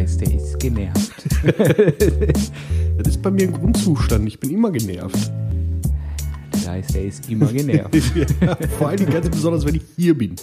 Dice, 0.00 0.16
der 0.18 0.34
ist 0.34 0.58
genervt. 0.58 1.12
Das 2.96 3.08
ist 3.08 3.22
bei 3.22 3.30
mir 3.30 3.48
ein 3.48 3.52
Grundzustand. 3.52 4.26
Ich 4.28 4.38
bin 4.38 4.50
immer 4.50 4.70
genervt. 4.70 5.30
Der 6.64 6.76
Dice, 6.76 6.92
der 6.92 7.04
ist 7.04 7.28
immer 7.28 7.52
genervt. 7.52 7.94
Vor 8.78 8.88
allem 8.88 9.10
ganz 9.10 9.28
besonders, 9.28 9.66
wenn 9.66 9.74
ich 9.74 9.82
hier 9.96 10.16
bin. 10.16 10.36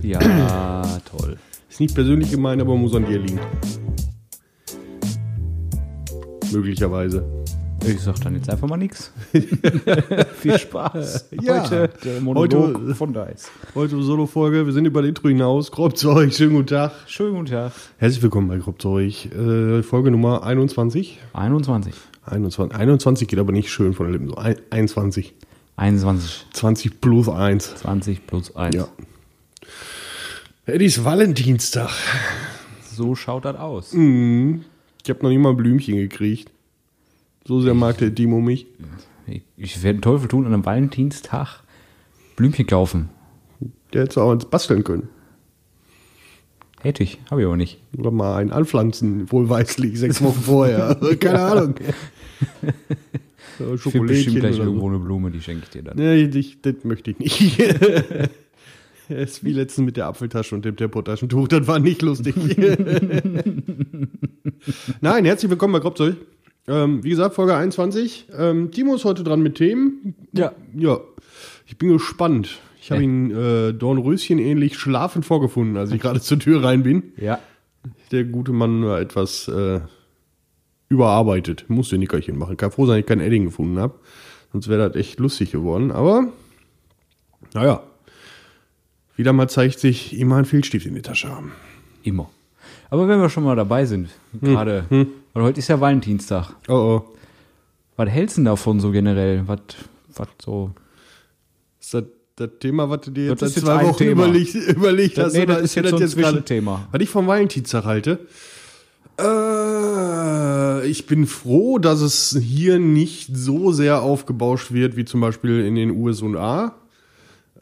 Ja, 0.00 1.00
toll. 1.04 1.36
Ist 1.68 1.80
nicht 1.80 1.94
persönlich 1.94 2.30
gemeint, 2.30 2.62
aber 2.62 2.76
muss 2.76 2.94
an 2.94 3.04
dir 3.04 3.18
liegen. 3.18 3.40
Möglicherweise. 6.52 7.35
Ich 7.86 8.00
sag 8.00 8.20
dann 8.20 8.34
jetzt 8.34 8.50
einfach 8.50 8.68
mal 8.68 8.76
nix. 8.76 9.12
Viel 10.40 10.58
Spaß. 10.58 11.28
Ja, 11.40 11.62
Heute 11.62 11.90
der 12.04 12.20
Monolog 12.20 12.74
heute- 12.78 12.94
von 12.94 13.12
Dice. 13.12 13.48
Heute 13.74 14.02
Solo-Folge. 14.02 14.66
Wir 14.66 14.72
sind 14.72 14.86
über 14.86 15.02
den 15.02 15.10
Intro 15.10 15.28
hinaus. 15.28 15.70
Grob 15.70 15.96
Zeug. 15.96 16.34
Schönen 16.34 16.54
guten 16.54 16.66
Tag. 16.68 16.92
Schönen 17.06 17.34
guten 17.34 17.46
Tag. 17.46 17.72
Herzlich 17.98 18.22
willkommen 18.22 18.48
bei 18.48 18.56
Grob 18.58 18.80
Zeug. 18.82 19.26
Äh, 19.32 19.82
Folge 19.82 20.10
Nummer 20.10 20.42
21. 20.42 21.20
21. 21.32 21.94
21. 22.24 22.76
21 22.76 23.28
geht 23.28 23.38
aber 23.38 23.52
nicht 23.52 23.70
schön 23.70 23.94
von 23.94 24.06
den 24.06 24.12
Lippen. 24.14 24.28
So 24.30 24.36
ein- 24.36 24.56
21. 24.70 25.34
21. 25.76 26.46
20 26.54 27.00
plus 27.00 27.28
1. 27.28 27.76
20 27.76 28.26
plus 28.26 28.56
1. 28.56 28.74
Ja. 28.74 28.88
Eddies 30.66 31.04
Valentinstag. 31.04 31.90
So 32.92 33.14
schaut 33.14 33.44
das 33.44 33.56
aus. 33.56 33.92
Ich 33.92 33.98
habe 35.10 35.22
noch 35.22 35.28
nie 35.28 35.38
mal 35.38 35.50
ein 35.50 35.56
Blümchen 35.56 35.96
gekriegt. 35.96 36.50
So 37.46 37.60
sehr 37.60 37.74
mag 37.74 37.98
der 37.98 38.10
Dimo 38.10 38.40
mich. 38.40 38.66
Ich, 39.26 39.42
ich 39.56 39.82
werde 39.82 39.98
den 39.98 40.02
Teufel 40.02 40.28
tun 40.28 40.46
und 40.46 40.54
am 40.54 40.64
Valentinstag 40.66 41.62
Blümchen 42.34 42.66
kaufen. 42.66 43.08
Der 43.92 44.02
hätte 44.02 44.10
es 44.10 44.18
auch 44.18 44.32
ins 44.32 44.44
basteln 44.44 44.84
können. 44.84 45.08
Hätte 46.80 47.02
ich, 47.02 47.18
habe 47.30 47.40
ich 47.40 47.46
aber 47.46 47.56
nicht. 47.56 47.80
Oder 47.96 48.10
mal 48.10 48.36
einen 48.36 48.52
anpflanzen, 48.52 49.30
wohlweislich, 49.32 49.98
sechs 49.98 50.22
Wochen 50.22 50.40
vorher. 50.40 50.94
Keine 51.20 51.40
Ahnung. 51.40 51.74
Äh, 53.58 53.62
Ich 53.62 53.62
finde 53.62 53.72
bestimmt 53.72 53.94
Schokolädchen 53.94 54.34
gleich 54.34 54.58
irgendwo 54.58 54.88
eine 54.88 54.98
Blume, 54.98 55.30
die 55.30 55.40
schenke 55.40 55.62
ich 55.62 55.70
dir 55.70 55.82
dann. 55.82 55.96
Nee, 55.96 56.24
ich, 56.24 56.60
das 56.60 56.74
möchte 56.84 57.12
ich 57.12 57.18
nicht. 57.18 57.58
Es 59.08 59.30
ist 59.30 59.44
wie 59.44 59.54
letztens 59.54 59.86
mit 59.86 59.96
der 59.96 60.08
Apfeltasche 60.08 60.54
und 60.54 60.66
dem 60.66 60.76
Tempotaschentuch. 60.76 61.48
Das 61.48 61.66
war 61.66 61.78
nicht 61.78 62.02
lustig. 62.02 62.34
Nein, 65.00 65.24
herzlich 65.24 65.48
willkommen 65.48 65.72
bei 65.72 65.78
Grobzeug. 65.78 66.16
Ähm, 66.68 67.04
wie 67.04 67.10
gesagt, 67.10 67.34
Folge 67.34 67.54
21. 67.54 68.26
Ähm, 68.36 68.70
Timo 68.70 68.94
ist 68.94 69.04
heute 69.04 69.22
dran 69.22 69.40
mit 69.40 69.56
Themen. 69.56 70.14
Ja. 70.32 70.52
Ja, 70.74 71.00
ich 71.66 71.78
bin 71.78 71.90
gespannt. 71.90 72.58
Ich 72.80 72.90
habe 72.90 73.02
ihn 73.02 73.30
äh, 73.30 73.72
Dornröschen 73.72 74.38
ähnlich 74.38 74.78
schlafend 74.78 75.24
vorgefunden, 75.26 75.76
als 75.76 75.90
ich 75.90 76.00
gerade 76.00 76.20
zur 76.20 76.38
Tür 76.38 76.62
rein 76.62 76.82
bin. 76.82 77.12
Ja. 77.16 77.40
Der 78.12 78.24
gute 78.24 78.52
Mann 78.52 78.84
war 78.84 79.00
etwas 79.00 79.48
äh, 79.48 79.80
überarbeitet. 80.88 81.64
Musste 81.68 81.96
ein 81.96 82.00
Nickerchen 82.00 82.38
machen. 82.38 82.56
Kann 82.56 82.70
froh 82.70 82.86
sein, 82.86 82.94
dass 82.94 83.00
ich 83.00 83.06
kein 83.06 83.20
Edding 83.20 83.44
gefunden 83.46 83.78
habe. 83.78 83.94
Sonst 84.52 84.68
wäre 84.68 84.88
das 84.88 84.96
echt 84.96 85.18
lustig 85.18 85.52
geworden. 85.52 85.90
Aber, 85.90 86.28
naja. 87.54 87.82
Wieder 89.16 89.32
mal 89.32 89.48
zeigt 89.48 89.80
sich, 89.80 90.16
immer 90.18 90.36
einen 90.36 90.44
Fehlstift 90.44 90.86
in 90.86 90.94
der 90.94 91.02
Tasche 91.02 91.28
haben. 91.28 91.52
Immer. 92.02 92.30
Aber 92.90 93.08
wenn 93.08 93.20
wir 93.20 93.28
schon 93.28 93.44
mal 93.44 93.56
dabei 93.56 93.84
sind, 93.84 94.08
gerade, 94.40 94.84
weil 95.32 95.42
heute 95.42 95.58
ist 95.58 95.68
ja 95.68 95.80
Valentinstag. 95.80 96.50
Oh, 96.68 96.72
oh. 96.72 97.14
Was 97.96 98.08
hältst 98.10 98.36
du 98.36 98.40
denn 98.40 98.44
davon 98.46 98.78
so 98.80 98.90
generell? 98.92 99.42
Was, 99.46 99.58
was 100.14 100.28
so? 100.44 100.70
Ist 101.80 101.94
das 101.94 102.04
das 102.36 102.50
Thema, 102.60 102.90
was 102.90 103.00
du 103.00 103.10
dir 103.10 103.26
jetzt 103.28 103.40
Das 103.40 103.54
seit 103.54 103.62
ist 103.62 103.66
jetzt 103.68 103.76
zwei 103.78 103.86
Wochen 103.88 103.96
Thema. 103.98 104.24
überlegt, 104.26 104.54
überlegt 104.68 105.16
Das- 105.18 105.26
hast? 105.28 105.32
nee, 105.34 105.46
das 105.46 105.62
ist 105.62 105.74
jetzt 105.74 105.88
so 105.88 105.96
ein 105.96 106.00
gerade- 106.00 106.12
Zwischenthema. 106.12 106.86
Was 106.92 107.00
ich 107.00 107.08
vom 107.08 107.26
Valentinstag 107.26 107.84
halte? 107.86 108.18
Äh, 109.18 110.86
ich 110.88 111.06
bin 111.06 111.26
froh, 111.26 111.78
dass 111.78 112.00
es 112.00 112.36
hier 112.40 112.78
nicht 112.78 113.34
so 113.34 113.72
sehr 113.72 114.02
aufgebauscht 114.02 114.72
wird, 114.72 114.96
wie 114.96 115.04
zum 115.04 115.20
Beispiel 115.20 115.64
in 115.64 115.74
den 115.74 115.90
USA. 115.90 116.74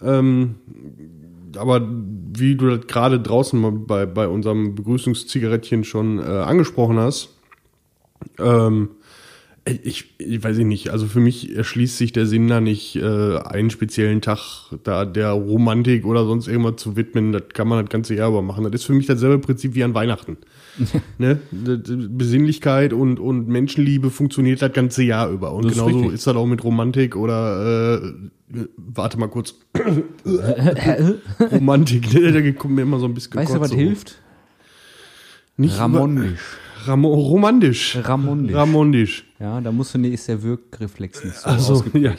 Ähm, 0.02 0.56
aber 1.56 1.86
wie 2.36 2.56
du 2.56 2.70
das 2.70 2.86
gerade 2.86 3.20
draußen 3.20 3.86
bei, 3.86 4.06
bei 4.06 4.28
unserem 4.28 4.74
Begrüßungszigarettchen 4.74 5.84
schon 5.84 6.18
äh, 6.18 6.22
angesprochen 6.22 6.98
hast, 6.98 7.30
ähm, 8.38 8.90
ich, 9.66 10.14
ich 10.18 10.44
weiß 10.44 10.58
ich 10.58 10.66
nicht, 10.66 10.90
also 10.90 11.06
für 11.06 11.20
mich 11.20 11.56
erschließt 11.56 11.96
sich 11.96 12.12
der 12.12 12.26
Sinn 12.26 12.48
da 12.48 12.60
nicht, 12.60 12.96
äh, 12.96 13.38
einen 13.38 13.70
speziellen 13.70 14.20
Tag 14.20 14.72
da 14.82 15.06
der 15.06 15.30
Romantik 15.30 16.04
oder 16.04 16.26
sonst 16.26 16.48
irgendwas 16.48 16.76
zu 16.76 16.96
widmen. 16.96 17.32
Das 17.32 17.44
kann 17.54 17.68
man 17.68 17.82
das 17.84 17.90
ganze 17.90 18.14
Jahr 18.14 18.28
über 18.28 18.42
machen. 18.42 18.64
Das 18.64 18.74
ist 18.74 18.84
für 18.84 18.92
mich 18.92 19.06
dasselbe 19.06 19.38
Prinzip 19.38 19.74
wie 19.74 19.84
an 19.84 19.94
Weihnachten. 19.94 20.36
ne? 21.18 21.38
Besinnlichkeit 21.50 22.92
und, 22.92 23.20
und 23.20 23.48
Menschenliebe 23.48 24.10
funktioniert 24.10 24.62
das 24.62 24.72
ganze 24.72 25.02
Jahr 25.02 25.30
über. 25.30 25.52
Und 25.52 25.66
Das 25.66 25.74
genauso 25.74 25.96
richtig. 25.98 26.14
ist 26.14 26.26
das 26.26 26.36
auch 26.36 26.46
mit 26.46 26.64
Romantik 26.64 27.16
oder 27.16 28.00
äh, 28.02 28.64
warte 28.76 29.18
mal 29.18 29.28
kurz. 29.28 29.54
Romantik, 31.52 32.12
ne? 32.12 32.32
da 32.32 32.52
kommt 32.52 32.74
mir 32.74 32.82
immer 32.82 32.98
so 32.98 33.06
ein 33.06 33.14
bisschen 33.14 33.34
Weißt 33.34 33.54
du, 33.54 33.60
was 33.60 33.72
hoch. 33.72 33.76
hilft? 33.76 34.18
Nicht 35.56 35.78
Ramondisch. 35.78 36.40
Ramo 36.86 37.14
romantisch. 37.14 37.96
Ramondisch. 38.02 38.54
Ramondisch. 38.54 39.24
Ja, 39.40 39.60
da 39.60 39.72
musst 39.72 39.94
du 39.94 39.98
nicht, 39.98 40.12
ist 40.12 40.28
der 40.28 40.42
Wirkreflex 40.42 41.24
nicht 41.24 41.36
so 41.36 41.48
Also, 41.48 41.84
ja. 41.94 42.12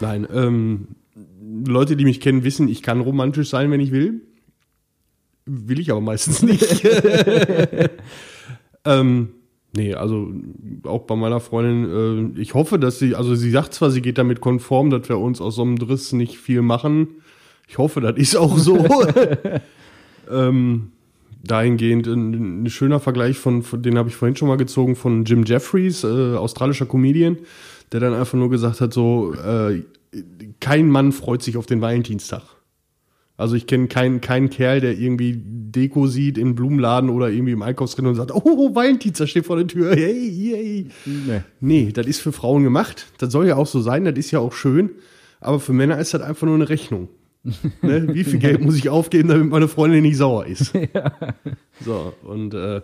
Nein, 0.00 0.26
ähm, 0.32 0.88
Leute, 1.66 1.96
die 1.96 2.04
mich 2.04 2.20
kennen, 2.20 2.44
wissen, 2.44 2.68
ich 2.68 2.82
kann 2.82 3.00
romantisch 3.00 3.48
sein, 3.48 3.70
wenn 3.70 3.80
ich 3.80 3.92
will. 3.92 4.22
Will 5.46 5.80
ich 5.80 5.90
aber 5.90 6.00
meistens 6.00 6.42
nicht. 6.42 6.84
ähm, 8.84 9.28
nee, 9.76 9.94
also 9.94 10.32
auch 10.84 11.02
bei 11.02 11.16
meiner 11.16 11.40
Freundin, 11.40 12.34
äh, 12.36 12.40
ich 12.40 12.54
hoffe, 12.54 12.78
dass 12.78 12.98
sie, 12.98 13.14
also 13.14 13.34
sie 13.34 13.50
sagt 13.50 13.74
zwar, 13.74 13.90
sie 13.90 14.02
geht 14.02 14.18
damit 14.18 14.40
konform, 14.40 14.90
dass 14.90 15.08
wir 15.08 15.18
uns 15.18 15.40
aus 15.40 15.56
so 15.56 15.62
einem 15.62 15.78
Driss 15.78 16.12
nicht 16.12 16.38
viel 16.38 16.62
machen. 16.62 17.08
Ich 17.68 17.78
hoffe, 17.78 18.00
das 18.00 18.16
ist 18.16 18.36
auch 18.36 18.56
so. 18.58 18.84
ähm, 20.30 20.92
dahingehend 21.46 22.06
ein, 22.06 22.64
ein 22.64 22.70
schöner 22.70 23.00
Vergleich 23.00 23.38
von, 23.38 23.62
von 23.62 23.82
den 23.82 23.98
habe 23.98 24.08
ich 24.08 24.16
vorhin 24.16 24.36
schon 24.36 24.48
mal 24.48 24.56
gezogen 24.56 24.96
von 24.96 25.24
Jim 25.24 25.44
Jeffries, 25.44 26.04
äh, 26.04 26.36
australischer 26.36 26.86
Comedian, 26.86 27.38
der 27.92 28.00
dann 28.00 28.14
einfach 28.14 28.38
nur 28.38 28.50
gesagt 28.50 28.80
hat, 28.80 28.92
so 28.92 29.34
äh, 29.34 29.82
kein 30.60 30.88
Mann 30.88 31.12
freut 31.12 31.42
sich 31.42 31.56
auf 31.56 31.66
den 31.66 31.80
Valentinstag. 31.80 32.42
Also 33.36 33.56
ich 33.56 33.66
kenne 33.66 33.88
keinen 33.88 34.20
keinen 34.20 34.48
Kerl, 34.48 34.80
der 34.80 34.96
irgendwie 34.96 35.34
Deko 35.36 36.06
sieht 36.06 36.38
im 36.38 36.54
Blumenladen 36.54 37.10
oder 37.10 37.30
irgendwie 37.30 37.52
im 37.52 37.62
Einkaufsrennen 37.62 38.10
und 38.10 38.16
sagt, 38.16 38.32
oh, 38.32 38.74
Valentinstag 38.74 39.28
steht 39.28 39.46
vor 39.46 39.56
der 39.56 39.66
Tür, 39.66 39.94
hey, 39.96 40.30
hey. 40.52 40.86
Nee. 41.04 41.40
Nee, 41.60 41.92
das 41.92 42.06
ist 42.06 42.20
für 42.20 42.32
Frauen 42.32 42.62
gemacht. 42.62 43.06
Das 43.18 43.32
soll 43.32 43.48
ja 43.48 43.56
auch 43.56 43.66
so 43.66 43.80
sein, 43.80 44.04
das 44.04 44.16
ist 44.16 44.30
ja 44.30 44.38
auch 44.38 44.52
schön. 44.52 44.90
Aber 45.40 45.58
für 45.58 45.72
Männer 45.72 45.98
ist 45.98 46.14
das 46.14 46.22
einfach 46.22 46.46
nur 46.46 46.54
eine 46.54 46.68
Rechnung. 46.68 47.08
ne? 47.82 48.14
Wie 48.14 48.24
viel 48.24 48.38
Geld 48.38 48.60
muss 48.60 48.76
ich 48.76 48.88
aufgeben, 48.88 49.28
damit 49.28 49.48
meine 49.48 49.68
Freundin 49.68 50.02
nicht 50.02 50.16
sauer 50.16 50.46
ist? 50.46 50.72
So, 51.84 52.14
und 52.22 52.54
äh, 52.54 52.82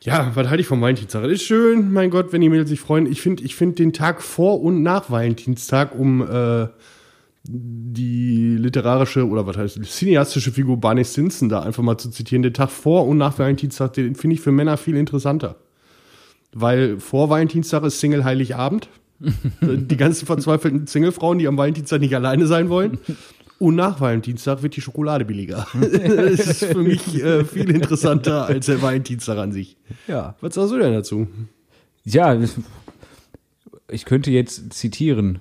ja, 0.00 0.32
was 0.34 0.48
halte 0.48 0.62
ich 0.62 0.66
vom 0.66 0.80
Valentinstag? 0.80 1.22
Das 1.22 1.32
ist 1.32 1.42
schön, 1.42 1.92
mein 1.92 2.08
Gott, 2.08 2.32
wenn 2.32 2.40
die 2.40 2.48
Mädels 2.48 2.70
sich 2.70 2.80
freuen. 2.80 3.04
Ich 3.04 3.20
finde 3.20 3.44
ich 3.44 3.54
find 3.54 3.78
den 3.78 3.92
Tag 3.92 4.22
vor 4.22 4.62
und 4.62 4.82
nach 4.82 5.10
Valentinstag, 5.10 5.94
um 5.96 6.22
äh, 6.22 6.68
die 7.44 8.56
literarische 8.56 9.26
oder 9.26 9.46
was 9.46 9.56
heißt, 9.56 9.84
cineastische 9.84 10.52
Figur 10.52 10.76
Barney 10.76 11.04
Stinson 11.04 11.48
da 11.48 11.60
einfach 11.60 11.82
mal 11.82 11.98
zu 11.98 12.10
zitieren, 12.10 12.42
den 12.42 12.54
Tag 12.54 12.70
vor 12.70 13.06
und 13.06 13.18
nach 13.18 13.38
Valentinstag, 13.38 13.94
den 13.94 14.14
finde 14.14 14.34
ich 14.34 14.40
für 14.40 14.52
Männer 14.52 14.76
viel 14.76 14.96
interessanter. 14.96 15.56
Weil 16.52 17.00
vor 17.00 17.30
Valentinstag 17.30 17.82
ist 17.84 18.00
Single 18.00 18.24
Heiligabend. 18.24 18.88
die 19.60 19.96
ganzen 19.96 20.26
verzweifelten 20.26 20.86
Singlefrauen, 20.86 21.38
die 21.38 21.46
am 21.46 21.56
Valentinstag 21.56 22.00
nicht 22.00 22.14
alleine 22.14 22.46
sein 22.46 22.68
wollen. 22.68 22.98
Und 23.58 23.76
nach 23.76 24.00
Valentinstag 24.00 24.62
wird 24.64 24.74
die 24.74 24.80
Schokolade 24.80 25.24
billiger. 25.24 25.68
das 25.80 26.40
ist 26.40 26.64
für 26.64 26.82
mich 26.82 27.22
äh, 27.22 27.44
viel 27.44 27.70
interessanter 27.70 28.46
als 28.46 28.66
der 28.66 28.82
Valentinstag 28.82 29.38
an 29.38 29.52
sich. 29.52 29.76
Ja. 30.08 30.34
Was 30.40 30.54
sagst 30.54 30.72
du 30.72 30.78
denn 30.78 30.92
dazu? 30.92 31.28
Ja, 32.04 32.36
ich 33.88 34.04
könnte 34.04 34.32
jetzt 34.32 34.72
zitieren. 34.72 35.38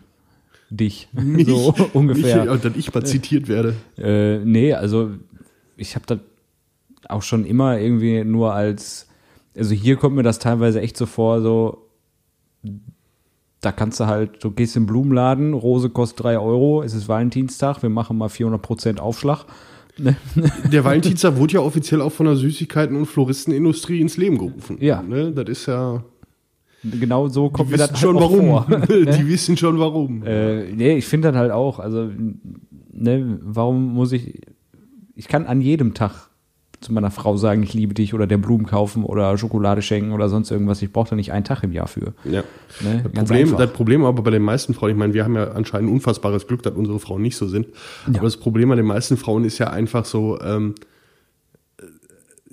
Dich. 0.71 1.09
So 1.45 1.75
ungefähr. 1.93 2.43
Mich, 2.43 2.49
und 2.49 2.65
dann 2.65 2.73
ich 2.77 2.93
mal 2.93 3.05
zitiert 3.05 3.47
werde. 3.49 3.75
Äh, 3.97 4.39
nee, 4.39 4.73
also 4.73 5.11
ich 5.75 5.95
habe 5.95 6.05
das 6.07 6.19
auch 7.09 7.21
schon 7.21 7.45
immer 7.45 7.77
irgendwie 7.77 8.23
nur 8.23 8.53
als, 8.53 9.07
also 9.55 9.75
hier 9.75 9.97
kommt 9.97 10.15
mir 10.15 10.23
das 10.23 10.39
teilweise 10.39 10.79
echt 10.81 10.95
so 10.95 11.05
vor, 11.05 11.41
so, 11.41 11.89
da 13.59 13.71
kannst 13.71 13.99
du 13.99 14.05
halt, 14.05 14.43
du 14.43 14.51
gehst 14.51 14.77
im 14.77 14.85
Blumenladen, 14.85 15.53
Rose 15.53 15.89
kostet 15.89 16.23
drei 16.23 16.39
Euro, 16.39 16.83
es 16.83 16.93
ist 16.93 17.07
Valentinstag, 17.09 17.81
wir 17.81 17.89
machen 17.89 18.17
mal 18.17 18.29
400% 18.29 18.99
Aufschlag. 18.99 19.45
Ne? 19.97 20.15
Der 20.71 20.85
Valentinstag 20.85 21.35
wurde 21.35 21.55
ja 21.55 21.59
offiziell 21.59 22.01
auch 22.01 22.13
von 22.13 22.25
der 22.25 22.35
Süßigkeiten- 22.35 22.95
und 22.95 23.07
Floristenindustrie 23.07 23.99
ins 23.99 24.15
Leben 24.15 24.37
gerufen. 24.37 24.77
Ja. 24.79 25.01
Ne? 25.01 25.31
Das 25.33 25.49
ist 25.49 25.65
ja. 25.65 26.03
Genau 26.83 27.27
so 27.27 27.47
Die 27.47 27.53
kommt 27.53 27.69
mir 27.69 27.77
wissen 27.77 27.89
das 27.91 27.99
schon 27.99 28.19
halt 28.19 28.31
warum. 28.31 28.47
vor. 28.47 28.87
die 28.87 29.27
wissen 29.27 29.57
schon 29.57 29.79
warum. 29.79 30.23
Äh, 30.25 30.71
nee, 30.73 30.97
ich 30.97 31.05
finde 31.05 31.31
das 31.31 31.37
halt 31.37 31.51
auch. 31.51 31.79
Also, 31.79 32.09
ne, 32.91 33.39
warum 33.43 33.93
muss 33.93 34.11
ich. 34.11 34.41
Ich 35.15 35.27
kann 35.27 35.45
an 35.45 35.61
jedem 35.61 35.93
Tag 35.93 36.31
zu 36.81 36.91
meiner 36.91 37.11
Frau 37.11 37.37
sagen, 37.37 37.61
ich 37.61 37.75
liebe 37.75 37.93
dich 37.93 38.13
oder 38.15 38.25
der 38.25 38.39
Blumen 38.39 38.65
kaufen 38.65 39.03
oder 39.03 39.37
Schokolade 39.37 39.83
schenken 39.83 40.13
oder 40.13 40.29
sonst 40.29 40.49
irgendwas. 40.49 40.81
Ich 40.81 40.91
brauche 40.91 41.11
da 41.11 41.15
nicht 41.15 41.31
einen 41.31 41.45
Tag 41.45 41.63
im 41.63 41.71
Jahr 41.71 41.87
für. 41.87 42.13
Ja. 42.25 42.43
Ne? 42.81 43.03
Das, 43.13 43.25
Problem, 43.25 43.55
das 43.55 43.71
Problem 43.71 44.03
aber 44.03 44.23
bei 44.23 44.31
den 44.31 44.41
meisten 44.41 44.73
Frauen, 44.73 44.89
ich 44.89 44.97
meine, 44.97 45.13
wir 45.13 45.23
haben 45.23 45.35
ja 45.35 45.51
anscheinend 45.51 45.91
unfassbares 45.91 46.47
Glück, 46.47 46.63
dass 46.63 46.73
unsere 46.73 46.99
Frauen 46.99 47.21
nicht 47.21 47.37
so 47.37 47.47
sind. 47.47 47.67
Ja. 48.07 48.15
Aber 48.15 48.23
das 48.23 48.37
Problem 48.37 48.69
bei 48.69 48.75
den 48.75 48.87
meisten 48.87 49.15
Frauen 49.15 49.45
ist 49.45 49.59
ja 49.59 49.69
einfach 49.69 50.05
so, 50.05 50.41
ähm, 50.41 50.73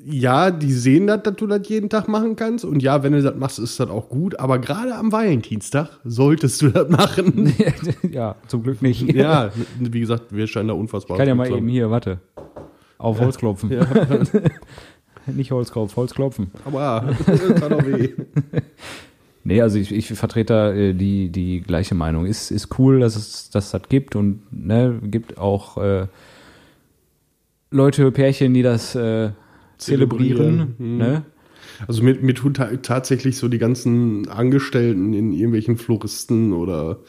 ja, 0.05 0.51
die 0.51 0.73
sehen 0.73 1.07
das, 1.07 1.23
dass 1.23 1.37
du 1.37 1.47
das 1.47 1.69
jeden 1.69 1.89
Tag 1.89 2.09
machen 2.09 2.37
kannst. 2.37 2.65
Und 2.65 2.83
ja, 2.83 3.03
wenn 3.03 3.13
du 3.13 3.23
das 3.23 3.37
machst, 3.37 3.59
ist 3.59 3.79
das 3.79 3.91
auch 3.91 4.09
gut. 4.09 4.39
Aber 4.39 4.59
gerade 4.59 4.95
am 4.95 5.13
Valentinstag 5.13 5.91
solltest 6.05 6.63
du 6.63 6.69
das 6.69 6.89
machen. 6.91 7.53
ja, 8.11 8.37
zum 8.47 8.63
Glück 8.63 8.83
nicht. 8.83 9.03
ja, 9.15 9.51
wie 9.79 10.01
gesagt, 10.01 10.25
wir 10.31 10.47
scheinen 10.47 10.69
da 10.69 10.75
unfassbar. 10.75 11.17
Ich 11.17 11.19
kann 11.19 11.29
ja 11.29 11.35
mal 11.35 11.51
eben 11.51 11.69
hier, 11.69 11.91
warte. 11.91 12.19
Auf 12.99 13.21
Holz 13.21 13.39
klopfen. 13.39 13.71
Ja. 13.71 13.87
nicht 15.27 15.53
Holz 15.53 15.71
klopfen. 15.71 16.51
Aber 16.65 17.15
das 17.27 17.61
kann 17.61 17.73
auch 17.73 17.85
weh. 17.85 18.11
Nee, 19.45 19.63
also 19.63 19.79
ich, 19.79 19.93
ich 19.93 20.09
vertrete 20.09 20.53
da 20.53 20.73
äh, 20.73 20.95
die, 20.95 21.31
die 21.31 21.61
gleiche 21.61 21.95
Meinung. 21.95 22.27
Ist, 22.27 22.51
ist 22.51 22.79
cool, 22.79 23.01
dass 23.01 23.17
es 23.17 23.51
dass 23.51 23.71
das 23.71 23.83
gibt 23.89 24.17
und 24.17 24.43
ne, 24.51 24.99
gibt 25.03 25.39
auch 25.39 25.79
äh, 25.79 26.07
Leute, 27.71 28.11
Pärchen, 28.11 28.53
die 28.55 28.63
das 28.63 28.95
äh, 28.95 29.31
zelebrieren. 29.79 30.75
Mhm. 30.79 30.97
Ne? 30.99 31.23
Also 31.87 32.03
mir, 32.03 32.15
mir 32.17 32.35
tun 32.35 32.55
ta 32.55 32.67
tatsächlich 32.77 33.37
so 33.37 33.49
die 33.49 33.59
ganzen 33.59 34.29
Angestellten 34.29 35.15
in 35.15 35.33
irgendwelchen 35.33 35.77
Floristen 35.77 36.53
oder 36.53 37.01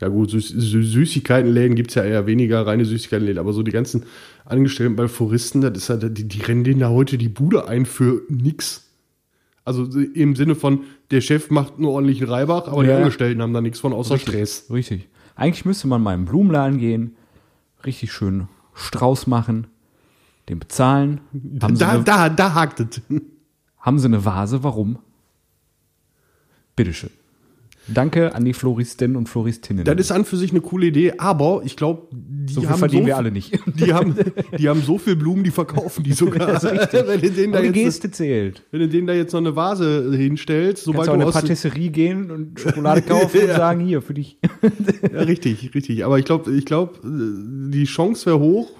ja 0.00 0.08
gut, 0.08 0.30
Süß 0.30 0.48
Süßigkeitenläden 0.48 1.74
gibt 1.74 1.90
es 1.90 1.94
ja 1.94 2.04
eher 2.04 2.26
weniger, 2.26 2.66
reine 2.66 2.84
Süßigkeitenläden, 2.84 3.38
aber 3.38 3.52
so 3.52 3.62
die 3.62 3.70
ganzen 3.70 4.04
Angestellten 4.44 4.96
bei 4.96 5.08
Floristen, 5.08 5.62
das 5.62 5.76
ist 5.76 5.88
halt, 5.88 6.18
die, 6.18 6.28
die 6.28 6.42
rennen 6.42 6.64
denen 6.64 6.80
da 6.80 6.90
heute 6.90 7.16
die 7.16 7.30
Bude 7.30 7.66
ein 7.66 7.86
für 7.86 8.22
nix. 8.28 8.84
Also 9.64 9.84
im 9.98 10.36
Sinne 10.36 10.54
von, 10.54 10.80
der 11.10 11.20
Chef 11.20 11.50
macht 11.50 11.76
einen 11.76 11.86
ordentlichen 11.86 12.28
Reibach, 12.28 12.68
aber 12.68 12.84
ja. 12.84 12.90
die 12.90 13.02
Angestellten 13.02 13.40
haben 13.40 13.54
da 13.54 13.60
nichts 13.60 13.80
von 13.80 13.92
außer 13.92 14.14
richtig, 14.14 14.34
Stress. 14.34 14.66
Richtig. 14.70 15.08
Eigentlich 15.34 15.64
müsste 15.64 15.88
man 15.88 16.02
mal 16.02 16.14
im 16.14 16.24
Blumenladen 16.24 16.78
gehen, 16.78 17.16
richtig 17.84 18.12
schön 18.12 18.48
Strauß 18.74 19.26
machen, 19.26 19.66
den 20.48 20.58
bezahlen. 20.58 21.20
da, 21.32 21.66
eine, 21.66 22.04
da, 22.04 22.28
da 22.28 22.54
hakt 22.54 22.80
es. 22.80 23.00
Haben 23.78 23.98
sie 23.98 24.06
eine 24.06 24.24
Vase? 24.24 24.62
Warum? 24.62 24.98
Bitteschön. 26.74 27.10
Danke 27.88 28.34
an 28.34 28.44
die 28.44 28.52
Floristen 28.52 29.14
und 29.14 29.28
Floristinnen. 29.28 29.84
Das 29.84 29.96
ist 29.96 30.10
an 30.10 30.24
für 30.24 30.36
sich 30.36 30.50
eine 30.50 30.60
coole 30.60 30.86
Idee, 30.86 31.14
aber 31.18 31.62
ich 31.64 31.76
glaube, 31.76 32.08
die 32.12 32.52
so 32.52 32.68
haben 32.68 32.78
verdienen 32.78 33.04
so 33.04 33.06
wir 33.06 33.16
alle 33.16 33.30
nicht. 33.30 33.56
Die 33.76 33.94
haben, 33.94 34.16
die 34.58 34.68
haben 34.68 34.82
so 34.82 34.98
viel 34.98 35.14
Blumen, 35.14 35.44
die 35.44 35.52
verkaufen 35.52 36.02
die 36.02 36.12
sogar. 36.12 36.46
Das 36.56 36.64
ist 36.64 36.72
richtig. 36.72 37.06
wenn 37.06 37.20
du 37.20 37.30
denen 37.30 37.52
da 37.52 37.60
die 37.60 37.72
Geste 37.72 38.10
zählt. 38.10 38.62
Wenn 38.70 38.80
du 38.80 38.88
denen 38.88 39.06
da 39.06 39.12
jetzt 39.12 39.32
noch 39.32 39.40
eine 39.40 39.54
Vase 39.54 40.12
hinstellst, 40.16 40.84
sobald 40.84 41.08
Kannst 41.08 41.22
du 41.22 41.28
auch 41.28 41.34
eine 41.34 41.46
Patisserie 41.46 41.90
gehen 41.90 42.30
und 42.30 42.60
Schokolade 42.60 43.02
kaufen 43.02 43.40
und 43.42 43.48
sagen, 43.48 43.80
hier, 43.80 44.02
für 44.02 44.14
dich. 44.14 44.38
ja, 45.12 45.20
richtig, 45.20 45.74
richtig. 45.74 46.04
Aber 46.04 46.18
ich 46.18 46.24
glaube, 46.24 46.52
ich 46.52 46.64
glaube, 46.64 46.98
die 47.04 47.84
Chance 47.84 48.26
wäre 48.26 48.38
hoch, 48.40 48.70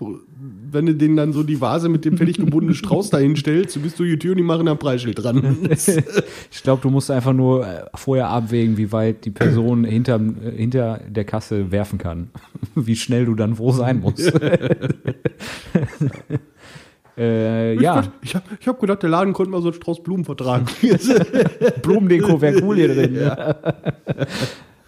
wenn 0.77 0.87
du 0.87 0.95
denen 0.95 1.17
dann 1.17 1.33
so 1.33 1.43
die 1.43 1.61
Vase 1.61 1.89
mit 1.89 2.05
dem 2.05 2.17
fertig 2.19 2.37
gebundenen 2.37 2.75
Strauß 2.75 3.09
dahin 3.11 3.35
stellst, 3.35 3.75
du 3.77 3.81
bist 3.81 3.99
durch 3.99 4.11
die 4.11 4.19
Tür 4.19 4.33
und 4.33 4.37
die 4.37 4.43
machen 4.43 4.69
ein 4.69 4.79
Preisschild 4.79 5.23
dran. 5.23 5.59
ich 5.71 6.63
glaube, 6.63 6.83
du 6.83 6.91
musst 6.91 7.11
einfach 7.11 7.33
nur 7.33 7.67
äh, 7.67 7.87
vorher 7.95 8.29
abwägen, 8.29 8.77
wie 8.77 8.93
weit 8.93 9.25
die 9.25 9.31
Person 9.31 9.85
hinter, 9.85 10.21
äh, 10.21 10.51
hinter 10.55 11.01
der 11.09 11.25
Kasse 11.25 11.73
werfen 11.73 11.99
kann. 11.99 12.31
Wie 12.75 12.95
schnell 12.95 13.25
du 13.25 13.35
dann 13.35 13.57
wo 13.59 13.73
sein 13.73 14.01
musst. 14.01 14.21
äh, 17.17 17.75
ja. 17.81 18.05
Ich 18.21 18.35
habe 18.35 18.45
ich 18.61 18.69
hab 18.69 18.79
gedacht, 18.79 19.03
der 19.03 19.09
Laden 19.09 19.33
konnte 19.33 19.51
mal 19.51 19.63
so 19.63 19.69
einen 19.69 19.75
Strauß 19.75 20.03
Blumen 20.03 20.27
vertragen. 20.27 20.67
Blumendeko 21.83 22.39
wäre 22.41 22.63
cool 22.63 22.77
hier 22.77 22.95
drin. 22.95 23.17
Ja, 23.17 23.57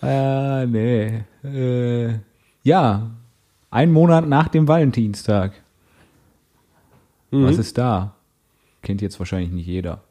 äh, 0.02 0.67
nee. 0.67 1.25
Äh, 1.44 2.19
ja, 2.62 3.11
ein 3.70 3.93
Monat 3.93 4.29
nach 4.29 4.49
dem 4.49 4.69
Valentinstag. 4.69 5.52
Mhm. 7.31 7.45
Was 7.45 7.59
ist 7.59 7.79
da? 7.79 8.15
Kennt 8.83 9.03
jetzt 9.03 9.19
wahrscheinlich 9.19 9.51
nicht 9.51 9.67
jeder. 9.67 10.03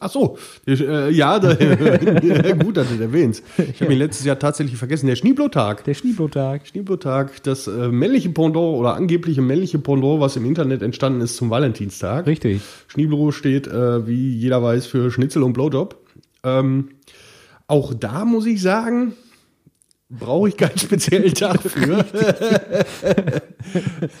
Ach 0.00 0.10
so, 0.10 0.36
äh, 0.66 1.10
ja, 1.10 1.38
da, 1.38 1.54
gut, 2.58 2.76
dass 2.76 2.88
du 2.88 3.02
erwähnst. 3.02 3.42
Ich 3.56 3.80
habe 3.80 3.92
ihn 3.92 3.98
letztes 3.98 4.26
Jahr 4.26 4.38
tatsächlich 4.38 4.76
vergessen. 4.76 5.06
Der 5.06 5.16
Schneeblotag. 5.16 5.84
Der 5.84 5.94
Schneeblotag. 5.94 6.66
Schneeblotag, 6.66 7.42
das 7.42 7.66
äh, 7.66 7.88
männliche 7.88 8.28
Pendant 8.28 8.78
oder 8.78 8.94
angebliche 8.94 9.40
männliche 9.40 9.78
Pendant, 9.78 10.20
was 10.20 10.36
im 10.36 10.44
Internet 10.44 10.82
entstanden 10.82 11.22
ist 11.22 11.36
zum 11.36 11.48
Valentinstag. 11.48 12.26
Richtig. 12.26 12.60
Schneeblo 12.88 13.30
steht, 13.32 13.66
äh, 13.66 14.06
wie 14.06 14.36
jeder 14.36 14.62
weiß, 14.62 14.86
für 14.86 15.10
Schnitzel 15.10 15.42
und 15.42 15.54
Blowjob. 15.54 15.96
Ähm, 16.44 16.90
auch 17.66 17.94
da 17.94 18.24
muss 18.24 18.46
ich 18.46 18.60
sagen, 18.60 19.14
brauche 20.08 20.48
ich 20.48 20.56
keinen 20.56 20.78
speziellen 20.78 21.34
Tag 21.34 21.62
für. 21.70 22.04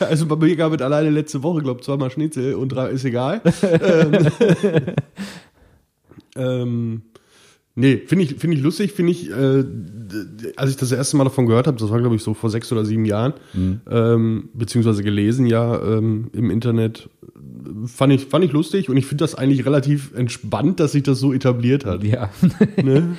also 0.00 0.26
bei 0.26 0.36
mir 0.36 0.56
gab 0.56 0.72
es 0.72 0.82
alleine 0.82 1.10
letzte 1.10 1.42
Woche, 1.42 1.62
glaube 1.62 1.80
ich, 1.80 1.86
zweimal 1.86 2.10
Schnitzel 2.10 2.54
und 2.54 2.70
drei 2.70 2.90
ist 2.90 3.04
egal. 3.04 3.40
ähm, 3.62 4.26
ähm, 6.36 7.02
nee, 7.76 7.98
finde 7.98 8.24
ich, 8.24 8.34
find 8.34 8.54
ich 8.54 8.60
lustig, 8.60 8.92
finde 8.92 9.12
ich, 9.12 9.30
äh, 9.30 9.64
als 10.56 10.70
ich 10.70 10.76
das 10.76 10.90
erste 10.90 11.16
Mal 11.16 11.24
davon 11.24 11.46
gehört 11.46 11.68
habe, 11.68 11.78
das 11.78 11.90
war, 11.90 12.00
glaube 12.00 12.16
ich, 12.16 12.22
so 12.22 12.34
vor 12.34 12.50
sechs 12.50 12.72
oder 12.72 12.84
sieben 12.84 13.04
Jahren, 13.04 13.34
mhm. 13.54 13.80
ähm, 13.88 14.48
beziehungsweise 14.54 15.04
gelesen 15.04 15.46
ja 15.46 15.80
ähm, 15.80 16.30
im 16.32 16.50
Internet, 16.50 17.08
fand 17.86 18.12
ich, 18.12 18.26
fand 18.26 18.44
ich 18.44 18.52
lustig 18.52 18.88
und 18.88 18.96
ich 18.96 19.06
finde 19.06 19.22
das 19.22 19.36
eigentlich 19.36 19.64
relativ 19.66 20.12
entspannt, 20.14 20.80
dass 20.80 20.92
sich 20.92 21.04
das 21.04 21.20
so 21.20 21.32
etabliert 21.32 21.84
hat. 21.84 22.02
Ja. 22.02 22.30
ne? 22.82 23.16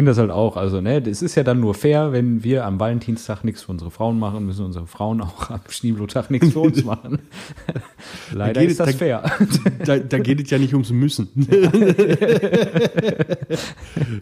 Ich 0.00 0.02
finde 0.02 0.12
das 0.12 0.18
halt 0.18 0.30
auch, 0.30 0.56
also, 0.56 0.80
ne, 0.80 1.02
es 1.06 1.20
ist 1.20 1.34
ja 1.34 1.42
dann 1.42 1.60
nur 1.60 1.74
fair, 1.74 2.10
wenn 2.10 2.42
wir 2.42 2.64
am 2.64 2.80
Valentinstag 2.80 3.44
nichts 3.44 3.64
für 3.64 3.72
unsere 3.72 3.90
Frauen 3.90 4.18
machen, 4.18 4.46
müssen 4.46 4.64
unsere 4.64 4.86
Frauen 4.86 5.20
auch 5.20 5.50
am 5.50 5.60
Schneeblotag 5.68 6.30
nichts 6.30 6.54
für 6.54 6.60
uns 6.60 6.82
machen. 6.86 7.18
Leider 8.32 8.62
ist 8.62 8.80
das 8.80 8.92
da, 8.92 8.96
fair. 8.96 9.30
Da, 9.84 9.98
da, 9.98 10.18
geht 10.18 10.40
es 10.40 10.48
ja 10.48 10.56
nicht 10.56 10.72
ums 10.72 10.90
Müssen. 10.90 11.28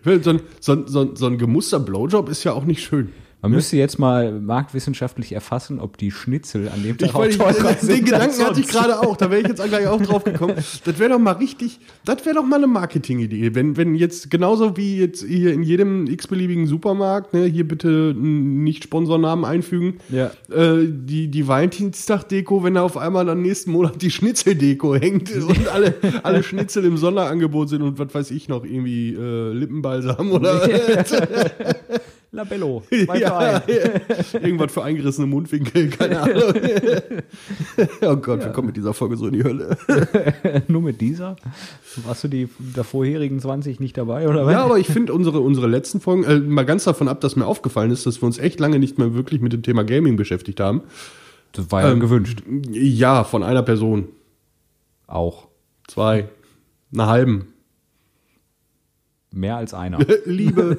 so, 0.05 0.41
so, 0.59 0.87
so, 0.89 1.15
so 1.15 1.27
ein 1.27 1.39
gemuster 1.39 1.79
Blowjob 1.79 2.29
ist 2.29 2.43
ja 2.43 2.55
auch 2.55 2.65
nicht 2.65 2.83
schön. 2.83 3.13
Man 3.41 3.53
müsste 3.53 3.77
jetzt 3.77 4.01
mal 4.01 4.33
marktwissenschaftlich 4.33 5.33
erfassen, 5.33 5.79
ob 5.79 5.97
die 5.97 6.11
Schnitzel 6.11 6.69
an 6.69 6.83
dem 6.83 6.99
Tag 6.99 7.11
ich 7.11 7.15
auch 7.15 7.53
teurer 7.53 7.73
Den 7.73 7.87
sind 7.87 8.05
Gedanken 8.07 8.45
hatte 8.45 8.61
ich 8.61 8.67
gerade 8.67 8.99
auch, 9.01 9.17
da 9.17 9.31
wäre 9.31 9.43
ich 9.43 9.49
jetzt 9.49 9.63
gleich 9.63 9.87
auch 9.87 10.03
drauf 10.03 10.25
gekommen. 10.25 10.55
Das 10.57 10.99
wäre 10.99 11.11
doch 11.11 11.21
mal 11.21 11.33
richtig, 11.33 11.79
das 12.05 12.27
wäre 12.27 12.35
doch 12.35 12.45
mal 12.45 12.57
eine 12.57 12.67
Marketingidee. 12.67 13.55
Wenn, 13.55 13.77
wenn 13.77 13.95
jetzt 13.95 14.31
genauso 14.31 14.77
wie 14.77 14.99
jetzt 14.99 15.25
hier 15.25 15.53
in 15.53 15.63
jedem 15.63 16.09
x-beliebigen 16.09 16.67
Supermarkt, 16.67 17.33
ne, 17.33 17.45
hier 17.45 17.67
bitte 17.67 18.13
nicht 18.17 18.85
Sponsornamen 18.85 19.45
einfügen, 19.45 19.99
ja. 20.09 20.33
äh, 20.51 20.87
die, 20.89 21.29
die 21.29 21.47
Valentinstag-Deko, 21.47 22.65
wenn 22.65 22.75
da 22.75 22.83
auf 22.83 22.97
einmal 22.97 23.25
dann 23.25 23.43
nächsten 23.43 23.71
Monat 23.71 24.03
die 24.03 24.11
Schnitzel-Deko 24.11 24.97
hängt 24.97 25.31
und 25.37 25.69
alle, 25.69 25.95
alle 26.25 26.43
Schnitzel 26.43 26.85
im 26.85 26.97
Sonderangebot 26.97 27.69
sind 27.69 27.83
und 27.83 28.01
was 28.01 28.13
weiß 28.13 28.33
ich 28.33 28.49
noch, 28.49 28.65
irgendwie 28.65 29.15
äh, 29.15 29.53
Lippenbalsam 29.53 30.33
oder. 30.33 30.69
Labello. 32.31 32.83
Ja, 33.19 33.63
Irgendwas 34.35 34.73
für 34.73 34.85
eingerissene 34.85 35.27
Mundwinkel, 35.27 35.89
keine 35.89 36.21
Ahnung. 36.23 36.55
oh 38.03 38.17
Gott, 38.17 38.41
ja. 38.41 38.47
wir 38.47 38.53
kommen 38.53 38.67
mit 38.67 38.77
dieser 38.77 38.93
Folge 38.95 39.17
so 39.17 39.27
in 39.27 39.33
die 39.33 39.45
Hölle. 39.45 39.77
Nur 40.69 40.83
mit 40.83 41.01
dieser? 41.01 41.37
Warst 42.05 42.25
du 42.25 42.29
die 42.29 42.49
der 42.59 42.85
vorherigen 42.85 43.41
20 43.41 43.81
nicht 43.81 43.97
dabei, 43.97 44.29
oder 44.29 44.45
was? 44.45 44.53
Ja, 44.53 44.65
aber 44.65 44.79
ich 44.79 44.89
finde 44.89 45.15
unsere, 45.15 45.41
unsere 45.41 45.67
letzten 45.69 46.01
Folgen, 46.01 46.25
äh, 46.25 46.39
mal 46.39 46.65
ganz 46.67 46.85
davon 46.85 47.09
ab, 47.09 47.21
dass 47.21 47.35
mir 47.37 47.47
aufgefallen 47.47 47.91
ist, 47.91 48.07
dass 48.07 48.21
wir 48.21 48.27
uns 48.27 48.39
echt 48.39 48.61
lange 48.61 48.79
nicht 48.79 48.99
mehr 48.99 49.15
wirklich 49.15 49.41
mit 49.41 49.53
dem 49.53 49.63
Thema 49.63 49.85
Gaming 49.85 50.17
beschäftigt 50.17 50.61
haben. 50.61 50.83
Das 51.53 51.71
war 51.73 51.83
ja 51.83 51.93
ähm, 51.93 52.01
gewünscht. 52.01 52.43
Ja, 52.71 53.25
von 53.25 53.43
einer 53.43 53.63
Person. 53.63 54.09
Auch. 55.07 55.49
Zwei. 55.87 56.29
Einer 56.93 57.07
halben. 57.07 57.49
Mehr 59.33 59.57
als 59.57 59.73
einer. 59.75 59.99
Liebe. 60.25 60.79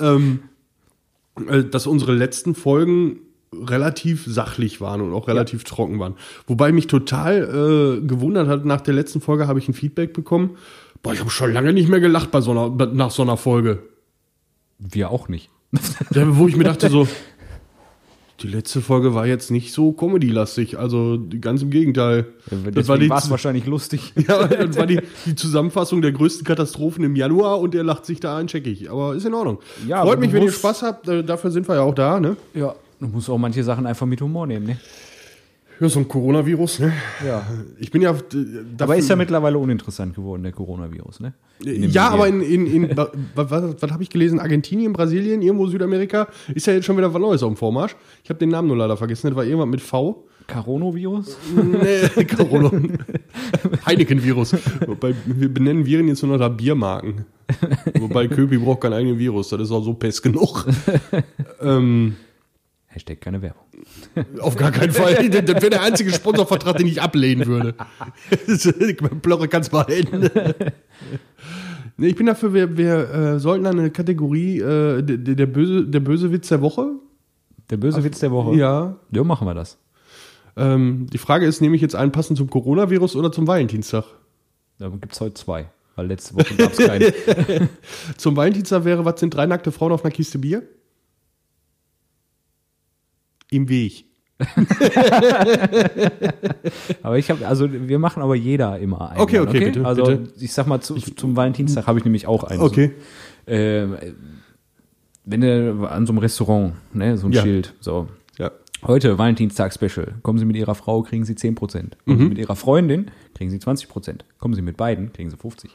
ähm, 0.00 0.40
äh, 0.42 0.55
dass 1.70 1.86
unsere 1.86 2.14
letzten 2.14 2.54
Folgen 2.54 3.20
relativ 3.52 4.24
sachlich 4.26 4.80
waren 4.80 5.00
und 5.00 5.12
auch 5.12 5.28
relativ 5.28 5.62
ja. 5.62 5.68
trocken 5.68 5.98
waren. 5.98 6.14
Wobei 6.46 6.72
mich 6.72 6.86
total 6.86 7.98
äh, 8.00 8.06
gewundert 8.06 8.48
hat, 8.48 8.64
nach 8.64 8.80
der 8.80 8.94
letzten 8.94 9.20
Folge 9.20 9.46
habe 9.46 9.58
ich 9.58 9.68
ein 9.68 9.74
Feedback 9.74 10.12
bekommen. 10.12 10.56
Boah, 11.02 11.12
ich 11.12 11.20
habe 11.20 11.30
schon 11.30 11.52
lange 11.52 11.72
nicht 11.72 11.88
mehr 11.88 12.00
gelacht 12.00 12.30
bei 12.30 12.40
so 12.40 12.50
einer, 12.50 12.70
nach 12.92 13.10
so 13.10 13.22
einer 13.22 13.36
Folge. 13.36 13.82
Wir 14.78 15.10
auch 15.10 15.28
nicht. 15.28 15.50
Ja, 16.12 16.36
wo 16.36 16.48
ich 16.48 16.56
mir 16.56 16.64
dachte 16.64 16.88
so, 16.88 17.06
die 18.40 18.48
letzte 18.48 18.82
Folge 18.82 19.14
war 19.14 19.26
jetzt 19.26 19.50
nicht 19.50 19.72
so 19.72 19.92
Comedy-lastig, 19.92 20.78
also 20.78 21.18
ganz 21.40 21.62
im 21.62 21.70
Gegenteil. 21.70 22.26
Ja, 22.50 22.70
das 22.70 22.88
war 22.88 23.00
es 23.00 23.30
wahrscheinlich 23.30 23.66
lustig. 23.66 24.12
Ja, 24.28 24.46
das 24.46 24.76
war 24.76 24.86
die, 24.86 25.00
die, 25.24 25.34
Zusammenfassung 25.36 26.02
der 26.02 26.10
größten 26.10 26.44
Katastrophen 26.44 27.04
im 27.04 27.14
Januar 27.14 27.60
und 27.60 27.74
er 27.74 27.84
lacht 27.84 28.04
sich 28.04 28.18
da 28.18 28.36
ein, 28.36 28.48
check 28.48 28.66
ich. 28.66 28.90
Aber 28.90 29.14
ist 29.14 29.24
in 29.24 29.34
Ordnung. 29.34 29.58
Ja, 29.86 30.02
Freut 30.02 30.18
mich, 30.18 30.32
wenn 30.32 30.42
ihr 30.42 30.50
Spaß 30.50 30.82
habt, 30.82 31.08
dafür 31.08 31.50
sind 31.50 31.68
wir 31.68 31.76
ja 31.76 31.82
auch 31.82 31.94
da, 31.94 32.18
ne? 32.18 32.36
Ja, 32.54 32.74
du 32.98 33.06
musst 33.06 33.30
auch 33.30 33.38
manche 33.38 33.62
Sachen 33.62 33.86
einfach 33.86 34.06
mit 34.06 34.20
Humor 34.20 34.46
nehmen, 34.46 34.66
ne? 34.66 34.78
Ja, 35.78 35.88
so 35.88 36.00
ein 36.00 36.08
Coronavirus, 36.08 36.80
ne? 36.80 36.92
Ja. 37.26 37.46
Ich 37.78 37.90
bin 37.90 38.00
ja. 38.00 38.12
äh, 38.12 38.16
Aber 38.78 38.96
ist 38.96 39.10
ja 39.10 39.16
mittlerweile 39.16 39.58
uninteressant 39.58 40.14
geworden, 40.14 40.42
der 40.42 40.52
Coronavirus, 40.52 41.20
ne? 41.20 41.34
In 41.60 41.82
den 41.82 41.90
Ja, 41.90 42.08
aber 42.08 42.28
in, 42.28 42.40
in, 42.40 42.66
in 42.66 42.96
was, 42.96 43.10
was, 43.34 43.82
was 43.82 43.90
habe 43.90 44.02
ich 44.02 44.10
gelesen? 44.10 44.40
Argentinien, 44.40 44.92
Brasilien, 44.92 45.42
irgendwo 45.42 45.66
Südamerika 45.66 46.28
ist 46.54 46.66
ja 46.66 46.72
jetzt 46.72 46.86
schon 46.86 46.96
wieder 46.96 47.12
was 47.12 47.20
Neues 47.20 47.42
auf 47.42 47.52
dem 47.52 47.56
Vormarsch. 47.56 47.94
Ich 48.24 48.30
habe 48.30 48.38
den 48.38 48.48
Namen 48.48 48.68
nur 48.68 48.76
leider 48.76 48.96
vergessen. 48.96 49.28
Das 49.28 49.36
war 49.36 49.44
irgendwas 49.44 49.68
mit 49.68 49.80
V. 49.80 50.24
Coronavirus? 50.46 51.36
Nee, 51.54 52.24
Corona. 52.36 52.70
Heineken-Virus. 53.84 54.54
Wir 55.26 55.52
benennen 55.52 55.84
Viren 55.84 56.08
jetzt 56.08 56.22
nur 56.22 56.32
noch 56.32 56.38
da 56.38 56.48
Biermarken. 56.48 57.26
Wobei 57.98 58.28
Köpi 58.28 58.58
braucht 58.58 58.82
keinen 58.82 58.92
eigenen 58.92 59.18
Virus. 59.18 59.48
Das 59.48 59.60
ist 59.60 59.72
auch 59.72 59.82
so 59.82 59.94
pest 59.94 60.22
genug. 60.22 60.66
ähm, 61.60 62.16
Hashtag 62.86 63.20
keine 63.20 63.42
Werbung. 63.42 63.65
Auf 64.40 64.56
gar 64.56 64.72
keinen 64.72 64.92
Fall. 64.92 65.14
Das 65.30 65.62
wäre 65.62 65.70
der 65.70 65.82
einzige 65.82 66.12
Sponsorvertrag, 66.12 66.76
den 66.76 66.86
ich 66.86 67.02
ablehnen 67.02 67.46
würde. 67.46 67.74
Blöcke 69.22 69.48
kannst 69.48 69.70
behalten. 69.70 70.30
Nee, 71.98 72.08
ich 72.08 72.16
bin 72.16 72.26
dafür, 72.26 72.52
wir, 72.52 72.76
wir 72.76 73.10
äh, 73.10 73.38
sollten 73.40 73.64
eine 73.64 73.90
Kategorie, 73.90 74.60
äh, 74.60 75.02
der, 75.02 75.16
der, 75.16 75.46
böse, 75.46 75.86
der 75.86 76.00
böse 76.00 76.30
Witz 76.30 76.48
der 76.48 76.60
Woche. 76.60 76.90
Der 77.70 77.78
böse 77.78 78.04
Witz 78.04 78.18
der 78.18 78.30
Woche? 78.30 78.54
Ja. 78.54 78.96
Ja, 79.10 79.24
machen 79.24 79.46
wir 79.46 79.54
das. 79.54 79.78
Ähm, 80.56 81.06
die 81.10 81.16
Frage 81.16 81.46
ist, 81.46 81.62
nehme 81.62 81.74
ich 81.74 81.80
jetzt 81.80 81.94
einen 81.94 82.12
passend 82.12 82.36
zum 82.36 82.50
Coronavirus 82.50 83.16
oder 83.16 83.32
zum 83.32 83.46
Valentinstag? 83.46 84.04
Da 84.78 84.90
gibt 84.90 85.14
es 85.14 85.20
heute 85.22 85.34
zwei. 85.34 85.70
Weil 85.94 86.08
letzte 86.08 86.34
Woche 86.34 86.54
gab 86.56 86.72
es 86.72 86.86
keinen. 86.86 87.70
Zum 88.18 88.36
Valentinstag 88.36 88.84
wäre, 88.84 89.06
was 89.06 89.18
sind 89.18 89.32
drei 89.32 89.46
nackte 89.46 89.72
Frauen 89.72 89.92
auf 89.92 90.04
einer 90.04 90.12
Kiste 90.12 90.38
Bier? 90.38 90.64
Im 93.50 93.68
Weg. 93.68 94.04
aber 97.02 97.18
ich 97.18 97.30
habe, 97.30 97.46
also 97.46 97.68
wir 97.72 97.98
machen 97.98 98.22
aber 98.22 98.34
jeder 98.34 98.78
immer 98.78 99.10
einen. 99.10 99.20
Okay, 99.20 99.38
okay, 99.40 99.60
bitte, 99.66 99.84
Also 99.86 100.04
bitte. 100.04 100.28
ich 100.38 100.52
sag 100.52 100.66
mal, 100.66 100.80
zu, 100.80 100.94
zum 100.96 101.36
Valentinstag 101.36 101.86
habe 101.86 101.98
ich 101.98 102.04
nämlich 102.04 102.26
auch 102.26 102.44
einen. 102.44 102.60
Okay. 102.60 102.92
So, 103.46 103.52
äh, 103.52 104.12
wenn 105.24 105.40
du 105.40 105.86
an 105.88 106.06
so 106.06 106.12
einem 106.12 106.18
Restaurant, 106.18 106.74
ne, 106.92 107.16
so 107.18 107.26
ein 107.26 107.32
Ja. 107.32 107.42
Schild, 107.42 107.74
so. 107.80 108.08
Ja. 108.38 108.50
Heute 108.84 109.16
Valentinstag-Special. 109.18 110.16
Kommen 110.22 110.38
Sie 110.38 110.44
mit 110.44 110.56
Ihrer 110.56 110.74
Frau, 110.74 111.02
kriegen 111.02 111.24
Sie 111.24 111.34
10%. 111.34 111.54
Kommen 111.56 111.90
Mhm. 112.04 112.18
Sie 112.22 112.28
mit 112.28 112.38
Ihrer 112.38 112.56
Freundin, 112.56 113.10
kriegen 113.34 113.50
Sie 113.50 113.58
20%. 113.58 114.20
Kommen 114.38 114.54
Sie 114.54 114.62
mit 114.62 114.76
beiden, 114.76 115.12
kriegen 115.12 115.30
Sie 115.30 115.36
50. 115.36 115.70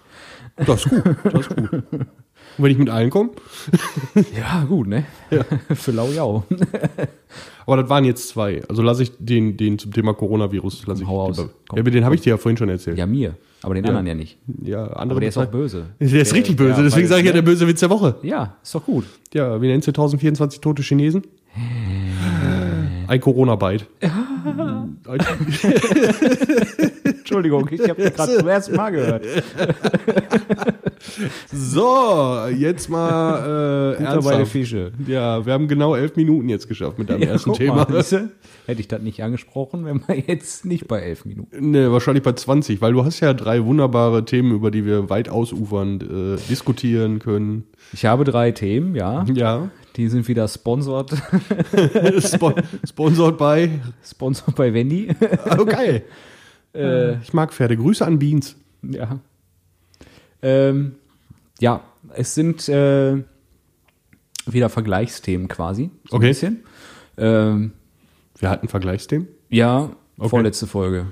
Das 0.56 0.86
ist 0.86 0.90
gut. 0.90 1.04
Das 1.24 1.48
ist 1.48 1.56
gut. 1.56 1.84
Und 2.58 2.63
wenn 2.63 2.72
ich 2.72 2.77
mit 2.77 2.89
allen 2.89 3.10
komme? 3.10 3.29
Ja, 4.38 4.63
gut, 4.65 4.88
ne? 4.88 5.05
Für 5.74 5.91
Lau 5.91 6.08
Jau. 6.12 6.43
Aber 7.65 7.77
das 7.77 7.89
waren 7.89 8.03
jetzt 8.03 8.29
zwei. 8.29 8.62
Also 8.67 8.81
lasse 8.81 9.03
ich 9.03 9.12
den, 9.20 9.55
den 9.55 9.79
zum 9.79 9.93
Thema 9.93 10.13
Coronavirus. 10.13 10.86
Lasse 10.88 11.03
ich 11.03 11.08
Hau 11.08 11.22
aus. 11.22 11.38
Ja, 11.74 11.81
den 11.84 12.03
habe 12.03 12.15
ich 12.15 12.22
dir 12.22 12.31
ja 12.31 12.38
vorhin 12.38 12.58
schon 12.58 12.70
erzählt. 12.70 12.98
Ja, 12.98 13.05
mir. 13.05 13.36
Aber 13.63 13.75
den 13.75 13.86
anderen 13.86 14.08
ja 14.08 14.15
nicht. 14.15 14.38
Ja, 14.63 14.88
andere 14.88 15.12
Aber 15.12 15.20
der 15.20 15.29
ist 15.29 15.38
auch 15.38 15.46
böse. 15.46 15.86
Der 16.00 16.22
ist 16.22 16.34
richtig 16.34 16.55
böse, 16.55 16.77
Ja, 16.77 16.84
deswegen 16.84 17.08
sage 17.08 17.22
ich 17.22 17.27
ja 17.27 17.34
der 17.34 17.43
böse 17.43 17.67
Witz 17.67 17.79
der 17.79 17.91
Woche. 17.91 18.15
Ja, 18.24 18.58
ist 18.63 18.74
doch 18.74 18.84
gut. 18.84 19.05
Ja, 19.34 19.62
wie 19.62 19.67
nennst 19.67 19.88
du 19.88 19.91
1024 19.91 20.60
tote 20.60 20.81
Chinesen? 20.81 21.24
Ein 23.08 23.20
Corona-Bite. 23.20 23.86
Entschuldigung, 27.03 27.70
ich 27.72 27.81
habe 27.88 28.01
den 28.01 28.13
gerade 28.13 28.38
zum 28.38 28.48
ersten 28.48 28.75
Mal 28.75 28.89
gehört. 28.89 29.25
So, 31.53 32.48
jetzt 32.55 32.89
mal 32.89 33.38
äh, 33.39 33.98
Butter 33.98 33.98
bei 33.98 34.03
der 34.03 34.22
ernsthaft. 34.22 34.51
Fische. 34.51 34.91
Ja, 35.08 35.46
wir 35.46 35.53
haben 35.53 35.67
genau 35.67 35.96
elf 35.96 36.15
Minuten 36.15 36.50
jetzt 36.50 36.67
geschafft 36.67 36.98
mit 37.00 37.10
deinem 37.10 37.24
ersten 37.24 37.50
guck 37.51 37.58
Thema. 37.60 37.75
Mal, 37.89 37.93
siehste? 38.03 38.29
Hätte 38.67 38.81
ich 38.81 38.88
das 38.88 39.01
nicht 39.01 39.24
angesprochen, 39.24 39.86
wenn 39.86 40.01
wir 40.08 40.17
jetzt 40.20 40.65
nicht 40.65 40.88
bei 40.88 41.00
elf 41.01 41.25
Minuten. 41.25 41.72
Ne, 41.72 41.91
wahrscheinlich 41.91 42.24
bei 42.24 42.34
20, 42.34 42.81
weil 42.81 42.93
du 42.93 43.03
hast 43.03 43.20
ja 43.20 43.34
drei 43.34 43.63
wunderbare 43.65 44.24
Themen, 44.25 44.51
über 44.53 44.72
die 44.72 44.86
wir 44.86 45.10
weit 45.10 45.29
ausufernd 45.29 46.03
äh, 46.03 46.38
diskutieren 46.50 47.20
können. 47.20 47.63
Ich 47.93 48.05
habe 48.05 48.24
drei 48.24 48.51
Themen, 48.51 48.96
ja. 48.96 49.25
Ja, 49.34 49.70
Die 49.98 50.08
sind 50.08 50.27
wieder 50.27 50.48
sponsored. 50.48 51.12
Spo 52.20 52.53
sponsored 52.88 53.38
bei. 53.38 53.70
sponsored 54.05 54.55
bei 54.55 54.74
Wendy. 54.74 55.10
Oh, 55.60 55.65
geil. 55.65 56.03
äh, 56.74 57.15
Ich 57.22 57.34
mag 57.34 57.51
Pferde. 57.53 57.75
Grüße 57.75 58.05
an 58.05 58.20
Beans. 58.20 58.55
ja. 58.84 59.20
Ähm, 60.41 60.95
ja, 61.60 61.81
es 62.15 62.33
sind 62.33 62.67
äh, 62.69 63.24
wieder 64.45 64.69
Vergleichsthemen 64.69 65.48
quasi. 65.48 65.91
So 66.10 66.17
Okay. 66.17 66.25
Ein 66.27 66.29
bisschen. 66.29 66.63
Ähm, 67.17 67.71
Wir 68.39 68.50
hatten 68.50 68.67
Vergleichsthemen. 68.67 69.27
ja, 69.50 69.89
Okay. 70.17 70.29
vorletzte 70.29 70.67
Folge. 70.67 71.07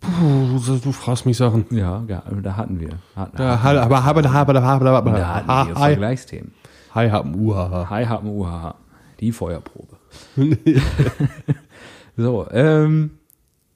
Puh, 0.00 0.58
du 0.82 0.92
fragst 0.92 1.24
mich 1.24 1.36
Sachen. 1.38 1.64
Ja, 1.70 2.04
ja 2.06 2.22
da 2.42 2.56
hatten 2.56 2.78
wir. 2.78 2.98
Hatten, 3.16 3.36
Da, 3.38 3.62
ha- 3.62 3.80
aber, 3.80 3.96
aber, 4.02 4.28
aber, 4.28 4.30
aber, 4.30 4.62
aber, 4.62 4.90
aber, 4.90 5.10
da 5.12 5.34
hatten 5.34 5.48
wir 5.48 5.54
aber, 5.54 5.80
hi, 5.80 5.86
Vergleichsthemen. 5.92 6.52
hi, 6.94 7.08
haben, 7.08 7.34
uhaha. 7.34 7.88
Hi, 7.88 8.04
haben 8.04 8.28
UHH. 8.28 8.74
Die 9.20 9.32
Feuerprobe. 9.32 9.96
so, 12.16 12.46
ähm, 12.50 13.12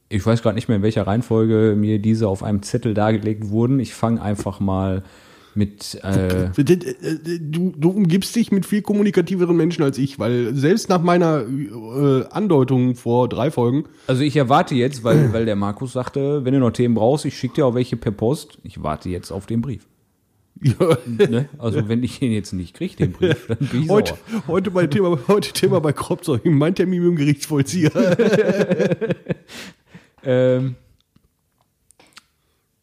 ich 0.08 0.24
weiß 0.24 0.42
gerade 0.42 0.54
nicht 0.54 0.68
mehr, 0.68 0.76
in 0.78 0.82
welcher 0.82 1.06
Reihenfolge 1.06 1.74
mir 1.76 1.98
diese 1.98 2.28
auf 2.28 2.42
einem 2.42 2.62
Zettel 2.62 2.94
dargelegt 2.94 3.50
wurden. 3.50 3.78
Ich 3.80 3.94
fange 3.94 4.22
einfach 4.22 4.58
mal 4.60 5.02
mit. 5.54 5.98
Äh, 6.02 6.50
Du, 7.40 7.72
du 7.76 7.90
umgibst 7.90 8.34
dich 8.36 8.52
mit 8.52 8.64
viel 8.64 8.80
kommunikativeren 8.82 9.56
Menschen 9.56 9.82
als 9.82 9.98
ich, 9.98 10.18
weil 10.18 10.54
selbst 10.54 10.88
nach 10.88 11.02
meiner 11.02 11.42
äh, 11.42 12.24
Andeutung 12.30 12.94
vor 12.94 13.28
drei 13.28 13.50
Folgen, 13.50 13.84
also 14.06 14.22
ich 14.22 14.36
erwarte 14.36 14.74
jetzt, 14.74 15.04
weil, 15.04 15.32
weil 15.32 15.44
der 15.46 15.56
Markus 15.56 15.92
sagte, 15.92 16.44
wenn 16.44 16.54
du 16.54 16.60
noch 16.60 16.70
Themen 16.70 16.94
brauchst, 16.94 17.24
ich 17.24 17.36
schicke 17.36 17.56
dir 17.56 17.66
auch 17.66 17.74
welche 17.74 17.96
per 17.96 18.12
Post. 18.12 18.58
Ich 18.62 18.82
warte 18.82 19.08
jetzt 19.08 19.30
auf 19.32 19.46
den 19.46 19.60
Brief. 19.60 19.86
ja, 20.62 20.74
Ne? 21.06 21.48
Also 21.58 21.88
wenn 21.88 22.02
ich 22.02 22.18
den 22.20 22.32
jetzt 22.32 22.52
nicht 22.52 22.74
kriege, 22.74 22.96
den 22.96 23.12
Brief, 23.12 23.46
dann 23.48 23.58
bin 23.58 23.82
ich 23.82 23.88
heute, 23.88 24.14
sauer. 24.30 24.42
heute, 24.48 24.70
mein 24.70 24.90
Thema, 24.90 25.18
heute 25.28 25.52
Thema 25.52 25.80
bei 25.80 25.92
Kropfzeugen, 25.92 26.56
mein 26.56 26.74
Termin 26.74 27.00
mit 27.02 27.10
dem 27.10 27.16
Gerichtsvollzieher. 27.16 27.90
Ähm, 30.24 30.74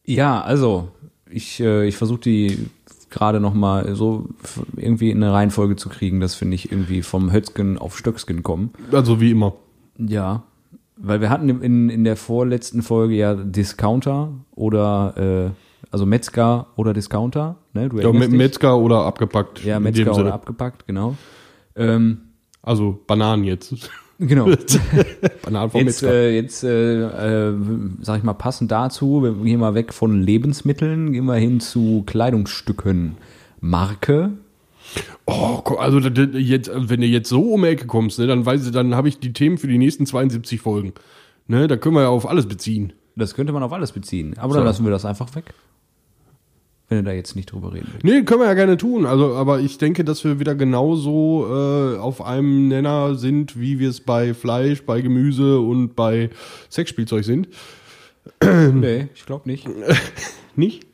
ja, 0.06 0.42
also 0.42 0.90
ich, 1.30 1.60
äh, 1.60 1.88
ich 1.88 1.98
versuche 1.98 2.22
die 2.22 2.70
gerade 3.10 3.40
noch 3.40 3.54
mal 3.54 3.96
so 3.96 4.28
irgendwie 4.76 5.10
in 5.10 5.24
eine 5.24 5.34
Reihenfolge 5.34 5.76
zu 5.76 5.90
kriegen, 5.90 6.20
dass 6.20 6.40
wir 6.42 6.48
nicht 6.48 6.72
irgendwie 6.72 7.02
vom 7.02 7.32
Hötzgen 7.32 7.78
auf 7.78 7.98
Stöcksken 7.98 8.44
kommen. 8.44 8.72
also 8.92 9.22
wie 9.22 9.32
immer. 9.32 9.54
Ja, 9.98 10.44
weil 10.98 11.22
wir 11.22 11.30
hatten 11.30 11.50
in, 11.62 11.90
in 11.90 12.04
der 12.04 12.18
vorletzten 12.18 12.82
Folge 12.82 13.16
ja 13.16 13.34
Discounter 13.36 14.30
oder 14.52 15.52
äh, 15.52 15.86
also 15.92 16.06
Metzger 16.06 16.68
oder 16.76 16.94
Discounter. 16.94 17.56
Ne? 17.74 17.90
Du 17.90 18.00
Ja, 18.00 18.12
dich? 18.12 18.30
Metzger 18.30 18.78
oder 18.78 19.06
abgepackt. 19.06 19.64
ja, 19.64 19.80
Metzger 19.80 20.14
Sinne. 20.14 20.28
oder 20.28 20.34
abgepackt, 20.34 20.86
genau. 20.88 21.16
Ähm, 21.76 22.20
Also 22.62 23.00
Bananen 23.08 23.44
jetzt. 23.44 23.90
genau. 24.20 24.50
Bananen 25.44 25.70
vom 25.72 25.82
Jetzt, 25.82 26.02
Metzger. 26.02 26.14
äh, 26.14 26.36
jetzt 26.36 26.64
äh, 26.64 27.50
äh, 27.50 27.54
sag 28.02 28.18
ich 28.18 28.24
mal, 28.24 28.34
passend 28.34 28.72
dazu, 28.72 29.24
wir 29.24 29.34
gehen 29.44 29.60
mal 29.60 29.74
weg 29.76 29.94
von 29.94 30.22
Lebensmitteln, 30.22 31.12
gehen 31.14 31.26
wir 31.26 31.36
hin 31.36 31.60
zu 31.60 32.04
Kleidungsstücken. 32.06 33.18
Marke, 33.62 34.32
Oh, 35.26 35.62
guck, 35.64 35.82
also 35.82 35.98
jetzt, 35.98 36.70
wenn 36.74 37.02
du 37.02 37.08
jetzt 37.08 37.28
so 37.28 37.42
um 37.54 37.64
die 37.64 37.70
Ecke 37.70 37.88
kommst, 37.88 38.20
ne, 38.20 38.28
dann 38.28 38.46
weiß 38.46 38.66
ich, 38.68 38.72
dann 38.72 38.94
habe 38.94 39.08
ich 39.10 39.18
die 39.20 39.34
Themen 39.34 39.58
für 39.58 39.68
die 39.68 39.80
nächsten 39.80 40.06
72 40.06 40.62
Folgen. 40.62 40.94
Ne, 41.48 41.68
da 41.68 41.76
können 41.76 41.96
wir 41.96 42.04
ja 42.04 42.10
auf 42.10 42.30
alles 42.30 42.46
beziehen. 42.46 42.94
das 43.16 43.34
könnte 43.34 43.52
man 43.52 43.64
auf 43.64 43.74
alles 43.74 43.92
beziehen. 43.92 44.36
Aber 44.38 44.54
So. 44.54 44.60
dann 44.60 44.66
lassen 44.68 44.84
wir 44.86 44.92
das 44.92 45.04
einfach 45.04 45.34
weg. 45.36 45.54
Wenn 46.88 47.00
du 47.00 47.04
da 47.04 47.12
jetzt 47.14 47.36
nicht 47.36 47.52
drüber 47.52 47.74
reden 47.74 47.88
willst. 47.92 48.06
Nee, 48.06 48.24
können 48.24 48.42
wir 48.42 48.48
ja 48.48 48.54
gerne 48.54 48.78
tun. 48.78 49.08
Also, 49.08 49.34
aber 49.34 49.60
ich 49.60 49.80
denke, 49.80 50.04
dass 50.04 50.24
wir 50.24 50.40
wieder 50.40 50.54
genauso 50.54 51.48
äh, 51.50 51.98
auf 51.98 52.22
einem 52.22 52.68
Nenner 52.68 53.16
sind, 53.16 53.60
wie 53.60 53.80
wir 53.80 53.90
es 53.90 54.02
bei 54.02 54.36
Fleisch, 54.36 54.84
bei 54.86 55.02
Gemüse 55.02 55.60
und 55.60 55.96
bei 55.96 56.30
Sexspielzeug 56.70 57.24
sind. 57.24 57.48
Nee, 58.74 59.08
ich 59.14 59.26
glaube 59.26 59.48
nicht. 59.48 59.68
Nicht? 60.56 60.88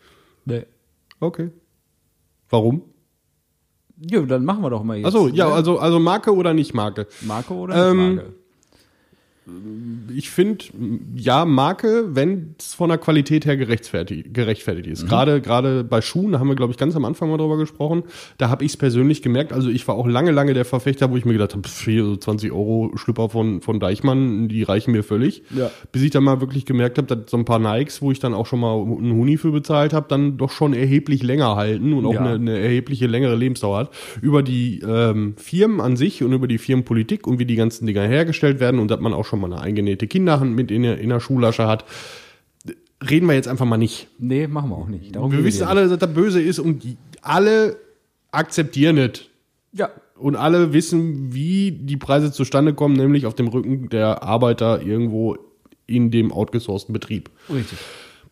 Nee. 0.45 0.65
Okay. 1.19 1.49
Warum? 2.49 2.81
Ja, 3.97 4.21
dann 4.21 4.43
machen 4.43 4.63
wir 4.63 4.69
doch 4.69 4.83
mal 4.83 4.97
jetzt. 4.97 5.05
Achso, 5.05 5.27
ja, 5.27 5.47
ne? 5.47 5.53
also, 5.53 5.77
also 5.77 5.99
Marke 5.99 6.33
oder 6.35 6.53
nicht 6.53 6.73
Marke? 6.73 7.07
Marke 7.21 7.53
oder 7.53 7.75
nicht 7.75 8.01
Ähm, 8.01 8.15
Marke? 8.15 8.33
Ich 10.15 10.29
finde, 10.29 10.65
ja, 11.15 11.45
Marke, 11.45 12.15
wenn 12.15 12.55
es 12.59 12.73
von 12.73 12.89
der 12.89 12.97
Qualität 12.97 13.45
her 13.45 13.57
gerechtfertigt, 13.57 14.33
gerechtfertigt 14.33 14.87
ist. 14.87 15.07
Gerade 15.07 15.41
gerade 15.41 15.83
bei 15.83 16.01
Schuhen, 16.01 16.31
da 16.33 16.39
haben 16.39 16.47
wir, 16.47 16.55
glaube 16.55 16.71
ich, 16.71 16.77
ganz 16.77 16.95
am 16.95 17.05
Anfang 17.05 17.29
mal 17.29 17.37
drüber 17.37 17.57
gesprochen, 17.57 18.03
da 18.37 18.49
habe 18.49 18.63
ich 18.65 18.71
es 18.71 18.77
persönlich 18.77 19.21
gemerkt. 19.21 19.53
Also 19.53 19.69
ich 19.69 19.87
war 19.87 19.95
auch 19.95 20.07
lange, 20.07 20.31
lange 20.31 20.53
der 20.53 20.65
Verfechter, 20.65 21.11
wo 21.11 21.17
ich 21.17 21.25
mir 21.25 21.33
gedacht 21.33 21.53
habe, 21.53 21.67
hier 21.67 22.03
so 22.05 22.15
20 22.15 22.51
Euro 22.51 22.91
Schlüpper 22.95 23.29
von, 23.29 23.61
von 23.61 23.79
Deichmann, 23.79 24.47
die 24.47 24.63
reichen 24.63 24.91
mir 24.91 25.03
völlig. 25.03 25.43
Ja. 25.55 25.71
Bis 25.91 26.01
ich 26.03 26.11
dann 26.11 26.23
mal 26.23 26.41
wirklich 26.41 26.65
gemerkt 26.65 26.97
habe, 26.97 27.07
dass 27.07 27.29
so 27.31 27.37
ein 27.37 27.45
paar 27.45 27.59
Nikes, 27.59 28.01
wo 28.01 28.11
ich 28.11 28.19
dann 28.19 28.33
auch 28.33 28.45
schon 28.45 28.59
mal 28.59 28.73
einen 28.75 29.13
Huni 29.13 29.37
für 29.37 29.51
bezahlt 29.51 29.93
habe, 29.93 30.07
dann 30.09 30.37
doch 30.37 30.51
schon 30.51 30.73
erheblich 30.73 31.23
länger 31.23 31.55
halten 31.55 31.93
und 31.93 32.05
auch 32.05 32.13
Ja. 32.13 32.21
eine, 32.21 32.35
eine 32.35 32.59
erhebliche 32.59 33.07
längere 33.07 33.35
Lebensdauer 33.35 33.77
hat. 33.77 33.91
Über 34.21 34.43
die 34.43 34.79
ähm, 34.79 35.33
Firmen 35.37 35.81
an 35.81 35.95
sich 35.97 36.23
und 36.23 36.33
über 36.33 36.47
die 36.47 36.57
Firmenpolitik 36.57 37.27
und 37.27 37.39
wie 37.39 37.45
die 37.45 37.55
ganzen 37.55 37.85
Dinger 37.85 38.03
hergestellt 38.03 38.59
werden 38.59 38.79
und 38.79 38.89
dass 38.91 38.99
man 38.99 39.13
auch 39.13 39.25
schon 39.25 39.40
mal 39.41 39.49
mal 39.49 39.55
eine 39.57 39.65
eingenähte 39.65 40.07
Kinderhand 40.07 40.55
mit 40.55 40.71
in 40.71 40.83
der, 40.83 40.99
in 40.99 41.09
der 41.09 41.19
Schuhlasche 41.19 41.67
hat. 41.67 41.85
Reden 43.09 43.27
wir 43.27 43.33
jetzt 43.33 43.47
einfach 43.47 43.65
mal 43.65 43.77
nicht. 43.77 44.07
Nee, 44.19 44.47
machen 44.47 44.69
wir 44.69 44.77
auch 44.77 44.87
nicht. 44.87 45.15
Darum 45.15 45.31
wir 45.31 45.43
wissen 45.43 45.63
alle, 45.67 45.87
dass 45.87 45.97
das 45.97 46.13
böse 46.13 46.41
ist 46.41 46.59
und 46.59 46.85
alle 47.21 47.77
akzeptieren 48.31 48.97
es. 48.97 49.07
nicht. 49.07 49.29
Ja. 49.73 49.89
Und 50.15 50.35
alle 50.35 50.71
wissen, 50.71 51.33
wie 51.33 51.71
die 51.71 51.97
Preise 51.97 52.31
zustande 52.31 52.75
kommen, 52.75 52.95
nämlich 52.95 53.25
auf 53.25 53.33
dem 53.33 53.47
Rücken 53.47 53.89
der 53.89 54.21
Arbeiter 54.21 54.81
irgendwo 54.81 55.35
in 55.87 56.11
dem 56.11 56.31
outgesourcten 56.31 56.93
Betrieb. 56.93 57.31
Richtig. 57.51 57.79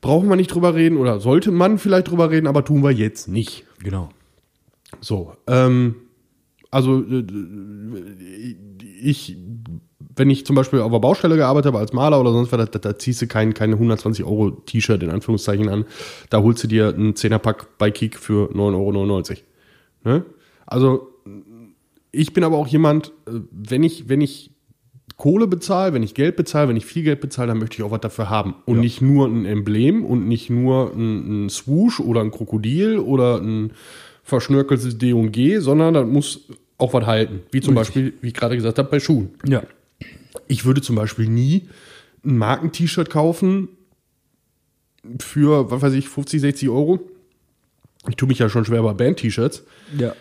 Brauchen 0.01 0.29
wir 0.29 0.35
nicht 0.35 0.53
drüber 0.53 0.75
reden 0.75 0.97
oder 0.97 1.19
sollte 1.19 1.51
man 1.51 1.79
vielleicht 1.79 2.09
drüber 2.09 2.29
reden, 2.29 2.47
aber 2.47 2.63
tun 2.63 2.83
wir 2.83 2.91
jetzt 2.91 3.27
nicht. 3.27 3.65
Genau. 3.79 4.09
So, 5.01 5.33
ähm, 5.47 5.95
also 6.71 7.03
äh, 7.03 7.25
ich, 9.01 9.35
wenn 10.19 10.29
ich 10.29 10.45
zum 10.45 10.55
Beispiel 10.55 10.81
auf 10.81 10.91
der 10.91 10.99
Baustelle 10.99 11.35
gearbeitet 11.37 11.67
habe 11.67 11.79
als 11.79 11.93
Maler 11.93 12.19
oder 12.19 12.31
sonst 12.31 12.51
was, 12.51 12.69
da, 12.69 12.79
da 12.79 12.97
ziehst 12.99 13.21
du 13.21 13.27
kein, 13.27 13.53
keine 13.53 13.73
120 13.73 14.23
Euro 14.25 14.51
T-Shirt 14.51 15.01
in 15.01 15.09
Anführungszeichen 15.09 15.69
an. 15.69 15.85
Da 16.29 16.41
holst 16.41 16.63
du 16.63 16.67
dir 16.67 16.89
einen 16.93 17.13
10er-Pack 17.13 17.77
bei 17.77 17.89
Kick 17.91 18.17
für 18.19 18.51
9,99 18.51 18.57
Euro. 18.75 19.37
Ne? 20.03 20.25
Also 20.65 21.07
ich 22.11 22.33
bin 22.33 22.43
aber 22.43 22.57
auch 22.57 22.67
jemand, 22.67 23.07
äh, 23.27 23.31
wenn 23.51 23.83
ich, 23.83 24.09
wenn 24.09 24.21
ich 24.21 24.51
Kohle 25.17 25.47
bezahle, 25.47 25.93
wenn 25.93 26.03
ich 26.03 26.13
Geld 26.13 26.35
bezahle, 26.37 26.69
wenn 26.69 26.77
ich 26.77 26.85
viel 26.85 27.03
Geld 27.03 27.19
bezahle, 27.19 27.49
dann 27.49 27.57
möchte 27.59 27.75
ich 27.77 27.83
auch 27.83 27.91
was 27.91 27.99
dafür 28.01 28.29
haben. 28.29 28.55
Und 28.65 28.75
Ja. 28.77 28.81
nicht 28.81 29.01
nur 29.01 29.27
ein 29.27 29.45
Emblem 29.45 30.05
und 30.05 30.27
nicht 30.27 30.49
nur 30.49 30.93
ein, 30.95 31.45
ein 31.45 31.49
Swoosh 31.49 31.99
oder 31.99 32.21
ein 32.21 32.31
Krokodil 32.31 32.99
oder 32.99 33.41
ein 33.41 33.71
verschnörkeltes 34.23 34.97
D 34.97 35.11
und 35.13 35.31
G, 35.31 35.59
sondern 35.59 35.93
das 35.93 36.07
muss 36.07 36.47
auch 36.77 36.93
was 36.93 37.05
halten. 37.05 37.41
Wie 37.51 37.59
zum 37.61 37.77
Richtig. 37.77 37.95
Beispiel, 37.95 38.13
wie 38.21 38.27
ich 38.27 38.33
gerade 38.33 38.55
gesagt 38.55 38.77
habe, 38.77 38.89
bei 38.89 38.99
Schuhen. 38.99 39.31
Ja. 39.45 39.63
Ich 40.47 40.65
würde 40.65 40.81
zum 40.81 40.95
Beispiel 40.95 41.27
nie 41.27 41.69
ein 42.25 42.37
Marken-T-Shirt 42.37 43.09
kaufen 43.09 43.69
für, 45.19 45.71
was 45.71 45.81
weiß 45.81 45.93
ich, 45.93 46.09
50, 46.09 46.41
60 46.41 46.69
Euro. 46.69 46.99
Ich 48.07 48.15
tue 48.15 48.27
mich 48.27 48.39
ja 48.39 48.49
schon 48.49 48.65
schwer 48.65 48.81
bei 48.83 48.93
Band-T-Shirts, 48.93 49.63
Ja. 49.97 50.13